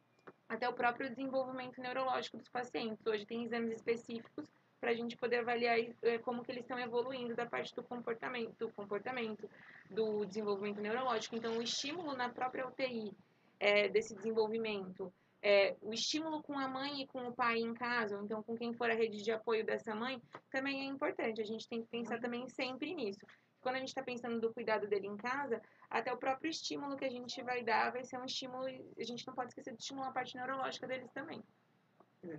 até 0.46 0.68
o 0.68 0.74
próprio 0.74 1.08
desenvolvimento 1.08 1.80
neurológico 1.80 2.36
dos 2.36 2.48
pacientes. 2.50 3.06
Hoje 3.06 3.24
tem 3.24 3.44
exames 3.44 3.76
específicos 3.76 4.46
para 4.86 4.92
a 4.92 4.96
gente 4.96 5.16
poder 5.16 5.38
avaliar 5.38 5.76
é, 6.00 6.16
como 6.18 6.44
que 6.44 6.52
eles 6.52 6.62
estão 6.62 6.78
evoluindo 6.78 7.34
da 7.34 7.44
parte 7.44 7.74
do 7.74 7.82
comportamento, 7.82 8.54
do 8.56 8.72
comportamento, 8.72 9.50
do 9.90 10.24
desenvolvimento 10.24 10.80
neurológico. 10.80 11.34
Então, 11.34 11.58
o 11.58 11.62
estímulo 11.62 12.14
na 12.14 12.28
própria 12.28 12.68
UTI 12.68 13.12
é, 13.58 13.88
desse 13.88 14.14
desenvolvimento, 14.14 15.12
é, 15.42 15.74
o 15.82 15.92
estímulo 15.92 16.40
com 16.40 16.56
a 16.56 16.68
mãe 16.68 17.02
e 17.02 17.06
com 17.08 17.26
o 17.26 17.34
pai 17.34 17.58
em 17.58 17.74
casa, 17.74 18.16
ou 18.16 18.22
então 18.22 18.44
com 18.44 18.54
quem 18.54 18.72
for 18.74 18.88
a 18.88 18.94
rede 18.94 19.24
de 19.24 19.32
apoio 19.32 19.66
dessa 19.66 19.92
mãe, 19.92 20.22
também 20.52 20.82
é 20.82 20.84
importante. 20.84 21.40
A 21.40 21.44
gente 21.44 21.68
tem 21.68 21.82
que 21.82 21.88
pensar 21.88 22.20
também 22.20 22.48
sempre 22.48 22.94
nisso. 22.94 23.26
Quando 23.60 23.74
a 23.74 23.80
gente 23.80 23.88
está 23.88 24.04
pensando 24.04 24.40
do 24.40 24.54
cuidado 24.54 24.86
dele 24.86 25.08
em 25.08 25.16
casa, 25.16 25.60
até 25.90 26.12
o 26.12 26.16
próprio 26.16 26.48
estímulo 26.48 26.96
que 26.96 27.04
a 27.04 27.10
gente 27.10 27.42
vai 27.42 27.64
dar 27.64 27.90
vai 27.90 28.04
ser 28.04 28.20
um 28.20 28.24
estímulo, 28.24 28.66
a 28.66 29.02
gente 29.02 29.26
não 29.26 29.34
pode 29.34 29.48
esquecer 29.48 29.74
de 29.74 29.82
estimular 29.82 30.10
a 30.10 30.12
parte 30.12 30.36
neurológica 30.36 30.86
deles 30.86 31.10
também. 31.10 31.42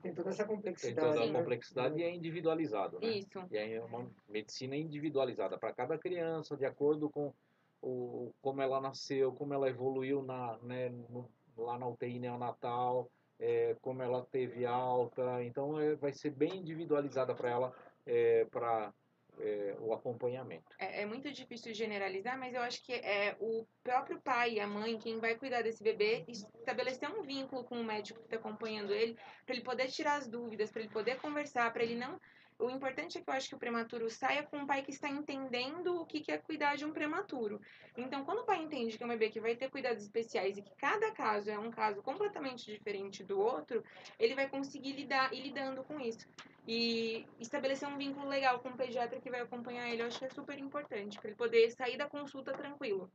Tem 0.01 0.13
toda 0.13 0.29
essa 0.29 0.45
complexidade. 0.45 0.95
Tem 0.95 1.05
toda 1.05 1.23
a 1.23 1.31
né? 1.31 1.39
complexidade 1.39 1.99
e 1.99 2.03
é 2.03 2.13
individualizado, 2.13 2.99
né? 2.99 3.07
Isso. 3.07 3.39
E 3.51 3.57
é 3.57 3.81
uma 3.83 4.09
medicina 4.27 4.75
individualizada 4.75 5.57
para 5.57 5.73
cada 5.73 5.97
criança, 5.97 6.55
de 6.55 6.65
acordo 6.65 7.09
com 7.09 7.33
o, 7.81 8.33
como 8.41 8.61
ela 8.61 8.81
nasceu, 8.81 9.31
como 9.31 9.53
ela 9.53 9.69
evoluiu 9.69 10.21
na, 10.23 10.57
né, 10.63 10.89
no, 10.89 11.29
lá 11.55 11.77
na 11.77 11.87
UTI 11.87 12.19
neonatal, 12.19 13.09
é, 13.39 13.75
como 13.81 14.01
ela 14.01 14.25
teve 14.25 14.65
alta. 14.65 15.43
Então, 15.43 15.79
é, 15.79 15.95
vai 15.95 16.13
ser 16.13 16.31
bem 16.31 16.57
individualizada 16.57 17.33
para 17.33 17.49
ela, 17.49 17.73
é, 18.05 18.45
para 18.45 18.93
é, 19.39 19.75
o 19.79 19.93
acompanhamento. 19.93 20.75
É, 20.79 21.01
é, 21.01 21.05
muito 21.05 21.31
difícil 21.31 21.73
generalizar, 21.73 22.37
mas 22.37 22.53
eu 22.53 22.61
acho 22.61 22.83
que 22.83 22.93
é 22.93 23.35
o 23.39 23.65
próprio 23.83 24.19
pai 24.21 24.53
e 24.53 24.59
a 24.59 24.67
mãe 24.67 24.97
quem 24.97 25.19
vai 25.19 25.35
cuidar 25.35 25.61
desse 25.61 25.83
bebê 25.83 26.25
estabelecer 26.27 27.09
um 27.09 27.21
vínculo 27.21 27.63
com 27.63 27.79
o 27.79 27.83
médico 27.83 28.19
que 28.19 28.25
está 28.25 28.37
acompanhando 28.37 28.93
ele, 28.93 29.17
para 29.45 29.55
ele 29.55 29.63
poder 29.63 29.87
tirar 29.87 30.15
as 30.15 30.27
dúvidas, 30.27 30.71
para 30.71 30.81
ele 30.81 30.91
poder 30.91 31.17
conversar, 31.17 31.71
para 31.71 31.83
ele 31.83 31.95
não. 31.95 32.19
O 32.59 32.69
importante 32.69 33.17
é 33.17 33.21
que 33.21 33.29
eu 33.29 33.33
acho 33.33 33.49
que 33.49 33.55
o 33.55 33.59
prematuro 33.59 34.09
saia 34.09 34.43
com 34.43 34.57
um 34.57 34.65
pai 34.65 34.81
que 34.81 34.91
está 34.91 35.07
entendendo 35.07 36.01
o 36.01 36.05
que 36.05 36.31
é 36.31 36.37
cuidar 36.37 36.75
de 36.75 36.85
um 36.85 36.91
prematuro. 36.91 37.61
Então, 37.95 38.25
quando 38.25 38.39
o 38.39 38.45
pai 38.45 38.63
entende 38.63 38.97
que 38.97 39.03
é 39.03 39.05
um 39.05 39.09
bebê 39.09 39.29
que 39.29 39.39
vai 39.39 39.55
ter 39.55 39.69
cuidados 39.69 40.03
especiais 40.03 40.57
e 40.57 40.63
que 40.63 40.75
cada 40.75 41.11
caso 41.11 41.51
é 41.51 41.59
um 41.59 41.69
caso 41.69 42.01
completamente 42.01 42.65
diferente 42.65 43.23
do 43.23 43.39
outro, 43.39 43.83
ele 44.17 44.33
vai 44.33 44.49
conseguir 44.49 44.93
lidar 44.93 45.31
e 45.31 45.41
lidando 45.41 45.83
com 45.83 45.99
isso 45.99 46.27
e 46.67 47.25
estabelecer 47.39 47.87
um 47.87 47.97
vínculo 47.97 48.27
legal 48.27 48.59
com 48.59 48.69
o 48.69 48.77
pediatra 48.77 49.21
que 49.21 49.29
vai 49.29 49.39
acompanhar 49.39 49.89
ele, 49.89 50.01
eu 50.01 50.07
acho 50.07 50.19
que 50.19 50.25
é 50.25 50.29
super 50.29 50.59
importante, 50.59 51.17
para 51.17 51.29
ele 51.29 51.37
poder 51.37 51.71
sair 51.71 51.97
da 51.97 52.09
consulta 52.09 52.51
tranquilo. 52.51 53.09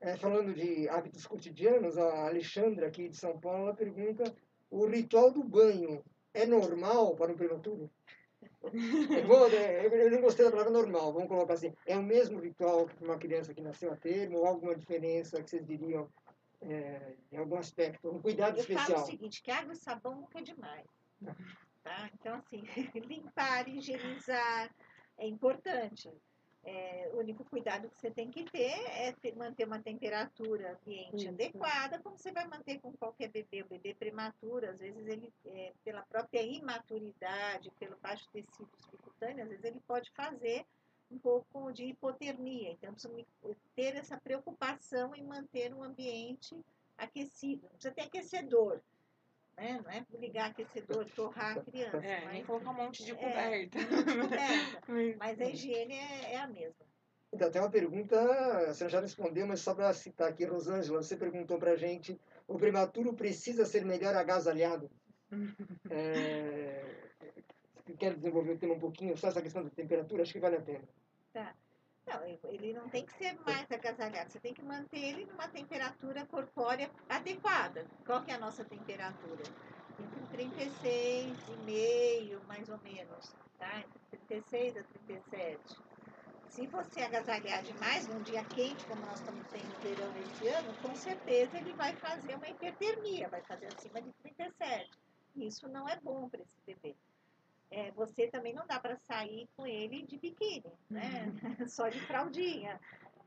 É, 0.00 0.16
falando 0.16 0.54
de 0.54 0.88
hábitos 0.88 1.26
cotidianos, 1.26 1.98
a 1.98 2.26
Alexandra, 2.26 2.86
aqui 2.86 3.08
de 3.08 3.16
São 3.16 3.38
Paulo, 3.38 3.74
pergunta: 3.74 4.24
o 4.70 4.86
ritual 4.86 5.30
do 5.30 5.44
banho 5.44 6.02
é 6.32 6.46
normal 6.46 7.14
para 7.14 7.32
um 7.32 7.36
prematuro? 7.36 7.90
Eu, 8.72 9.26
vou, 9.26 9.48
né, 9.50 9.86
eu 9.86 10.10
não 10.10 10.20
gostei 10.20 10.44
da 10.44 10.50
palavra 10.50 10.72
normal, 10.72 11.12
vamos 11.12 11.28
colocar 11.28 11.54
assim: 11.54 11.74
é 11.86 11.96
o 11.96 12.02
mesmo 12.02 12.40
ritual 12.40 12.86
que 12.86 13.04
uma 13.04 13.18
criança 13.18 13.54
que 13.54 13.60
nasceu 13.60 13.92
a 13.92 13.96
termo, 13.96 14.38
ou 14.38 14.46
alguma 14.46 14.74
diferença 14.74 15.42
que 15.42 15.50
vocês 15.50 15.66
diriam 15.66 16.08
é, 16.62 17.14
em 17.32 17.36
algum 17.36 17.56
aspecto, 17.56 18.10
um 18.10 18.20
cuidado 18.20 18.56
eu 18.56 18.60
especial? 18.60 18.88
Eu 18.88 18.94
falo 18.94 19.06
o 19.06 19.10
seguinte: 19.10 19.42
que 19.42 19.50
água 19.50 19.72
e 19.72 19.76
sabão 19.76 20.16
nunca 20.16 20.38
é 20.38 20.42
demais. 20.42 20.86
Tá? 21.82 22.10
Então, 22.14 22.36
assim, 22.36 22.62
limpar, 23.06 23.68
higienizar 23.68 24.74
é 25.18 25.26
importante. 25.26 26.10
É, 26.68 27.08
o 27.14 27.18
único 27.18 27.44
cuidado 27.44 27.88
que 27.88 27.96
você 27.96 28.10
tem 28.10 28.28
que 28.28 28.42
ter 28.50 28.74
é 28.90 29.12
ter, 29.12 29.36
manter 29.36 29.64
uma 29.64 29.80
temperatura 29.80 30.72
ambiente 30.72 31.18
Isso. 31.18 31.28
adequada, 31.28 32.00
como 32.00 32.18
você 32.18 32.32
vai 32.32 32.44
manter 32.48 32.80
com 32.80 32.92
qualquer 32.92 33.28
bebê. 33.28 33.62
O 33.62 33.68
bebê 33.68 33.94
prematuro, 33.94 34.68
às 34.68 34.80
vezes, 34.80 35.06
ele, 35.06 35.32
é, 35.46 35.72
pela 35.84 36.02
própria 36.02 36.42
imaturidade, 36.42 37.70
pelo 37.78 37.96
baixo 37.98 38.28
tecido 38.32 38.68
subcutâneo, 38.78 39.44
às 39.44 39.48
vezes 39.48 39.64
ele 39.64 39.80
pode 39.86 40.10
fazer 40.10 40.66
um 41.08 41.18
pouco 41.18 41.70
de 41.70 41.84
hipotermia. 41.84 42.72
Então, 42.72 42.92
precisa 42.92 43.24
ter 43.76 43.94
essa 43.94 44.16
preocupação 44.16 45.14
em 45.14 45.22
manter 45.22 45.72
um 45.72 45.84
ambiente 45.84 46.60
aquecido. 46.98 47.62
Não 47.62 47.70
precisa 47.70 47.94
ter 47.94 48.02
aquecedor, 48.02 48.80
né? 49.56 49.80
Não 49.82 49.90
é 49.90 50.04
ligar 50.18 50.50
aquecedor, 50.50 51.06
torrar 51.14 51.58
a 51.58 51.62
criança. 51.62 51.96
É, 51.98 52.20
nem 52.26 52.38
mas, 52.38 52.46
colocar 52.46 52.70
um 52.70 52.74
monte 52.74 53.04
de 53.04 53.12
É, 53.12 53.14
coberta. 53.14 53.78
de 53.78 53.86
coberta. 53.86 54.82
Mas- 55.18 55.40
a 55.40 55.44
higiene 55.44 55.94
é, 55.94 56.32
é 56.34 56.36
a 56.38 56.46
mesma. 56.46 56.86
Então, 57.32 57.50
tem 57.50 57.60
uma 57.60 57.70
pergunta, 57.70 58.18
a 58.68 58.72
senhora 58.72 58.92
já 58.92 59.00
respondeu, 59.00 59.46
mas 59.46 59.60
só 59.60 59.74
para 59.74 59.92
citar 59.92 60.28
aqui, 60.28 60.44
Rosângela, 60.44 61.02
você 61.02 61.16
perguntou 61.16 61.58
para 61.58 61.72
a 61.72 61.76
gente, 61.76 62.18
o 62.46 62.56
prematuro 62.56 63.12
precisa 63.14 63.66
ser 63.66 63.84
melhor 63.84 64.14
agasalhado? 64.14 64.90
É, 65.90 66.82
quer 67.98 68.14
desenvolver 68.14 68.52
o 68.52 68.58
tema 68.58 68.74
um 68.74 68.78
pouquinho, 68.78 69.16
só 69.16 69.28
essa 69.28 69.42
questão 69.42 69.62
da 69.62 69.70
temperatura? 69.70 70.22
Acho 70.22 70.32
que 70.32 70.40
vale 70.40 70.56
a 70.56 70.60
pena. 70.60 70.88
Não, 72.06 72.22
ele- 72.24 72.72
não 72.72 72.88
tem 72.88 73.04
que 73.04 73.12
ser 73.14 73.34
mais 73.40 73.70
agasalhado, 73.70 74.30
você 74.30 74.40
tem 74.40 74.54
que 74.54 74.62
manter 74.62 74.98
ele 74.98 75.26
numa 75.26 75.48
temperatura 75.48 76.24
corpórea 76.26 76.90
adequada. 77.08 77.86
Qual 78.04 78.24
que 78.24 78.30
é 78.30 78.34
a 78.34 78.38
nossa 78.38 78.64
temperatura? 78.64 79.42
Entre 79.98 80.24
36,5 80.26 82.44
mais 82.46 82.68
ou 82.68 82.78
menos, 82.82 83.34
tá? 83.58 83.80
Entre 83.80 84.18
36 84.28 84.76
a 84.76 84.84
37. 84.84 85.60
Se 86.48 86.66
você 86.68 87.00
agasalhar 87.00 87.62
demais 87.62 88.06
num 88.06 88.22
dia 88.22 88.44
quente, 88.44 88.86
como 88.86 89.04
nós 89.04 89.18
estamos 89.18 89.44
tendo 89.50 89.76
verão 89.82 90.14
esse 90.16 90.46
ano, 90.48 90.74
com 90.76 90.94
certeza 90.94 91.58
ele 91.58 91.74
vai 91.74 91.94
fazer 91.96 92.36
uma 92.36 92.48
hipertermia, 92.48 93.28
vai 93.28 93.42
fazer 93.42 93.66
acima 93.66 94.00
de 94.00 94.12
37. 94.22 94.90
Isso 95.36 95.68
não 95.68 95.88
é 95.88 95.98
bom 96.00 96.28
para 96.28 96.42
esse 96.42 96.56
bebê. 96.66 96.94
É, 97.70 97.90
você 97.92 98.28
também 98.28 98.52
não 98.54 98.66
dá 98.66 98.78
para 98.78 98.96
sair 98.96 99.48
com 99.56 99.66
ele 99.66 100.02
de 100.02 100.16
biquíni, 100.18 100.72
né? 100.88 101.00
Só 101.68 101.88
de 101.88 102.00
fraldinha. 102.00 102.80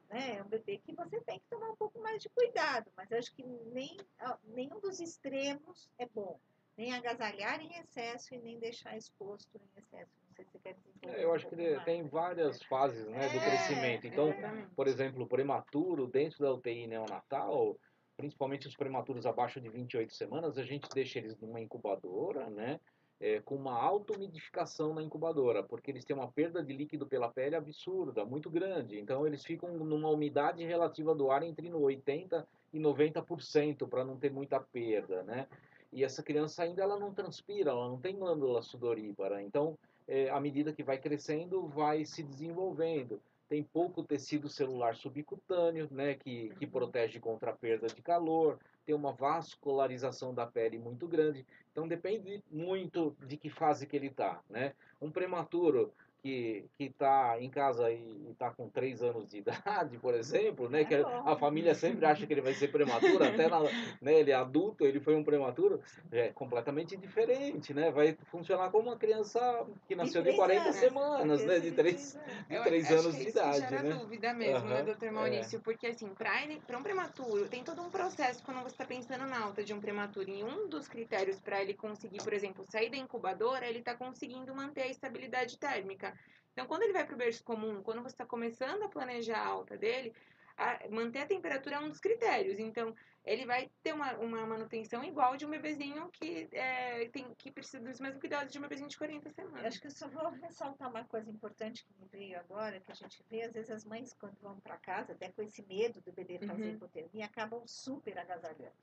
Né? 0.10 0.38
É 0.38 0.44
um 0.44 0.48
bebê 0.48 0.78
que 0.78 0.94
você 0.94 1.20
tem 1.22 1.40
que 1.40 1.46
tomar 1.50 1.70
um 1.70 1.76
pouco 1.76 2.00
mais 2.00 2.22
de 2.22 2.30
cuidado, 2.30 2.90
mas 2.96 3.12
acho 3.12 3.34
que 3.36 3.44
nem, 3.74 3.98
nenhum 4.46 4.80
dos 4.80 5.00
extremos 5.00 5.90
é 6.00 6.06
bom. 6.08 6.40
Nem 6.78 6.94
agasalhar 6.94 7.60
em 7.60 7.78
excesso 7.78 8.34
e 8.34 8.38
nem 8.40 8.58
deixar 8.58 8.96
exposto 8.98 9.50
em 9.58 9.80
excesso. 9.80 10.12
Não 10.30 10.36
sei 10.36 10.46
se 10.46 10.52
você 10.52 10.60
quer 10.60 10.78
É, 11.02 11.24
Eu 11.26 11.32
um 11.32 11.34
acho 11.34 11.48
que 11.48 11.56
mais. 11.56 11.84
tem 11.84 12.08
várias 12.08 12.64
fases 12.64 13.06
né, 13.08 13.28
do 13.28 13.38
É, 13.38 13.46
crescimento. 13.46 14.08
Então, 14.08 14.30
Exatamente. 14.30 14.76
por 14.76 14.88
exemplo, 14.88 15.24
o 15.24 15.28
prematuro 15.28 16.08
dentro 16.08 16.40
da 16.40 16.54
UTI 16.54 16.88
neonatal, 16.88 17.78
principalmente 18.16 18.66
os 18.68 18.76
prematuros 18.78 19.26
abaixo 19.26 19.60
de 19.60 19.70
28 19.70 20.14
semanas, 20.14 20.58
a 20.58 20.64
gente 20.64 20.88
deixa 20.94 21.20
eles 21.20 21.38
numa 21.40 21.60
incubadora, 21.60 22.50
né? 22.50 22.80
É, 23.20 23.42
com 23.42 23.56
uma 23.56 23.74
automidificação 23.74 24.94
na 24.94 25.04
incubadora, 25.04 25.62
porque 25.62 25.92
eles 25.92 26.06
têm 26.06 26.16
uma 26.16 26.32
perda 26.32 26.64
de 26.64 26.74
líquido 26.74 27.06
pela 27.06 27.30
pele 27.30 27.56
absurda, 27.56 28.24
muito 28.24 28.50
grande. 28.50 28.98
Então, 29.00 29.28
eles 29.28 29.44
ficam 29.44 29.74
numa 29.78 30.10
umidade 30.10 30.64
relativa 30.64 31.14
do 31.14 31.30
ar 31.30 31.44
entre 31.44 31.70
80% 31.70 32.46
e 32.72 32.80
90% 32.80 33.88
para 33.88 34.06
não 34.06 34.18
ter 34.18 34.32
muita 34.32 34.60
perda, 34.60 35.24
né? 35.24 35.48
E 35.92 36.04
essa 36.04 36.22
criança 36.22 36.64
ainda 36.64 36.84
ela 36.84 37.00
não 37.00 37.14
transpira, 37.14 37.72
ela 37.72 37.88
não 37.88 38.00
tem 38.00 38.16
glândula 38.16 38.62
sudorípara. 38.62 39.42
Então, 39.42 39.78
é, 40.08 40.30
à 40.30 40.40
medida 40.40 40.72
que 40.72 40.84
vai 40.84 40.98
crescendo, 40.98 41.68
vai 41.68 42.06
se 42.06 42.24
desenvolvendo. 42.24 43.20
Tem 43.48 43.64
pouco 43.64 44.04
tecido 44.04 44.48
celular 44.48 44.96
subcutâneo, 44.96 45.88
né, 45.92 46.14
que, 46.14 46.50
que 46.60 46.68
protege 46.68 47.20
contra 47.20 47.50
a 47.50 47.56
perda 47.56 47.88
de 47.88 48.02
calor. 48.02 48.60
Tem 48.90 48.96
uma 48.96 49.14
vascularização 49.14 50.34
da 50.34 50.48
pele 50.48 50.80
muito 50.80 51.08
grande. 51.08 51.46
Então, 51.72 51.88
depende 51.88 52.44
muito 52.50 53.16
de 53.28 53.38
que 53.38 53.48
fase 53.48 53.86
que 53.86 53.96
ele 53.96 54.08
está, 54.08 54.42
né? 54.50 54.74
Um 55.00 55.12
prematuro 55.12 55.94
que 56.22 56.66
que 56.78 56.86
está 56.86 57.38
em 57.40 57.50
casa 57.50 57.92
e 57.92 58.28
está 58.32 58.50
com 58.52 58.70
3 58.70 59.02
anos 59.04 59.30
de 59.30 59.38
idade, 59.40 59.98
por 59.98 60.14
exemplo, 60.14 60.70
né? 60.70 60.82
É 60.82 60.86
Que 60.86 60.98
bom. 61.04 61.24
a 61.28 61.36
família 61.36 61.74
sempre 61.76 62.06
acha 62.06 62.26
que 62.26 62.34
ele 62.34 62.42
vai 62.42 62.54
ser 62.54 62.70
prematuro, 62.70 63.24
até 63.24 63.48
na, 63.48 63.60
né, 64.02 64.14
ele 64.20 64.32
é 64.32 64.36
adulto, 64.36 64.86
ele 64.86 65.00
foi 65.00 65.16
um 65.16 65.24
prematuro, 65.24 65.82
é 66.12 66.30
completamente 66.30 66.96
diferente, 66.96 67.74
né? 67.74 67.92
Vai 67.92 68.18
funcionar 68.32 68.70
como 68.72 68.90
uma 68.90 68.98
criança 68.98 69.40
que 69.88 69.96
nasceu 69.96 70.22
de 70.22 70.36
três 70.36 70.38
40 70.38 70.62
anos, 70.62 70.76
semanas, 70.76 71.46
né? 71.46 71.60
De 71.60 71.72
criança 71.72 71.76
3 71.76 72.16
anos. 72.16 72.48
de 72.48 72.56
Eu 72.56 72.64
três 72.64 72.86
acho 72.86 72.94
anos 72.94 73.16
que 73.16 73.24
de 73.24 73.30
isso 73.30 73.38
idade, 73.38 73.60
gera 73.60 73.84
né? 73.84 73.90
dúvida 73.94 74.34
mesmo, 74.34 74.68
né, 74.68 74.76
Aham, 74.78 74.86
doutor 74.86 75.08
é. 75.08 75.12
Maurício? 75.12 75.60
Porque, 75.62 75.88
assim, 75.88 76.10
para 76.14 76.78
um 76.78 76.84
prematuro, 76.84 77.48
tem 77.48 77.64
todo 77.64 77.82
um 77.82 77.90
processo 77.90 78.44
quando 78.44 78.62
você 78.62 78.74
está 78.74 78.86
pensando 78.86 79.26
na 79.26 79.44
alta 79.44 79.64
de 79.64 79.74
um 79.74 79.80
prematuro. 79.80 80.30
E 80.30 80.44
um 80.44 80.68
dos 80.68 80.88
critérios 80.88 81.40
para 81.40 81.62
ele 81.62 81.74
conseguir, 81.74 82.20
por 82.24 82.34
exemplo, 82.34 82.66
sair 82.70 82.90
da 82.90 82.98
incubadora, 82.98 83.66
ele 83.68 83.80
está 83.80 83.96
conseguindo 83.96 84.54
manter 84.54 84.84
a 84.84 84.88
estabilidade 84.88 85.58
térmica. 85.58 86.09
Então, 86.52 86.66
quando 86.68 86.84
ele 86.84 86.94
vai 86.94 87.06
para 87.06 87.16
o 87.16 87.18
berço 87.18 87.44
comum, 87.44 87.82
quando 87.82 88.02
você 88.02 88.14
está 88.14 88.26
começando 88.26 88.84
a 88.84 88.90
planejar 88.90 89.38
a 89.40 89.48
alta 89.48 89.78
dele, 89.78 90.14
a- 90.58 90.80
manter 90.90 91.20
a 91.20 91.26
temperatura 91.26 91.78
é 91.78 91.80
um 91.80 91.88
dos 91.90 92.00
critérios. 92.00 92.60
Então, 92.60 92.94
ele 93.24 93.46
vai 93.46 93.72
ter 93.82 93.94
uma, 93.94 94.14
uma 94.18 94.46
manutenção 94.46 95.04
igual 95.04 95.38
de 95.38 95.46
um 95.46 95.50
bebezinho 95.50 96.10
que, 96.10 96.50
é, 96.52 97.08
tem, 97.10 97.34
que 97.36 97.52
precisa 97.52 97.82
dos 97.82 98.00
mesmos 98.00 98.20
cuidados 98.20 98.52
de 98.52 98.60
um 98.60 98.62
bebezinho 98.62 98.90
de 98.90 98.98
40 98.98 99.30
Eu 99.30 99.34
semanas. 99.34 99.66
acho 99.68 99.80
que 99.80 99.88
eu 99.88 99.92
só 99.92 100.08
vou 100.10 100.30
ressaltar 100.32 100.90
uma 100.90 101.06
coisa 101.06 101.30
importante 101.30 101.86
que 101.86 101.94
me 101.98 102.08
veio 102.08 102.38
agora, 102.40 102.80
que 102.82 102.92
a 102.92 102.96
gente 102.96 103.24
vê, 103.30 103.44
às 103.44 103.54
vezes 103.54 103.72
as 103.72 103.86
mães 103.86 104.14
quando 104.14 104.38
vão 104.42 104.60
para 104.60 104.78
casa, 104.78 105.14
até 105.14 105.30
com 105.30 105.42
esse 105.42 105.62
medo 105.66 106.02
do 106.02 106.12
bebê 106.12 106.40
fazer 106.40 106.70
Uhum. 106.70 106.76
hipotermia, 106.76 107.26
acabam 107.26 107.64
super 107.66 108.18
agasalhando. 108.18 108.74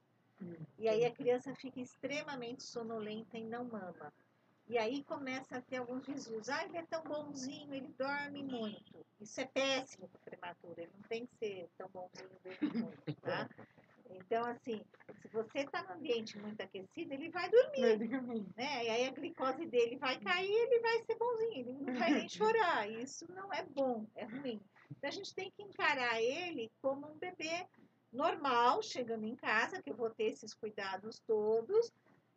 Hum. 0.40 0.54
E 0.78 0.88
aí 0.88 1.04
a 1.04 1.10
criança 1.10 1.54
fica 1.54 1.80
extremamente 1.80 2.62
sonolenta 2.62 3.36
e 3.38 3.44
não 3.44 3.64
mama. 3.64 4.12
E 4.68 4.76
aí 4.78 5.04
começa 5.04 5.58
a 5.58 5.60
ter 5.60 5.76
alguns 5.76 6.04
desvios. 6.06 6.48
Ah, 6.48 6.64
ele 6.64 6.76
é 6.76 6.86
tão 6.86 7.02
bonzinho, 7.02 7.72
ele 7.72 7.94
dorme 7.96 8.42
muito. 8.42 9.06
Isso 9.20 9.40
é 9.40 9.44
péssimo 9.44 10.08
para 10.08 10.18
o 10.18 10.24
prematuro, 10.24 10.74
ele 10.76 10.90
não 10.94 11.08
tem 11.08 11.26
que 11.26 11.36
ser 11.36 11.68
tão 11.78 11.88
bonzinho 11.88 12.28
e 12.44 12.48
dormir 12.48 12.82
muito, 12.82 13.20
tá? 13.22 13.48
Então, 14.08 14.44
assim, 14.44 14.80
se 15.20 15.28
você 15.28 15.60
está 15.60 15.82
num 15.82 15.94
ambiente 15.94 16.38
muito 16.38 16.60
aquecido, 16.60 17.12
ele 17.12 17.28
vai 17.28 17.50
dormir 17.50 17.98
né? 18.56 18.84
E 18.84 18.88
aí 18.88 19.06
a 19.06 19.10
glicose 19.10 19.66
dele 19.66 19.96
vai 19.96 20.18
cair, 20.20 20.48
ele 20.48 20.80
vai 20.80 21.02
ser 21.02 21.16
bonzinho, 21.16 21.58
ele 21.58 21.72
não 21.72 21.94
vai 21.94 22.10
nem 22.12 22.28
chorar. 22.28 22.88
Isso 23.02 23.26
não 23.32 23.52
é 23.52 23.64
bom, 23.64 24.06
é 24.14 24.24
ruim. 24.24 24.60
Então 24.90 25.08
a 25.08 25.12
gente 25.12 25.34
tem 25.34 25.50
que 25.50 25.62
encarar 25.62 26.22
ele 26.22 26.70
como 26.80 27.06
um 27.06 27.18
bebê 27.18 27.66
normal, 28.12 28.82
chegando 28.82 29.24
em 29.24 29.34
casa, 29.34 29.82
que 29.82 29.90
eu 29.90 29.96
vou 29.96 30.10
ter 30.10 30.24
esses 30.24 30.54
cuidados 30.54 31.20
todos, 31.26 31.92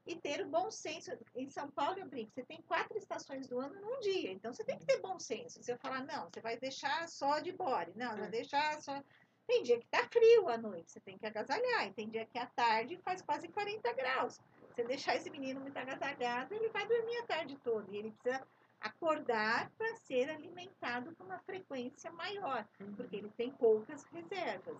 e 0.09 0.15
ter 0.15 0.41
o 0.41 0.49
bom 0.49 0.71
senso. 0.71 1.11
Em 1.35 1.47
São 1.47 1.69
Paulo, 1.69 1.99
eu 1.99 2.07
brinco, 2.07 2.31
você 2.33 2.43
tem 2.43 2.59
quatro 2.63 2.97
estações 2.97 3.47
do 3.47 3.59
ano 3.59 3.79
num 3.79 3.99
dia, 3.99 4.31
então 4.31 4.51
você 4.51 4.63
tem 4.63 4.77
que 4.79 4.85
ter 4.85 4.99
bom 4.99 5.19
senso. 5.19 5.63
Se 5.63 5.71
eu 5.71 5.77
falar, 5.77 6.03
não, 6.03 6.27
você 6.27 6.41
vai 6.41 6.57
deixar 6.57 7.07
só 7.07 7.39
de 7.39 7.51
body, 7.51 7.91
não, 7.95 8.17
vai 8.17 8.27
deixar 8.27 8.81
só. 8.81 9.03
Tem 9.45 9.61
dia 9.61 9.79
que 9.79 9.87
tá 9.87 10.07
frio 10.11 10.49
à 10.49 10.57
noite, 10.57 10.91
você 10.91 10.99
tem 10.99 11.17
que 11.17 11.27
agasalhar, 11.27 11.87
e 11.87 11.93
tem 11.93 12.09
dia 12.09 12.25
que 12.25 12.39
à 12.39 12.47
tarde 12.47 12.97
faz 12.97 13.21
quase 13.21 13.47
40 13.47 13.93
graus. 13.93 14.39
Você 14.71 14.83
deixar 14.83 15.15
esse 15.15 15.29
menino 15.29 15.59
muito 15.59 15.77
agasalhado, 15.77 16.53
ele 16.55 16.69
vai 16.69 16.87
dormir 16.87 17.17
a 17.17 17.27
tarde 17.27 17.55
toda, 17.63 17.91
e 17.91 17.97
ele 17.97 18.11
precisa 18.11 18.45
acordar 18.81 19.69
para 19.77 19.95
ser 19.95 20.29
alimentado 20.29 21.15
com 21.15 21.23
uma 21.23 21.39
frequência 21.39 22.11
maior, 22.11 22.67
porque 22.95 23.17
ele 23.17 23.29
tem 23.31 23.51
poucas 23.51 24.03
reservas. 24.05 24.77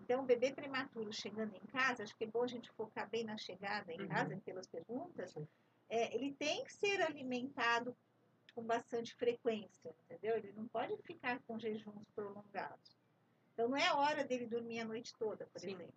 Então, 0.00 0.22
o 0.22 0.26
bebê 0.26 0.52
prematuro 0.52 1.12
chegando 1.12 1.54
em 1.54 1.66
casa, 1.66 2.02
acho 2.02 2.16
que 2.16 2.24
é 2.24 2.26
bom 2.26 2.42
a 2.42 2.48
gente 2.48 2.70
focar 2.72 3.08
bem 3.08 3.24
na 3.24 3.36
chegada 3.38 3.92
em 3.92 4.00
Uhum. 4.00 4.08
casa, 4.08 4.36
pelas 4.44 4.66
perguntas, 4.66 5.34
é, 5.88 6.14
ele 6.14 6.34
tem 6.34 6.64
que 6.64 6.72
ser 6.72 7.00
alimentado 7.02 7.96
com 8.54 8.62
bastante 8.62 9.14
frequência, 9.14 9.94
entendeu? 10.04 10.36
Ele 10.36 10.52
não 10.52 10.66
pode 10.68 10.96
ficar 11.02 11.40
com 11.46 11.58
jejuns 11.58 12.04
prolongados. 12.14 12.96
Então, 13.54 13.68
não 13.68 13.76
é 13.76 13.92
hora 13.92 14.24
dele 14.24 14.46
dormir 14.46 14.80
a 14.80 14.84
noite 14.84 15.14
toda, 15.18 15.46
por 15.46 15.60
Sim. 15.60 15.74
exemplo. 15.74 15.94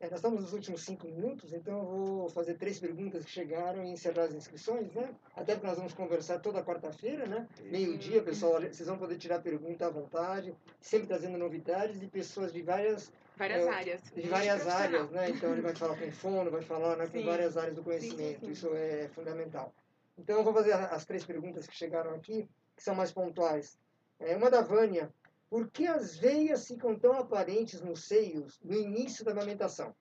É, 0.00 0.06
nós 0.08 0.14
estamos 0.20 0.40
nos 0.40 0.54
últimos 0.54 0.80
cinco 0.82 1.06
minutos, 1.06 1.52
então 1.52 1.78
eu 1.78 1.84
vou 1.84 2.28
fazer 2.30 2.54
três 2.54 2.80
perguntas 2.80 3.22
que 3.22 3.30
chegaram 3.30 3.84
e 3.84 3.90
encerrar 3.90 4.24
as 4.24 4.34
inscrições, 4.34 4.90
né? 4.94 5.14
Até 5.36 5.52
porque 5.54 5.66
nós 5.66 5.76
vamos 5.76 5.92
conversar 5.92 6.38
toda 6.38 6.64
quarta-feira, 6.64 7.26
né? 7.26 7.46
Meio-dia, 7.64 8.22
pessoal, 8.22 8.62
vocês 8.62 8.88
vão 8.88 8.96
poder 8.96 9.18
tirar 9.18 9.40
pergunta 9.42 9.86
à 9.86 9.90
vontade, 9.90 10.54
sempre 10.80 11.06
trazendo 11.06 11.36
novidades 11.36 12.00
de 12.00 12.06
pessoas 12.06 12.50
de 12.52 12.62
várias, 12.62 13.12
Várias 13.36 13.66
É, 13.66 13.70
áreas. 13.70 14.02
de 14.14 14.28
várias 14.28 14.66
áreas, 14.66 15.10
né? 15.10 15.30
Então 15.30 15.52
ele 15.52 15.62
vai 15.62 15.74
falar 15.74 15.96
com 15.98 16.10
fono, 16.12 16.50
vai 16.50 16.62
falar 16.62 16.96
né, 16.96 17.06
com 17.06 17.18
Sim. 17.18 17.24
várias 17.24 17.56
áreas 17.58 17.74
do 17.74 17.82
conhecimento, 17.82 18.44
sim. 18.46 18.52
isso 18.52 18.70
é 18.74 19.08
fundamental. 19.14 19.72
Então 20.18 20.36
eu 20.38 20.44
vou 20.44 20.52
fazer 20.52 20.72
as 20.72 21.04
três 21.04 21.24
perguntas 21.24 21.66
que 21.66 21.74
chegaram 21.74 22.14
aqui, 22.14 22.48
que 22.76 22.82
são 22.82 22.94
mais 22.94 23.12
pontuais. 23.12 23.78
É, 24.18 24.36
uma 24.36 24.50
da 24.50 24.60
Vânia, 24.60 25.10
por 25.50 25.68
que 25.70 25.86
as 25.86 26.16
veias 26.16 26.66
ficam 26.68 26.96
tão 26.96 27.12
aparentes 27.18 27.80
nos 27.82 28.04
seios 28.04 28.58
no 28.62 28.74
início 28.74 29.24
da 29.24 29.32
amamentação? 29.32 29.94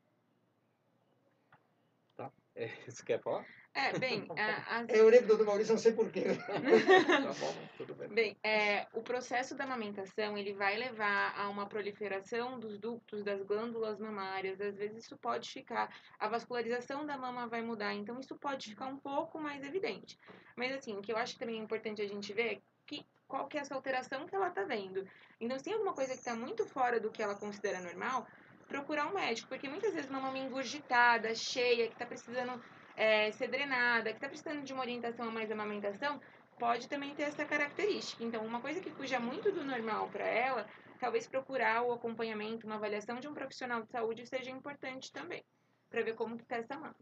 É, 2.55 2.67
você 2.85 3.03
quer 3.05 3.21
falar? 3.21 3.45
É, 3.73 3.97
bem, 3.97 4.27
a- 4.35 4.35
as 4.81 4.89
É, 4.89 5.17
pro 5.19 5.27
doutor 5.27 5.45
Maurício, 5.45 5.73
não 5.73 5.79
sei 5.79 5.93
porquê. 5.93 6.23
Tá 7.07 7.33
bom, 7.39 7.53
tudo 7.77 7.95
bem. 7.95 8.09
Bem, 8.09 8.37
é, 8.43 8.85
o 8.93 9.01
processo 9.01 9.55
da 9.55 9.63
amamentação 9.63 10.37
ele 10.37 10.53
vai 10.53 10.75
levar 10.75 11.33
a 11.39 11.47
uma 11.47 11.67
proliferação 11.67 12.59
dos 12.59 12.77
ductos 12.77 13.23
das 13.23 13.41
glândulas 13.43 13.97
mamárias. 13.99 14.59
Às 14.59 14.75
vezes 14.75 15.05
isso 15.05 15.17
pode 15.17 15.49
ficar, 15.49 15.89
a 16.19 16.27
vascularização 16.27 17.05
da 17.05 17.17
mama 17.17 17.47
vai 17.47 17.61
mudar, 17.61 17.93
então 17.93 18.19
isso 18.19 18.37
pode 18.37 18.69
ficar 18.71 18.87
um 18.87 18.97
pouco 18.97 19.39
mais 19.39 19.63
evidente. 19.63 20.17
Mas 20.57 20.73
assim, 20.73 20.97
o 20.97 21.01
que 21.01 21.13
eu 21.13 21.17
acho 21.17 21.33
que 21.35 21.39
também 21.39 21.59
é 21.59 21.63
importante 21.63 22.01
a 22.01 22.07
gente 22.07 22.33
ver 22.33 22.55
é 22.55 22.61
que, 22.89 23.05
qual 23.27 23.47
que 23.47 23.57
é 23.57 23.61
essa 23.61 23.75
alteração 23.75 24.25
que 24.25 24.35
ela 24.35 24.47
está 24.49 24.63
vendo. 24.63 25.07
Então, 25.39 25.57
se 25.57 25.65
tem 25.65 25.73
alguma 25.73 25.93
coisa 25.93 26.13
que 26.13 26.19
está 26.19 26.35
muito 26.35 26.65
fora 26.65 26.99
do 26.99 27.11
que 27.11 27.21
ela 27.21 27.35
considera 27.35 27.79
normal, 27.79 28.27
procurar 28.67 29.07
um 29.07 29.13
médico, 29.13 29.47
porque 29.47 29.69
muitas 29.69 29.93
vezes 29.93 30.09
uma 30.09 30.19
mama 30.19 30.39
engurgitada, 30.39 31.33
cheia, 31.35 31.87
que 31.87 31.93
está 31.93 32.05
precisando 32.05 32.61
é, 32.97 33.31
ser 33.31 33.47
drenada, 33.47 34.09
que 34.09 34.17
está 34.17 34.27
precisando 34.27 34.63
de 34.63 34.73
uma 34.73 34.81
orientação 34.81 35.27
a 35.27 35.31
mais 35.31 35.51
amamentação, 35.51 36.19
pode 36.57 36.89
também 36.89 37.13
ter 37.15 37.23
essa 37.23 37.45
característica. 37.45 38.23
Então, 38.23 38.43
uma 38.45 38.59
coisa 38.59 38.81
que 38.81 38.89
fuja 38.89 39.19
muito 39.19 39.51
do 39.51 39.63
normal 39.63 40.09
para 40.09 40.25
ela, 40.25 40.67
talvez 40.99 41.27
procurar 41.27 41.83
o 41.83 41.93
acompanhamento, 41.93 42.65
uma 42.65 42.75
avaliação 42.75 43.19
de 43.19 43.27
um 43.27 43.33
profissional 43.33 43.83
de 43.83 43.89
saúde 43.91 44.25
seja 44.25 44.49
importante 44.49 45.11
também, 45.11 45.43
para 45.89 46.01
ver 46.01 46.15
como 46.15 46.35
está 46.35 46.57
essa 46.57 46.75
mama. 46.75 46.95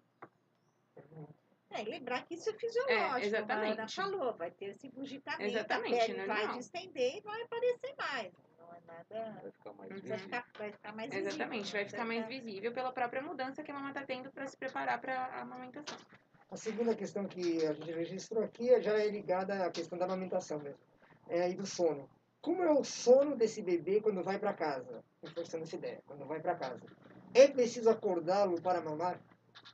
É, 1.70 1.82
e 1.82 1.86
lembrar 1.86 2.26
que 2.26 2.36
isso 2.36 2.50
é 2.50 2.54
fisiológico, 2.54 3.18
É, 3.18 3.26
exatamente. 3.26 3.80
a 3.80 3.84
Ana 3.84 3.88
falou, 3.90 4.34
vai 4.36 4.52
ter 4.52 4.68
esse 4.68 4.90
bugitamento, 4.90 5.44
Exatamente, 5.44 5.96
a 6.02 6.06
pele 6.06 6.26
vai 6.26 6.38
normal. 6.44 6.58
distender 6.58 7.18
e 7.18 7.22
vai 7.22 7.42
aparecer 7.42 7.96
mais. 7.98 8.34
Não 8.58 8.74
é 8.74 8.80
nada. 8.88 9.40
Vai 9.42 9.52
ficar 9.52 9.74
mais 9.74 9.80
Uhum. 9.80 9.88
Vai 9.88 10.02
visível. 10.02 10.20
ficar, 10.20 10.46
vai 10.58 10.72
ficar 10.72 10.96
mais 10.96 11.10
visível, 11.10 11.30
Exatamente, 11.30 11.72
vai 11.74 11.84
né? 11.84 11.90
ficar 11.90 12.06
mais 12.06 12.28
visível 12.28 12.72
pela 12.74 12.92
própria 12.94 13.22
mudança 13.22 13.64
que 13.64 13.72
a 13.72 13.74
mama 13.74 13.90
está 13.90 14.04
tendo 14.06 14.32
para 14.32 14.48
se 14.48 14.58
preparar 14.58 15.00
para 15.02 15.14
a 15.26 15.42
amamentação. 15.42 15.98
A 16.50 16.56
segunda 16.56 16.96
questão 16.96 17.26
que 17.28 17.66
a 17.66 17.74
gente 17.74 17.92
registrou 17.92 18.42
aqui 18.44 18.82
já 18.82 18.98
é 18.98 19.08
ligada 19.10 19.66
à 19.66 19.70
questão 19.70 19.98
da 20.00 20.06
amamentação 20.06 20.60
mesmo. 20.60 20.80
É 21.28 21.42
aí 21.42 21.54
do 21.54 21.66
sono. 21.66 22.10
Como 22.42 22.64
é 22.64 22.72
o 22.72 22.84
sono 22.86 23.36
desse 23.36 23.62
bebê 23.62 24.00
quando 24.00 24.24
vai 24.24 24.40
para 24.40 24.54
casa? 24.54 25.04
Reforçando 25.22 25.66
essa 25.66 25.76
ideia, 25.76 26.02
quando 26.08 26.26
vai 26.26 26.40
para 26.40 26.56
casa. 26.56 26.80
É 27.34 27.50
preciso 27.50 27.90
acordá-lo 27.90 28.62
para 28.62 28.80
mamar? 28.82 29.20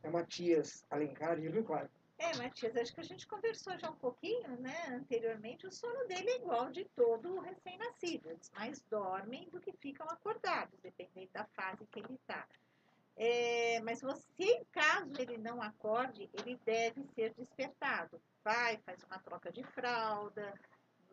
É 0.01 0.09
Matias 0.09 0.85
Alencar 0.89 1.39
de 1.39 1.47
Rio 1.47 1.63
Claro. 1.63 1.89
É, 2.17 2.37
Matias, 2.37 2.75
acho 2.77 2.93
que 2.93 3.01
a 3.01 3.03
gente 3.03 3.27
conversou 3.27 3.77
já 3.77 3.89
um 3.89 3.95
pouquinho, 3.95 4.57
né, 4.61 4.87
anteriormente. 4.89 5.67
O 5.67 5.71
sono 5.71 6.07
dele 6.07 6.29
é 6.29 6.35
igual 6.37 6.71
de 6.71 6.85
todo 6.95 7.39
recém-nascido. 7.39 8.29
Eles 8.29 8.49
mais 8.51 8.81
dormem 8.89 9.49
do 9.49 9.59
que 9.59 9.73
ficam 9.73 10.07
acordados, 10.07 10.79
dependendo 10.81 11.31
da 11.33 11.45
fase 11.47 11.85
que 11.87 11.99
ele 11.99 12.13
está. 12.13 12.47
É, 13.15 13.79
mas 13.81 14.01
você, 14.01 14.65
caso 14.71 15.11
ele 15.19 15.37
não 15.37 15.61
acorde, 15.61 16.29
ele 16.33 16.59
deve 16.65 17.03
ser 17.13 17.33
despertado. 17.33 18.21
Vai, 18.43 18.77
faz 18.85 19.03
uma 19.03 19.19
troca 19.19 19.51
de 19.51 19.63
fralda, 19.63 20.53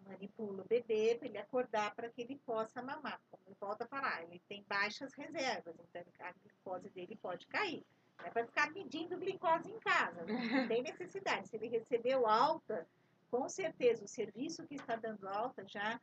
manipula 0.07 0.63
o 0.63 0.69
bebê 0.69 1.17
para 1.19 1.29
ele 1.29 1.39
acordar 1.39 1.95
para 1.95 2.09
que 2.09 2.23
ele 2.23 2.37
possa 2.47 2.83
mamar. 2.83 3.21
Como 3.31 3.43
eu 3.47 3.57
volto 3.61 3.83
a 3.83 3.87
falar, 3.87 4.23
ele 4.23 4.41
tem 4.49 4.65
baixas 4.69 5.13
reservas, 5.15 5.75
então 5.79 6.03
a 6.21 6.33
glicose 6.33 6.91
dele 6.91 7.17
pode 7.17 7.47
cair. 7.47 7.85
Não 8.21 8.27
é 8.27 8.31
para 8.31 8.47
ficar 8.47 8.71
medindo 8.71 9.19
glicose 9.19 9.71
em 9.71 9.79
casa, 9.81 10.25
não 10.25 10.69
tem 10.69 10.83
necessidade. 10.83 11.49
Se 11.49 11.57
ele 11.57 11.69
recebeu 11.69 12.27
alta, 12.27 12.87
com 13.31 13.49
certeza 13.49 14.05
o 14.05 14.09
serviço 14.09 14.67
que 14.67 14.75
está 14.75 14.97
dando 14.97 15.29
alta 15.29 15.67
já 15.67 16.01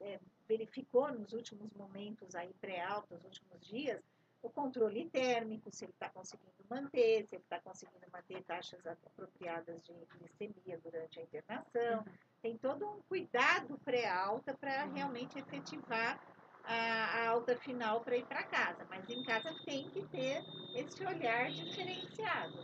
é, 0.00 0.18
verificou 0.48 1.12
nos 1.12 1.32
últimos 1.32 1.72
momentos 1.72 2.34
aí 2.34 2.52
pré-alta, 2.60 3.14
nos 3.14 3.24
últimos 3.24 3.66
dias, 3.66 4.02
o 4.42 4.50
controle 4.50 5.08
térmico, 5.08 5.70
se 5.70 5.84
ele 5.84 5.92
está 5.92 6.08
conseguindo 6.08 6.52
manter, 6.68 7.24
se 7.26 7.36
ele 7.36 7.44
está 7.44 7.60
conseguindo 7.60 8.04
manter 8.12 8.42
taxas 8.42 8.84
apropriadas 8.86 9.80
de 9.82 9.92
glicemia 10.18 10.80
durante 10.82 11.20
a 11.20 11.22
internação. 11.22 12.04
Tem 12.42 12.58
todo 12.58 12.88
um 12.88 13.00
cuidado 13.02 13.78
pré-alta 13.84 14.52
para 14.54 14.86
realmente 14.86 15.38
efetivar 15.38 16.20
a, 16.64 16.74
a 16.74 17.28
alta 17.28 17.56
final 17.56 18.00
para 18.00 18.16
ir 18.16 18.26
para 18.26 18.42
casa. 18.44 18.86
Mas 18.88 19.08
em 19.08 19.22
casa 19.22 19.54
tem 19.64 19.88
que 19.90 20.02
ter 20.08 20.44
esse 20.74 21.04
olhar 21.04 21.50
diferenciado, 21.50 22.58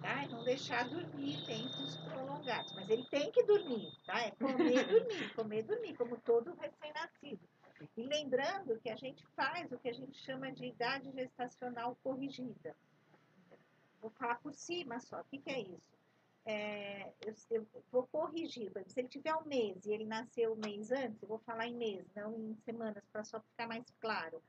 tá? 0.00 0.24
E 0.24 0.28
não 0.28 0.44
deixar 0.44 0.88
dormir 0.88 1.44
tempos 1.46 1.96
prolongados. 1.96 2.72
Mas 2.72 2.88
ele 2.88 3.04
tem 3.06 3.30
que 3.30 3.42
dormir, 3.44 3.92
tá? 4.06 4.20
É 4.20 4.30
comer, 4.32 4.86
dormir, 4.88 5.34
comer, 5.34 5.62
dormir, 5.62 5.96
como 5.96 6.16
todo 6.18 6.54
recém-nascido. 6.54 7.40
E 7.96 8.02
lembrando 8.02 8.78
que 8.80 8.90
a 8.90 8.96
gente 8.96 9.26
faz 9.34 9.72
o 9.72 9.78
que 9.78 9.88
a 9.88 9.94
gente 9.94 10.18
chama 10.18 10.52
de 10.52 10.66
idade 10.66 11.10
gestacional 11.12 11.96
corrigida. 12.02 12.76
Vou 14.00 14.10
falar 14.10 14.38
por 14.40 14.54
cima 14.54 15.00
só. 15.00 15.20
O 15.20 15.24
que, 15.24 15.38
que 15.38 15.50
é 15.50 15.60
isso? 15.60 15.99
É, 16.44 17.12
eu, 17.20 17.34
eu 17.50 17.66
vou 17.92 18.06
corrigir. 18.08 18.72
Se 18.86 19.00
ele 19.00 19.08
tiver 19.08 19.34
um 19.34 19.44
mês 19.44 19.84
e 19.84 19.92
ele 19.92 20.06
nasceu 20.06 20.52
um 20.54 20.56
mês 20.56 20.90
antes, 20.90 21.22
eu 21.22 21.28
vou 21.28 21.38
falar 21.38 21.66
em 21.66 21.74
mês, 21.76 22.06
não 22.14 22.34
em 22.38 22.54
semanas, 22.64 23.04
para 23.12 23.24
só 23.24 23.40
ficar 23.40 23.68
mais 23.68 23.84
claro. 24.00 24.42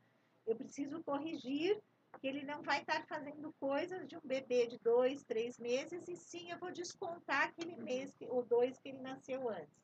Eu 0.47 0.55
preciso 0.55 1.03
corrigir 1.03 1.81
que 2.19 2.27
ele 2.27 2.43
não 2.43 2.61
vai 2.61 2.81
estar 2.81 3.05
fazendo 3.07 3.53
coisas 3.59 4.07
de 4.07 4.17
um 4.17 4.21
bebê 4.23 4.67
de 4.67 4.77
dois, 4.79 5.23
três 5.23 5.57
meses, 5.57 6.07
e 6.07 6.15
sim 6.15 6.51
eu 6.51 6.59
vou 6.59 6.71
descontar 6.71 7.43
aquele 7.47 7.75
mês 7.77 8.13
que- 8.15 8.27
ou 8.27 8.43
dois 8.43 8.77
que 8.79 8.89
ele 8.89 8.99
nasceu 8.99 9.49
antes. 9.49 9.81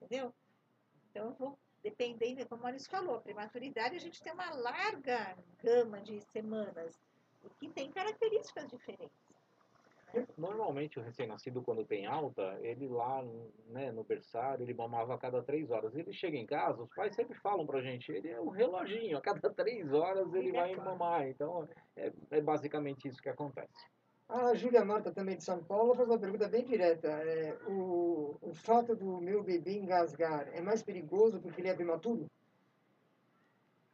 Entendeu? 0.00 0.34
Então, 1.10 1.26
eu 1.28 1.34
vou, 1.34 1.58
dependendo, 1.82 2.46
como 2.48 2.60
a 2.62 2.64
Maurício 2.64 2.90
falou, 2.90 3.20
prematuridade, 3.20 3.96
a 3.96 4.00
gente 4.00 4.20
tem 4.22 4.32
uma 4.32 4.50
larga 4.50 5.36
gama 5.62 6.00
de 6.00 6.20
semanas, 6.32 7.00
que 7.60 7.68
tem 7.70 7.90
características 7.90 8.68
diferentes. 8.68 9.23
Normalmente 10.36 10.98
o 10.98 11.02
recém-nascido, 11.02 11.62
quando 11.62 11.84
tem 11.84 12.06
alta, 12.06 12.58
ele 12.60 12.88
lá 12.88 13.24
né, 13.68 13.90
no 13.92 14.04
berçário, 14.04 14.64
ele 14.64 14.74
mamava 14.74 15.14
a 15.14 15.18
cada 15.18 15.42
três 15.42 15.70
horas. 15.70 15.94
Ele 15.94 16.12
chega 16.12 16.36
em 16.36 16.46
casa, 16.46 16.82
os 16.82 16.94
pais 16.94 17.14
sempre 17.14 17.36
falam 17.38 17.66
pra 17.66 17.82
gente, 17.82 18.10
ele 18.12 18.30
é 18.30 18.40
um 18.40 18.50
reloginho, 18.50 19.16
a 19.16 19.20
cada 19.20 19.50
três 19.54 19.92
horas 19.92 20.32
ele 20.34 20.48
Ele 20.48 20.52
vai 20.52 20.74
mamar. 20.76 21.28
Então 21.28 21.68
é, 21.96 22.12
é 22.30 22.40
basicamente 22.40 23.08
isso 23.08 23.22
que 23.22 23.28
acontece. 23.28 23.86
A 24.28 24.54
Júlia 24.54 24.84
Marta, 24.84 25.12
também 25.12 25.36
de 25.36 25.44
São 25.44 25.62
Paulo, 25.62 25.94
faz 25.94 26.08
uma 26.08 26.18
pergunta 26.18 26.48
bem 26.48 26.64
direta. 26.64 27.08
É, 27.08 27.56
o, 27.68 28.36
o 28.40 28.54
fato 28.54 28.96
do 28.96 29.20
meu 29.20 29.42
bebê 29.42 29.78
engasgar 29.78 30.48
é 30.52 30.60
mais 30.62 30.82
perigoso 30.82 31.40
porque 31.40 31.60
ele 31.60 31.68
é 31.68 31.74
prematuro? 31.74 32.26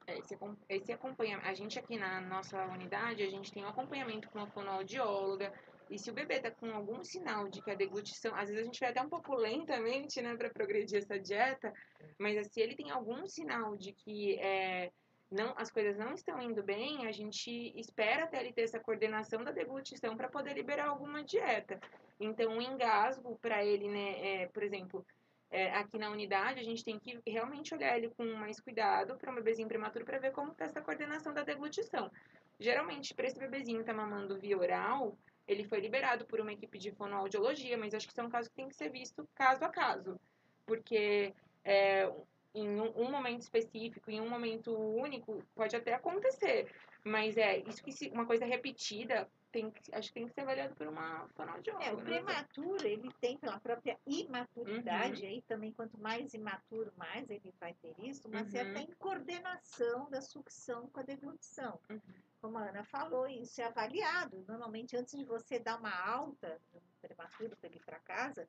É, 0.06 0.18
Esse, 0.18 0.38
esse 0.68 0.92
acompanhamento, 0.92 1.48
a 1.48 1.54
gente 1.54 1.78
aqui 1.78 1.96
na 1.96 2.20
nossa 2.20 2.64
unidade, 2.66 3.22
a 3.22 3.30
gente 3.30 3.52
tem 3.52 3.64
um 3.64 3.68
acompanhamento 3.68 4.30
com 4.30 4.38
uma 4.38 4.46
fonoaudióloga, 4.48 5.52
e 5.90 5.98
se 5.98 6.08
o 6.08 6.14
bebê 6.14 6.38
tá 6.40 6.50
com 6.52 6.70
algum 6.70 7.02
sinal 7.02 7.48
de 7.48 7.60
que 7.60 7.70
a 7.70 7.74
deglutição, 7.74 8.32
às 8.36 8.48
vezes 8.48 8.62
a 8.62 8.64
gente 8.64 8.78
vai 8.78 8.90
até 8.90 9.02
um 9.02 9.08
pouco 9.08 9.34
lentamente, 9.34 10.22
né, 10.22 10.36
para 10.36 10.48
progredir 10.48 10.98
essa 10.98 11.18
dieta, 11.18 11.72
mas 12.16 12.46
se 12.46 12.60
ele 12.60 12.76
tem 12.76 12.90
algum 12.90 13.26
sinal 13.26 13.76
de 13.76 13.92
que 13.92 14.38
é, 14.38 14.92
não, 15.30 15.52
as 15.56 15.70
coisas 15.70 15.96
não 15.96 16.14
estão 16.14 16.40
indo 16.40 16.62
bem, 16.62 17.06
a 17.06 17.12
gente 17.12 17.72
espera 17.78 18.24
até 18.24 18.40
ele 18.40 18.52
ter 18.52 18.62
essa 18.62 18.78
coordenação 18.78 19.42
da 19.42 19.50
deglutição 19.50 20.16
para 20.16 20.28
poder 20.28 20.54
liberar 20.54 20.88
alguma 20.88 21.24
dieta. 21.24 21.80
Então, 22.20 22.58
o 22.58 22.62
engasgo 22.62 23.36
para 23.42 23.64
ele, 23.64 23.88
né, 23.88 24.42
é, 24.42 24.46
por 24.46 24.62
exemplo, 24.62 25.04
é, 25.50 25.74
aqui 25.74 25.98
na 25.98 26.10
unidade, 26.10 26.60
a 26.60 26.64
gente 26.64 26.84
tem 26.84 26.98
que 27.00 27.20
realmente 27.26 27.74
olhar 27.74 27.96
ele 27.96 28.10
com 28.10 28.24
mais 28.34 28.60
cuidado 28.60 29.16
para 29.16 29.32
um 29.32 29.34
bebezinho 29.34 29.66
prematuro 29.66 30.04
para 30.04 30.20
ver 30.20 30.30
como 30.30 30.52
está 30.52 30.66
essa 30.66 30.80
coordenação 30.80 31.34
da 31.34 31.42
deglutição. 31.42 32.10
Geralmente, 32.58 33.14
para 33.14 33.26
esse 33.26 33.38
bebezinho 33.38 33.80
estar 33.80 33.94
mamando 33.94 34.38
via 34.38 34.56
oral, 34.56 35.16
ele 35.50 35.64
foi 35.64 35.80
liberado 35.80 36.24
por 36.24 36.40
uma 36.40 36.52
equipe 36.52 36.78
de 36.78 36.92
fonoaudiologia, 36.92 37.76
mas 37.76 37.92
acho 37.92 38.06
que 38.06 38.12
isso 38.12 38.20
é 38.20 38.24
um 38.24 38.30
caso 38.30 38.48
que 38.48 38.54
tem 38.54 38.68
que 38.68 38.76
ser 38.76 38.88
visto 38.88 39.28
caso 39.34 39.64
a 39.64 39.68
caso, 39.68 40.18
porque 40.64 41.34
é, 41.64 42.08
em 42.54 42.68
um, 42.68 42.92
um 42.96 43.10
momento 43.10 43.42
específico, 43.42 44.10
em 44.10 44.20
um 44.20 44.28
momento 44.28 44.72
único, 44.72 45.42
pode 45.54 45.74
até 45.74 45.92
acontecer, 45.94 46.72
mas 47.04 47.36
é 47.36 47.58
isso 47.58 47.82
que 47.82 47.92
se, 47.92 48.08
uma 48.10 48.26
coisa 48.26 48.44
repetida 48.44 49.30
tem 49.52 49.70
que, 49.70 49.92
acho 49.94 50.08
que 50.08 50.14
tem 50.14 50.26
que 50.26 50.32
ser 50.32 50.42
avaliado 50.42 50.74
por 50.76 50.86
uma 50.86 51.28
fonoaudióloga. 51.30 51.84
É, 51.84 51.92
o 51.92 51.96
né? 51.96 52.04
prematuro, 52.04 52.86
ele 52.86 53.12
tem 53.20 53.36
pela 53.36 53.58
própria 53.58 53.98
imaturidade, 54.06 55.22
Uhum. 55.24 55.28
aí 55.28 55.42
também 55.42 55.72
quanto 55.72 55.98
mais 55.98 56.32
imaturo, 56.34 56.92
mais 56.96 57.28
ele 57.28 57.52
vai 57.58 57.74
ter 57.74 57.94
isso, 57.98 58.28
uma 58.28 58.40
Uhum. 58.40 58.48
certa 58.48 58.80
incoordenação 58.80 60.08
da 60.10 60.20
sucção 60.20 60.88
com 60.88 61.00
a 61.00 61.02
deglutição. 61.02 61.80
Uhum. 61.90 62.00
Como 62.40 62.58
a 62.58 62.68
Ana 62.68 62.84
falou, 62.84 63.26
isso 63.26 63.60
é 63.60 63.64
avaliado. 63.64 64.44
Normalmente, 64.48 64.96
antes 64.96 65.16
de 65.18 65.24
você 65.24 65.58
dar 65.58 65.78
uma 65.78 65.92
alta 65.94 66.60
no 66.72 66.80
prematuro 67.02 67.56
para 67.56 67.68
ele 67.68 67.76
ir 67.78 67.84
para 67.84 67.98
casa, 67.98 68.48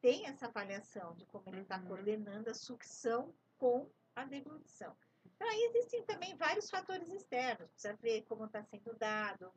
tem 0.00 0.26
essa 0.26 0.46
avaliação 0.46 1.14
de 1.14 1.24
como 1.26 1.44
ele 1.48 1.62
está 1.62 1.78
Uhum. 1.78 1.86
coordenando 1.86 2.50
a 2.50 2.54
sucção 2.54 3.34
com 3.58 3.88
a 4.14 4.24
deglutição. 4.24 4.94
Então, 5.36 5.48
aí 5.48 5.70
existem 5.70 6.02
também 6.04 6.34
vários 6.36 6.68
fatores 6.68 7.08
externos. 7.10 7.70
Precisa 7.70 7.94
ver 7.96 8.22
como 8.22 8.46
está 8.46 8.62
sendo 8.64 8.94
dado, 8.94 9.50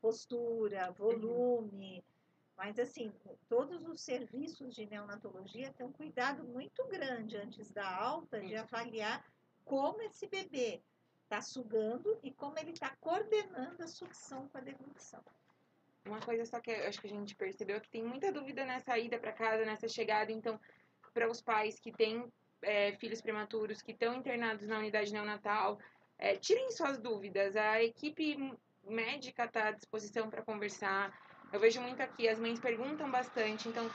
postura, 0.00 0.92
volume. 0.92 2.04
Mas, 2.56 2.78
assim, 2.78 3.12
todos 3.48 3.86
os 3.86 4.00
serviços 4.00 4.74
de 4.74 4.86
neonatologia 4.86 5.72
têm 5.74 5.86
um 5.86 5.92
cuidado 5.92 6.44
muito 6.44 6.84
grande 6.86 7.36
antes 7.36 7.70
da 7.70 7.86
alta 7.86 8.40
de 8.40 8.56
avaliar 8.56 9.24
como 9.64 10.00
esse 10.02 10.26
bebê 10.28 10.80
está 11.24 11.42
sugando 11.42 12.18
e 12.22 12.32
como 12.32 12.58
ele 12.58 12.70
está 12.70 12.96
coordenando 13.00 13.82
a 13.82 13.88
sucção 13.88 14.48
com 14.48 14.58
a 14.58 14.60
deglutição. 14.60 15.22
Uma 16.06 16.20
coisa 16.20 16.46
só 16.46 16.60
que 16.60 16.70
eu 16.70 16.86
acho 16.86 17.00
que 17.00 17.08
a 17.08 17.10
gente 17.10 17.34
percebeu 17.34 17.76
é 17.76 17.80
que 17.80 17.90
tem 17.90 18.02
muita 18.02 18.30
dúvida 18.32 18.64
nessa 18.64 18.96
ida 18.96 19.18
para 19.18 19.32
casa, 19.32 19.64
nessa 19.64 19.88
chegada. 19.88 20.30
Então, 20.30 20.58
para 21.12 21.28
os 21.28 21.42
pais 21.42 21.80
que 21.80 21.92
têm 21.92 22.32
é, 22.62 22.92
filhos 22.92 23.20
prematuros, 23.20 23.82
que 23.82 23.92
estão 23.92 24.14
internados 24.14 24.66
na 24.66 24.78
unidade 24.78 25.12
neonatal, 25.12 25.78
é, 26.18 26.36
tirem 26.36 26.70
suas 26.70 26.98
dúvidas. 26.98 27.56
A 27.56 27.82
equipe 27.82 28.52
médica 28.86 29.44
está 29.44 29.68
à 29.68 29.70
disposição 29.72 30.30
para 30.30 30.42
conversar. 30.42 31.12
Eu 31.52 31.60
vejo 31.60 31.80
muito 31.80 32.00
aqui, 32.00 32.28
as 32.28 32.38
mães 32.38 32.58
perguntam 32.58 33.10
bastante. 33.10 33.68
Então, 33.68 33.90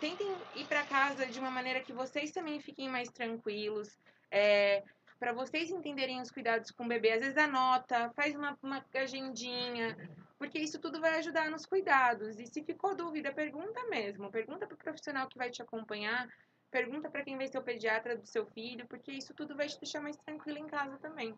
tentem 0.00 0.26
ir 0.54 0.66
para 0.66 0.84
casa 0.84 1.26
de 1.26 1.38
uma 1.38 1.50
maneira 1.50 1.80
que 1.80 1.92
vocês 1.92 2.30
também 2.32 2.60
fiquem 2.60 2.88
mais 2.88 3.08
tranquilos. 3.08 3.98
É, 4.30 4.82
para 5.18 5.32
vocês 5.32 5.70
entenderem 5.70 6.20
os 6.20 6.30
cuidados 6.30 6.70
com 6.70 6.84
o 6.84 6.88
bebê. 6.88 7.12
Às 7.12 7.20
vezes 7.20 7.36
anota, 7.36 8.10
faz 8.14 8.34
uma, 8.34 8.56
uma 8.62 8.84
agendinha, 8.94 9.96
porque 10.38 10.58
isso 10.58 10.78
tudo 10.78 11.00
vai 11.00 11.18
ajudar 11.18 11.50
nos 11.50 11.64
cuidados. 11.64 12.38
E 12.38 12.46
se 12.46 12.62
ficou 12.62 12.94
dúvida, 12.94 13.32
pergunta 13.32 13.82
mesmo. 13.88 14.30
Pergunta 14.30 14.66
para 14.66 14.74
o 14.74 14.78
profissional 14.78 15.28
que 15.28 15.38
vai 15.38 15.50
te 15.50 15.62
acompanhar, 15.62 16.28
pergunta 16.70 17.10
para 17.10 17.24
quem 17.24 17.36
vai 17.36 17.48
ser 17.48 17.58
o 17.58 17.62
pediatra 17.62 18.16
do 18.16 18.26
seu 18.26 18.46
filho, 18.46 18.86
porque 18.86 19.12
isso 19.12 19.34
tudo 19.34 19.56
vai 19.56 19.66
te 19.66 19.78
deixar 19.80 20.00
mais 20.00 20.16
tranquilo 20.16 20.58
em 20.58 20.66
casa 20.66 20.98
também. 20.98 21.34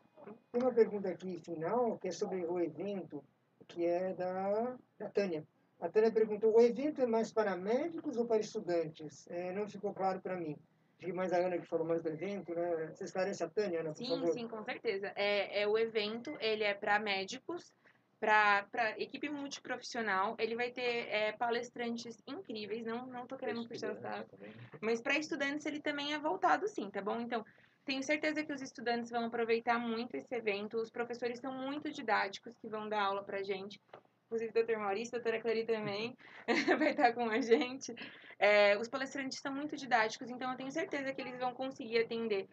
Tem 0.53 0.62
uma 0.62 0.72
pergunta 0.72 1.09
aqui 1.09 1.39
final, 1.39 1.99
que 1.99 2.09
é 2.09 2.12
sobre 2.12 2.45
o 2.45 2.59
evento, 2.61 3.22
que 3.66 3.87
é 3.87 4.14
da, 4.14 4.76
da 4.99 5.09
Tânia. 5.09 5.47
A 5.81 5.89
Tânia 5.89 6.11
perguntou, 6.11 6.57
o 6.57 6.61
evento 6.61 7.01
é 7.01 7.07
mais 7.07 7.31
para 7.33 7.57
médicos 7.57 8.16
ou 8.16 8.26
para 8.26 8.41
estudantes? 8.41 9.29
É, 9.31 9.53
não 9.53 9.68
ficou 9.68 9.95
claro 9.95 10.20
para 10.20 10.37
mim. 10.37 10.57
Acho 10.97 11.07
que 11.07 11.12
mais 11.12 11.33
a 11.33 11.37
Ana 11.37 11.59
que 11.59 11.66
falou 11.66 11.87
mais 11.87 12.03
do 12.03 12.09
evento, 12.09 12.53
né? 12.53 12.89
Você 12.89 13.05
esclarece 13.05 13.45
a 13.45 13.49
Tânia, 13.49 13.81
Ana, 13.81 13.91
por 13.91 13.99
Sim, 13.99 14.09
favor? 14.09 14.33
sim, 14.33 14.49
com 14.49 14.64
certeza. 14.64 15.12
É, 15.14 15.62
é 15.62 15.68
o 15.68 15.79
evento, 15.79 16.37
ele 16.41 16.64
é 16.64 16.74
para 16.74 16.99
médicos, 16.99 17.72
para 18.21 18.95
equipe 18.99 19.29
multiprofissional. 19.29 20.37
Ele 20.39 20.57
vai 20.57 20.71
ter 20.71 21.09
é, 21.09 21.33
palestrantes 21.33 22.21
incríveis, 22.27 22.85
não 22.85 23.07
não 23.07 23.27
tô 23.27 23.37
querendo 23.37 23.66
puxar 23.66 23.93
os 23.93 24.01
dados, 24.01 24.31
Também. 24.31 24.53
mas 24.81 25.01
para 25.01 25.19
estudantes 25.19 25.66
ele 25.66 25.81
também 25.81 26.12
é 26.12 26.19
voltado 26.19 26.66
sim, 26.69 26.91
tá 26.91 27.01
bom? 27.01 27.21
Então, 27.21 27.45
tenho 27.85 28.03
certeza 28.03 28.45
que 28.45 28.53
os 28.53 28.61
estudantes 28.61 29.11
vão 29.11 29.25
aproveitar 29.25 29.79
muito 29.79 30.14
esse 30.14 30.35
evento. 30.35 30.77
Os 30.77 30.91
professores 30.91 31.39
são 31.39 31.53
muito 31.53 31.91
didáticos 31.91 32.55
que 32.59 32.69
vão 32.69 32.89
dar 32.89 33.03
aula 33.03 33.25
pra 33.25 33.43
gente. 33.43 33.81
Inclusive, 34.27 34.51
o 34.51 34.64
Dr. 34.64 34.77
Maurício, 34.77 35.16
a 35.16 35.19
doutora 35.19 35.41
Clary 35.41 35.64
também 35.64 36.14
vai 36.79 36.91
estar 36.91 37.14
com 37.14 37.31
a 37.31 37.41
gente. 37.41 37.95
É, 38.39 38.77
os 38.77 38.89
palestrantes 38.89 39.39
são 39.41 39.55
muito 39.55 39.75
didáticos, 39.75 40.29
então 40.29 40.51
eu 40.51 40.57
tenho 40.57 40.71
certeza 40.71 41.14
que 41.14 41.21
eles 41.23 41.39
vão 41.39 41.55
conseguir 41.55 42.01
atender 42.01 42.47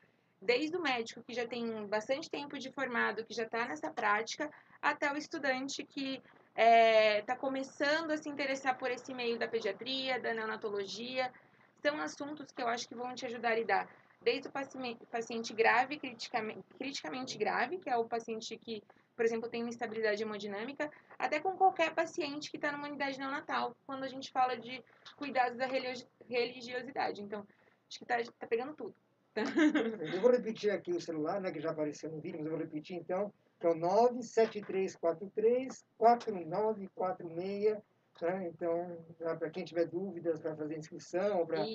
desde 0.46 0.78
o 0.78 0.82
médico 0.82 1.24
que 1.24 1.34
já 1.34 1.48
tem 1.48 1.88
bastante 1.88 2.30
tempo 2.30 2.58
de 2.58 2.72
formado, 2.72 3.26
que 3.26 3.34
já 3.34 3.44
está 3.44 3.66
nessa 3.66 3.92
prática, 3.92 4.50
até 4.82 5.12
o 5.12 5.18
estudante 5.18 5.84
que 5.84 6.22
está 7.20 7.36
começando 7.36 8.12
a 8.12 8.18
se 8.18 8.30
interessar 8.30 8.78
por 8.78 8.90
esse 8.92 9.14
meio 9.14 9.38
da 9.38 9.48
pediatria, 9.48 10.20
da 10.20 10.34
neonatologia. 10.34 11.32
São 11.82 12.00
assuntos 12.00 12.52
que 12.52 12.62
eu 12.62 12.68
acho 12.68 12.88
que 12.88 12.96
vão 12.96 13.14
te 13.14 13.26
ajudar 13.26 13.52
a 13.52 13.56
lidar 13.56 13.90
desde 14.22 14.48
o 14.48 14.52
paci- 14.52 14.98
paciente 15.12 15.54
grave, 15.54 16.00
criticamente, 16.00 17.38
grave, 17.38 17.78
que 17.78 17.90
é 17.90 17.98
o 17.98 18.06
paciente 18.06 18.58
que, 18.58 18.82
por 19.16 19.26
exemplo, 19.26 19.50
tem 19.50 19.62
uma 19.62 19.70
instabilidade 19.70 20.24
hemodinâmica, 20.24 20.90
até 21.20 21.40
com 21.40 21.56
qualquer 21.58 21.94
paciente 21.94 22.50
que 22.50 22.58
está 22.58 22.72
numa 22.72 22.88
unidade 22.88 23.20
neonatal, 23.20 23.76
quando 23.86 24.04
a 24.04 24.08
gente 24.08 24.32
fala 24.32 24.58
de 24.58 24.84
cuidados 25.16 25.58
da 25.58 25.68
religi- 25.68 26.08
religiosidade. 26.28 27.22
Então, 27.22 27.46
acho 27.88 28.00
que 28.00 28.06
tá, 28.06 28.18
tá 28.40 28.48
pegando 28.48 28.74
tudo. 28.74 28.96
Eu 30.14 30.22
vou 30.22 30.32
repetir 30.32 30.72
aqui 30.72 30.92
o 30.92 31.02
celular, 31.02 31.42
né, 31.42 31.52
que 31.52 31.60
já 31.60 31.72
apareceu 31.72 32.12
no 32.12 32.20
vídeo, 32.20 32.40
mas 32.40 32.46
eu 32.46 32.54
vou 32.54 32.62
repetir 32.62 32.96
então, 32.96 33.34
que 33.60 33.68
é 33.68 33.70
o 33.70 33.76
97343 33.76 35.84
4946, 35.98 37.78
né? 38.22 38.48
Então, 38.48 38.98
para 39.18 39.50
quem 39.50 39.66
tiver 39.66 39.88
dúvidas 39.88 40.40
para 40.40 40.56
fazer 40.56 40.78
inscrição, 40.78 41.46
para 41.46 41.66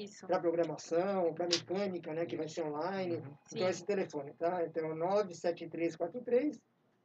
programação, 0.40 1.34
para 1.34 1.46
mecânica, 1.46 2.14
né, 2.14 2.24
que 2.24 2.36
vai 2.36 2.48
ser 2.48 2.62
online. 2.62 3.16
Uhum. 3.16 3.34
Então, 3.52 3.66
Sim. 3.66 3.68
esse 3.68 3.84
telefone, 3.84 4.32
tá? 4.38 4.64
Então, 4.64 4.86
é 4.86 4.92
o 4.92 4.94
97343 4.94 6.58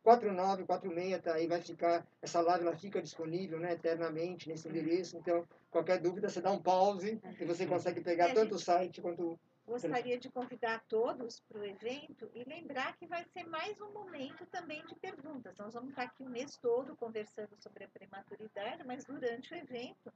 4946, 0.03 1.21
tá? 1.21 1.33
Aí 1.33 1.47
vai 1.47 1.61
ficar, 1.61 2.07
essa 2.21 2.39
live 2.39 2.67
ela 2.67 2.77
fica 2.77 3.01
disponível, 3.01 3.59
né, 3.59 3.73
eternamente 3.73 4.47
nesse 4.47 4.69
endereço. 4.69 5.17
Então, 5.17 5.43
qualquer 5.71 5.99
dúvida, 5.99 6.29
você 6.29 6.39
dá 6.39 6.51
um 6.51 6.61
pause 6.61 7.19
e 7.39 7.45
você 7.45 7.65
consegue 7.65 8.01
pegar 8.01 8.29
É, 8.29 8.33
tanto 8.33 8.53
o 8.55 8.59
site 8.59 9.01
quanto 9.01 9.37
Gostaria 9.65 10.17
de 10.19 10.29
convidar 10.29 10.83
todos 10.87 11.39
para 11.39 11.59
o 11.59 11.65
evento 11.65 12.29
e 12.35 12.43
lembrar 12.43 12.95
que 12.97 13.07
vai 13.07 13.25
ser 13.25 13.43
mais 13.45 13.79
um 13.81 13.91
momento 13.91 14.45
também 14.47 14.85
de 14.85 14.95
perguntas. 14.95 15.57
Nós 15.57 15.73
vamos 15.73 15.89
estar 15.89 16.03
aqui 16.03 16.21
o 16.23 16.29
mês 16.29 16.55
todo 16.57 16.95
conversando 16.95 17.55
sobre 17.57 17.83
a 17.83 17.87
prematuridade, 17.87 18.83
mas 18.85 19.05
durante 19.05 19.53
o 19.53 19.57
evento 19.57 20.13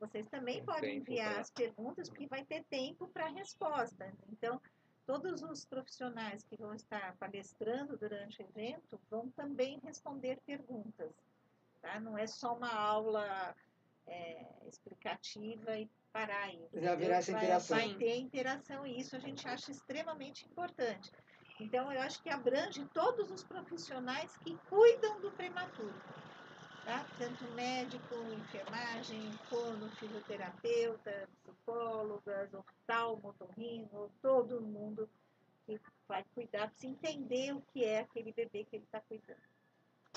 vocês 0.00 0.26
também 0.28 0.56
Tem 0.56 0.64
podem 0.64 0.96
enviar 0.96 1.32
pra- 1.32 1.40
as 1.40 1.50
perguntas, 1.50 2.08
porque 2.08 2.26
vai 2.26 2.44
ter 2.44 2.64
tempo 2.64 3.06
para 3.08 3.28
resposta. 3.28 4.12
Então, 4.30 4.60
todos 5.06 5.42
os 5.42 5.64
profissionais 5.64 6.42
que 6.44 6.56
vão 6.56 6.74
estar 6.74 7.16
palestrando 7.16 7.96
durante 7.96 8.42
o 8.42 8.44
evento 8.46 8.98
vão 9.10 9.28
também 9.30 9.78
responder 9.84 10.38
perguntas. 10.46 11.12
Tá? 11.82 12.00
Não 12.00 12.16
é 12.16 12.26
só 12.26 12.54
uma 12.54 12.72
aula 12.74 13.54
é, 14.06 14.46
explicativa 14.66 15.78
e 15.78 15.88
parar 16.16 16.48
haverá 16.92 17.16
essa 17.16 17.32
Vai- 17.32 17.42
interação. 17.42 17.76
Vai 17.76 17.94
ter 17.94 18.16
interação 18.16 18.86
e 18.86 18.98
isso 18.98 19.16
a 19.16 19.18
gente 19.18 19.46
acha 19.46 19.70
extremamente 19.70 20.46
importante. 20.46 21.10
Então, 21.60 21.92
eu 21.92 22.00
acho 22.02 22.22
que 22.22 22.30
abrange 22.30 22.84
todos 22.92 23.30
os 23.30 23.42
profissionais 23.42 24.36
que 24.38 24.56
cuidam 24.68 25.20
do 25.20 25.30
prematuro. 25.32 25.94
Tá? 26.84 27.04
Tanto 27.18 27.44
médico, 27.54 28.14
enfermagem, 28.32 29.32
fono, 29.50 29.88
fisioterapeuta, 29.96 31.28
psicólogas, 31.42 32.54
oftalmo, 32.54 33.28
otorrino, 33.30 34.10
todo 34.22 34.60
mundo 34.60 35.08
que 35.66 35.80
vai 36.06 36.24
cuidar, 36.34 36.68
precisa 36.68 36.92
entender 36.92 37.52
o 37.52 37.60
que 37.72 37.84
é 37.84 38.00
aquele 38.00 38.32
bebê 38.32 38.64
que 38.64 38.76
ele 38.76 38.84
está 38.84 39.00
cuidando. 39.00 39.55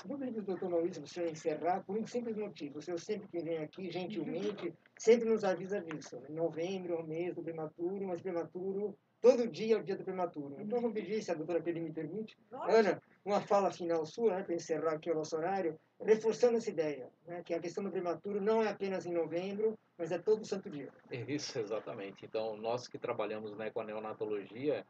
Vou 0.04 0.18
pedir 0.18 0.32
para 0.32 0.40
o 0.42 0.44
doutor 0.44 0.70
Maurício 0.70 1.06
senhor 1.06 1.28
encerrar 1.28 1.82
por 1.84 1.96
um 1.96 2.06
simples 2.06 2.36
motivo. 2.36 2.78
O 2.78 2.82
senhor 2.82 2.98
sempre 2.98 3.28
que 3.28 3.44
vem 3.44 3.58
aqui, 3.58 3.90
gentilmente, 3.90 4.74
sempre 4.96 5.28
nos 5.28 5.44
avisa 5.44 5.80
disso. 5.80 6.16
Né? 6.20 6.28
Novembro 6.30 6.94
é 6.94 6.96
o 6.96 7.06
mês 7.06 7.34
do 7.34 7.42
prematuro, 7.42 8.06
mas 8.06 8.20
prematuro, 8.20 8.96
todo 9.20 9.46
dia 9.46 9.76
é 9.76 9.78
o 9.78 9.82
dia 9.82 9.96
do 9.96 10.04
prematuro. 10.04 10.56
Então, 10.58 10.78
eu 10.78 10.82
vou 10.82 10.92
pedir, 10.92 11.22
se 11.22 11.30
a 11.30 11.34
doutora 11.34 11.60
Peli 11.60 11.80
me 11.80 11.92
permite, 11.92 12.38
Lógico. 12.50 12.72
Ana, 12.72 13.02
uma 13.24 13.40
fala 13.40 13.70
final 13.70 14.06
sua, 14.06 14.36
né, 14.36 14.42
para 14.42 14.54
encerrar 14.54 14.92
aqui 14.92 15.10
o 15.10 15.14
nosso 15.14 15.36
horário, 15.36 15.78
reforçando 16.00 16.56
essa 16.56 16.70
ideia, 16.70 17.10
né, 17.26 17.42
que 17.44 17.52
a 17.52 17.60
questão 17.60 17.84
do 17.84 17.90
prematuro 17.90 18.40
não 18.40 18.62
é 18.62 18.68
apenas 18.68 19.04
em 19.04 19.12
novembro, 19.12 19.78
mas 19.98 20.10
é 20.10 20.18
todo 20.18 20.46
santo 20.46 20.70
dia. 20.70 20.88
Isso, 21.10 21.58
exatamente. 21.58 22.24
Então, 22.24 22.56
nós 22.56 22.88
que 22.88 22.98
trabalhamos 22.98 23.54
né, 23.56 23.70
com 23.70 23.80
a 23.80 23.84
neonatologia, 23.84 24.86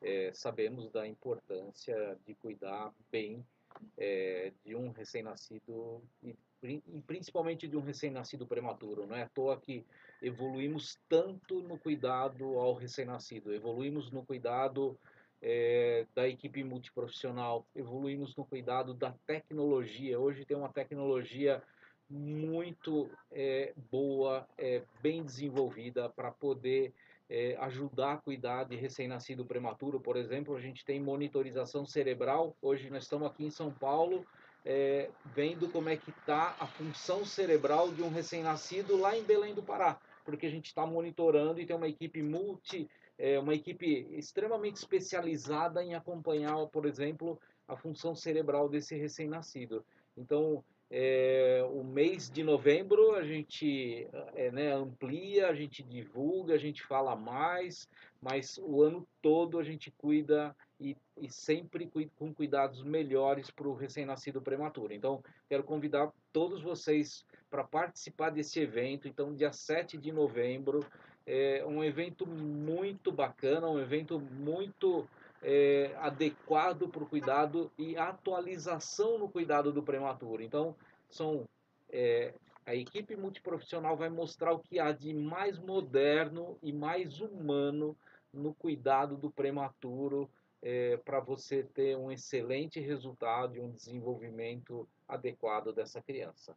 eh, 0.00 0.30
sabemos 0.32 0.88
da 0.90 1.06
importância 1.06 2.16
de 2.24 2.34
cuidar 2.34 2.92
bem 3.10 3.44
eh, 3.98 4.52
de 4.64 4.74
um 4.74 4.90
recém-nascido 4.90 6.02
e, 6.22 6.36
e 6.62 7.02
principalmente 7.06 7.66
de 7.66 7.76
um 7.76 7.80
recém-nascido 7.80 8.46
prematuro. 8.46 9.06
Não 9.06 9.16
é 9.16 9.22
à 9.22 9.28
toa 9.28 9.60
que 9.60 9.84
evoluímos 10.20 10.98
tanto 11.08 11.60
no 11.62 11.78
cuidado 11.78 12.58
ao 12.58 12.74
recém-nascido, 12.74 13.52
evoluímos 13.52 14.10
no 14.10 14.24
cuidado 14.24 14.98
eh, 15.40 16.06
da 16.14 16.28
equipe 16.28 16.62
multiprofissional, 16.62 17.66
evoluímos 17.74 18.36
no 18.36 18.44
cuidado 18.44 18.94
da 18.94 19.12
tecnologia. 19.26 20.18
Hoje 20.18 20.44
tem 20.44 20.56
uma 20.56 20.72
tecnologia 20.72 21.62
muito 22.08 23.10
eh, 23.30 23.72
boa, 23.90 24.46
eh, 24.58 24.82
bem 25.02 25.24
desenvolvida 25.24 26.08
para 26.10 26.30
poder 26.30 26.92
eh, 27.34 27.56
ajudar 27.60 28.12
a 28.12 28.16
cuidar 28.18 28.64
de 28.64 28.76
recém-nascido 28.76 29.46
prematuro. 29.46 29.98
Por 29.98 30.18
exemplo, 30.18 30.54
a 30.54 30.60
gente 30.60 30.84
tem 30.84 31.00
monitorização 31.00 31.86
cerebral. 31.86 32.54
Hoje 32.60 32.90
nós 32.90 33.04
estamos 33.04 33.26
aqui 33.26 33.42
em 33.42 33.50
São 33.50 33.72
Paulo, 33.72 34.26
eh, 34.66 35.08
vendo 35.34 35.66
como 35.70 35.88
é 35.88 35.96
que 35.96 36.10
está 36.10 36.54
a 36.60 36.66
função 36.66 37.24
cerebral 37.24 37.90
de 37.90 38.02
um 38.02 38.10
recém-nascido 38.10 38.98
lá 38.98 39.16
em 39.16 39.22
Belém 39.22 39.54
do 39.54 39.62
Pará, 39.62 39.98
porque 40.26 40.44
a 40.44 40.50
gente 40.50 40.66
está 40.66 40.84
monitorando 40.84 41.58
e 41.58 41.64
tem 41.64 41.74
uma 41.74 41.88
equipe 41.88 42.22
multi, 42.22 42.86
eh, 43.18 43.38
uma 43.38 43.54
equipe 43.54 44.06
extremamente 44.10 44.76
especializada 44.76 45.82
em 45.82 45.94
acompanhar, 45.94 46.66
por 46.66 46.84
exemplo, 46.84 47.40
a 47.66 47.74
função 47.74 48.14
cerebral 48.14 48.68
desse 48.68 48.94
recém-nascido. 48.94 49.82
Então, 50.18 50.62
é, 50.94 51.66
o 51.72 51.82
mês 51.82 52.30
de 52.30 52.44
novembro 52.44 53.14
a 53.14 53.24
gente 53.24 54.06
é, 54.34 54.50
né, 54.50 54.74
amplia, 54.74 55.48
a 55.48 55.54
gente 55.54 55.82
divulga, 55.82 56.52
a 56.52 56.58
gente 56.58 56.82
fala 56.82 57.16
mais, 57.16 57.88
mas 58.20 58.60
o 58.62 58.82
ano 58.82 59.08
todo 59.22 59.58
a 59.58 59.62
gente 59.62 59.90
cuida 59.90 60.54
e, 60.78 60.94
e 61.16 61.30
sempre 61.30 61.90
com 62.18 62.34
cuidados 62.34 62.82
melhores 62.82 63.50
para 63.50 63.66
o 63.66 63.74
recém-nascido 63.74 64.42
prematuro. 64.42 64.92
Então, 64.92 65.24
quero 65.48 65.64
convidar 65.64 66.12
todos 66.30 66.62
vocês 66.62 67.24
para 67.50 67.64
participar 67.64 68.28
desse 68.28 68.60
evento. 68.60 69.08
Então, 69.08 69.34
dia 69.34 69.50
7 69.50 69.96
de 69.96 70.12
novembro, 70.12 70.84
é 71.26 71.64
um 71.66 71.82
evento 71.82 72.26
muito 72.26 73.10
bacana, 73.10 73.66
um 73.66 73.80
evento 73.80 74.20
muito 74.20 75.08
é, 75.42 75.94
adequado 75.98 76.88
para 76.88 77.02
o 77.02 77.08
cuidado 77.08 77.70
e 77.76 77.96
atualização 77.96 79.18
no 79.18 79.28
cuidado 79.28 79.72
do 79.72 79.82
prematuro. 79.82 80.42
Então, 80.42 80.74
são 81.10 81.48
é, 81.90 82.32
a 82.64 82.74
equipe 82.74 83.16
multiprofissional 83.16 83.96
vai 83.96 84.08
mostrar 84.08 84.52
o 84.52 84.60
que 84.60 84.78
há 84.78 84.92
de 84.92 85.12
mais 85.12 85.58
moderno 85.58 86.56
e 86.62 86.72
mais 86.72 87.20
humano 87.20 87.96
no 88.32 88.54
cuidado 88.54 89.16
do 89.16 89.30
prematuro 89.30 90.30
para 91.04 91.18
você 91.18 91.64
ter 91.64 91.96
um 91.96 92.12
excelente 92.12 92.78
resultado 92.78 93.56
e 93.56 93.60
um 93.60 93.72
desenvolvimento 93.72 94.88
adequado 95.08 95.72
dessa 95.72 96.00
criança. 96.00 96.56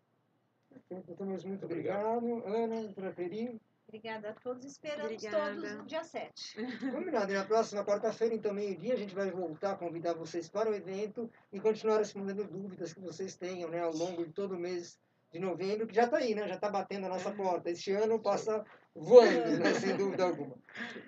Doutor 0.90 1.26
muito 1.26 1.66
Obrigado. 1.66 2.26
obrigado. 2.26 2.56
Ana, 2.56 2.82
doutora 2.82 3.12
Peri, 3.12 3.60
Obrigada 3.96 4.30
a 4.32 4.34
todos. 4.34 4.66
Esperamos 4.66 5.06
Obrigada. 5.06 5.56
todos 5.56 5.72
no 5.78 5.86
dia 5.86 6.04
7. 6.04 6.92
Combinado. 6.92 7.32
E 7.32 7.36
na 7.36 7.46
próxima 7.46 7.86
quarta-feira, 7.86 8.36
então, 8.36 8.54
meio-dia, 8.54 8.94
a 8.94 8.98
gente 8.98 9.16
vai 9.16 9.32
voltar 9.32 9.72
a 9.72 9.76
convidar 9.76 10.14
vocês 10.14 10.50
para 10.50 10.70
o 10.70 10.76
evento 10.76 11.32
e 11.54 11.62
continuar 11.62 12.00
respondendo 12.00 12.44
dúvidas 12.44 12.94
que 12.94 13.00
vocês 13.00 13.38
tenham 13.38 13.70
né, 13.70 13.80
ao 13.80 13.94
longo 13.94 14.26
de 14.26 14.34
todo 14.34 14.56
o 14.56 14.60
mês 14.60 15.00
de 15.32 15.40
novembro, 15.40 15.88
que 15.88 15.96
já 15.96 16.04
está 16.04 16.18
aí, 16.18 16.36
né? 16.36 16.46
Já 16.46 16.56
está 16.56 16.70
batendo 16.70 17.06
a 17.06 17.10
nossa 17.10 17.32
porta. 17.32 17.70
Este 17.70 17.94
ano 17.94 18.20
passa 18.20 18.66
voando, 18.94 19.60
né, 19.60 19.74
sem 19.76 19.96
dúvida 19.96 20.26
alguma. 20.26 20.58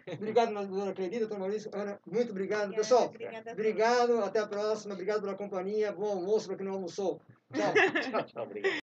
Obrigado, 0.09 0.53
dona 0.53 0.93
Cleide, 0.93 1.19
doutor 1.19 1.39
Maurício. 1.39 1.69
Ana, 1.73 1.99
muito 2.05 2.31
obrigado. 2.31 2.67
Obrigada, 2.67 2.83
Pessoal, 2.83 3.13
obrigado. 3.53 4.23
Até 4.23 4.39
a 4.39 4.47
próxima. 4.47 4.93
Obrigado 4.93 5.21
pela 5.21 5.35
companhia. 5.35 5.91
Bom 5.91 6.07
almoço 6.07 6.47
para 6.47 6.55
quem 6.55 6.65
não 6.65 6.75
almoçou. 6.75 7.21
Tchau. 7.53 7.73
Tchau, 8.11 8.23
tchau, 8.23 8.43
obrigado. 8.43 8.86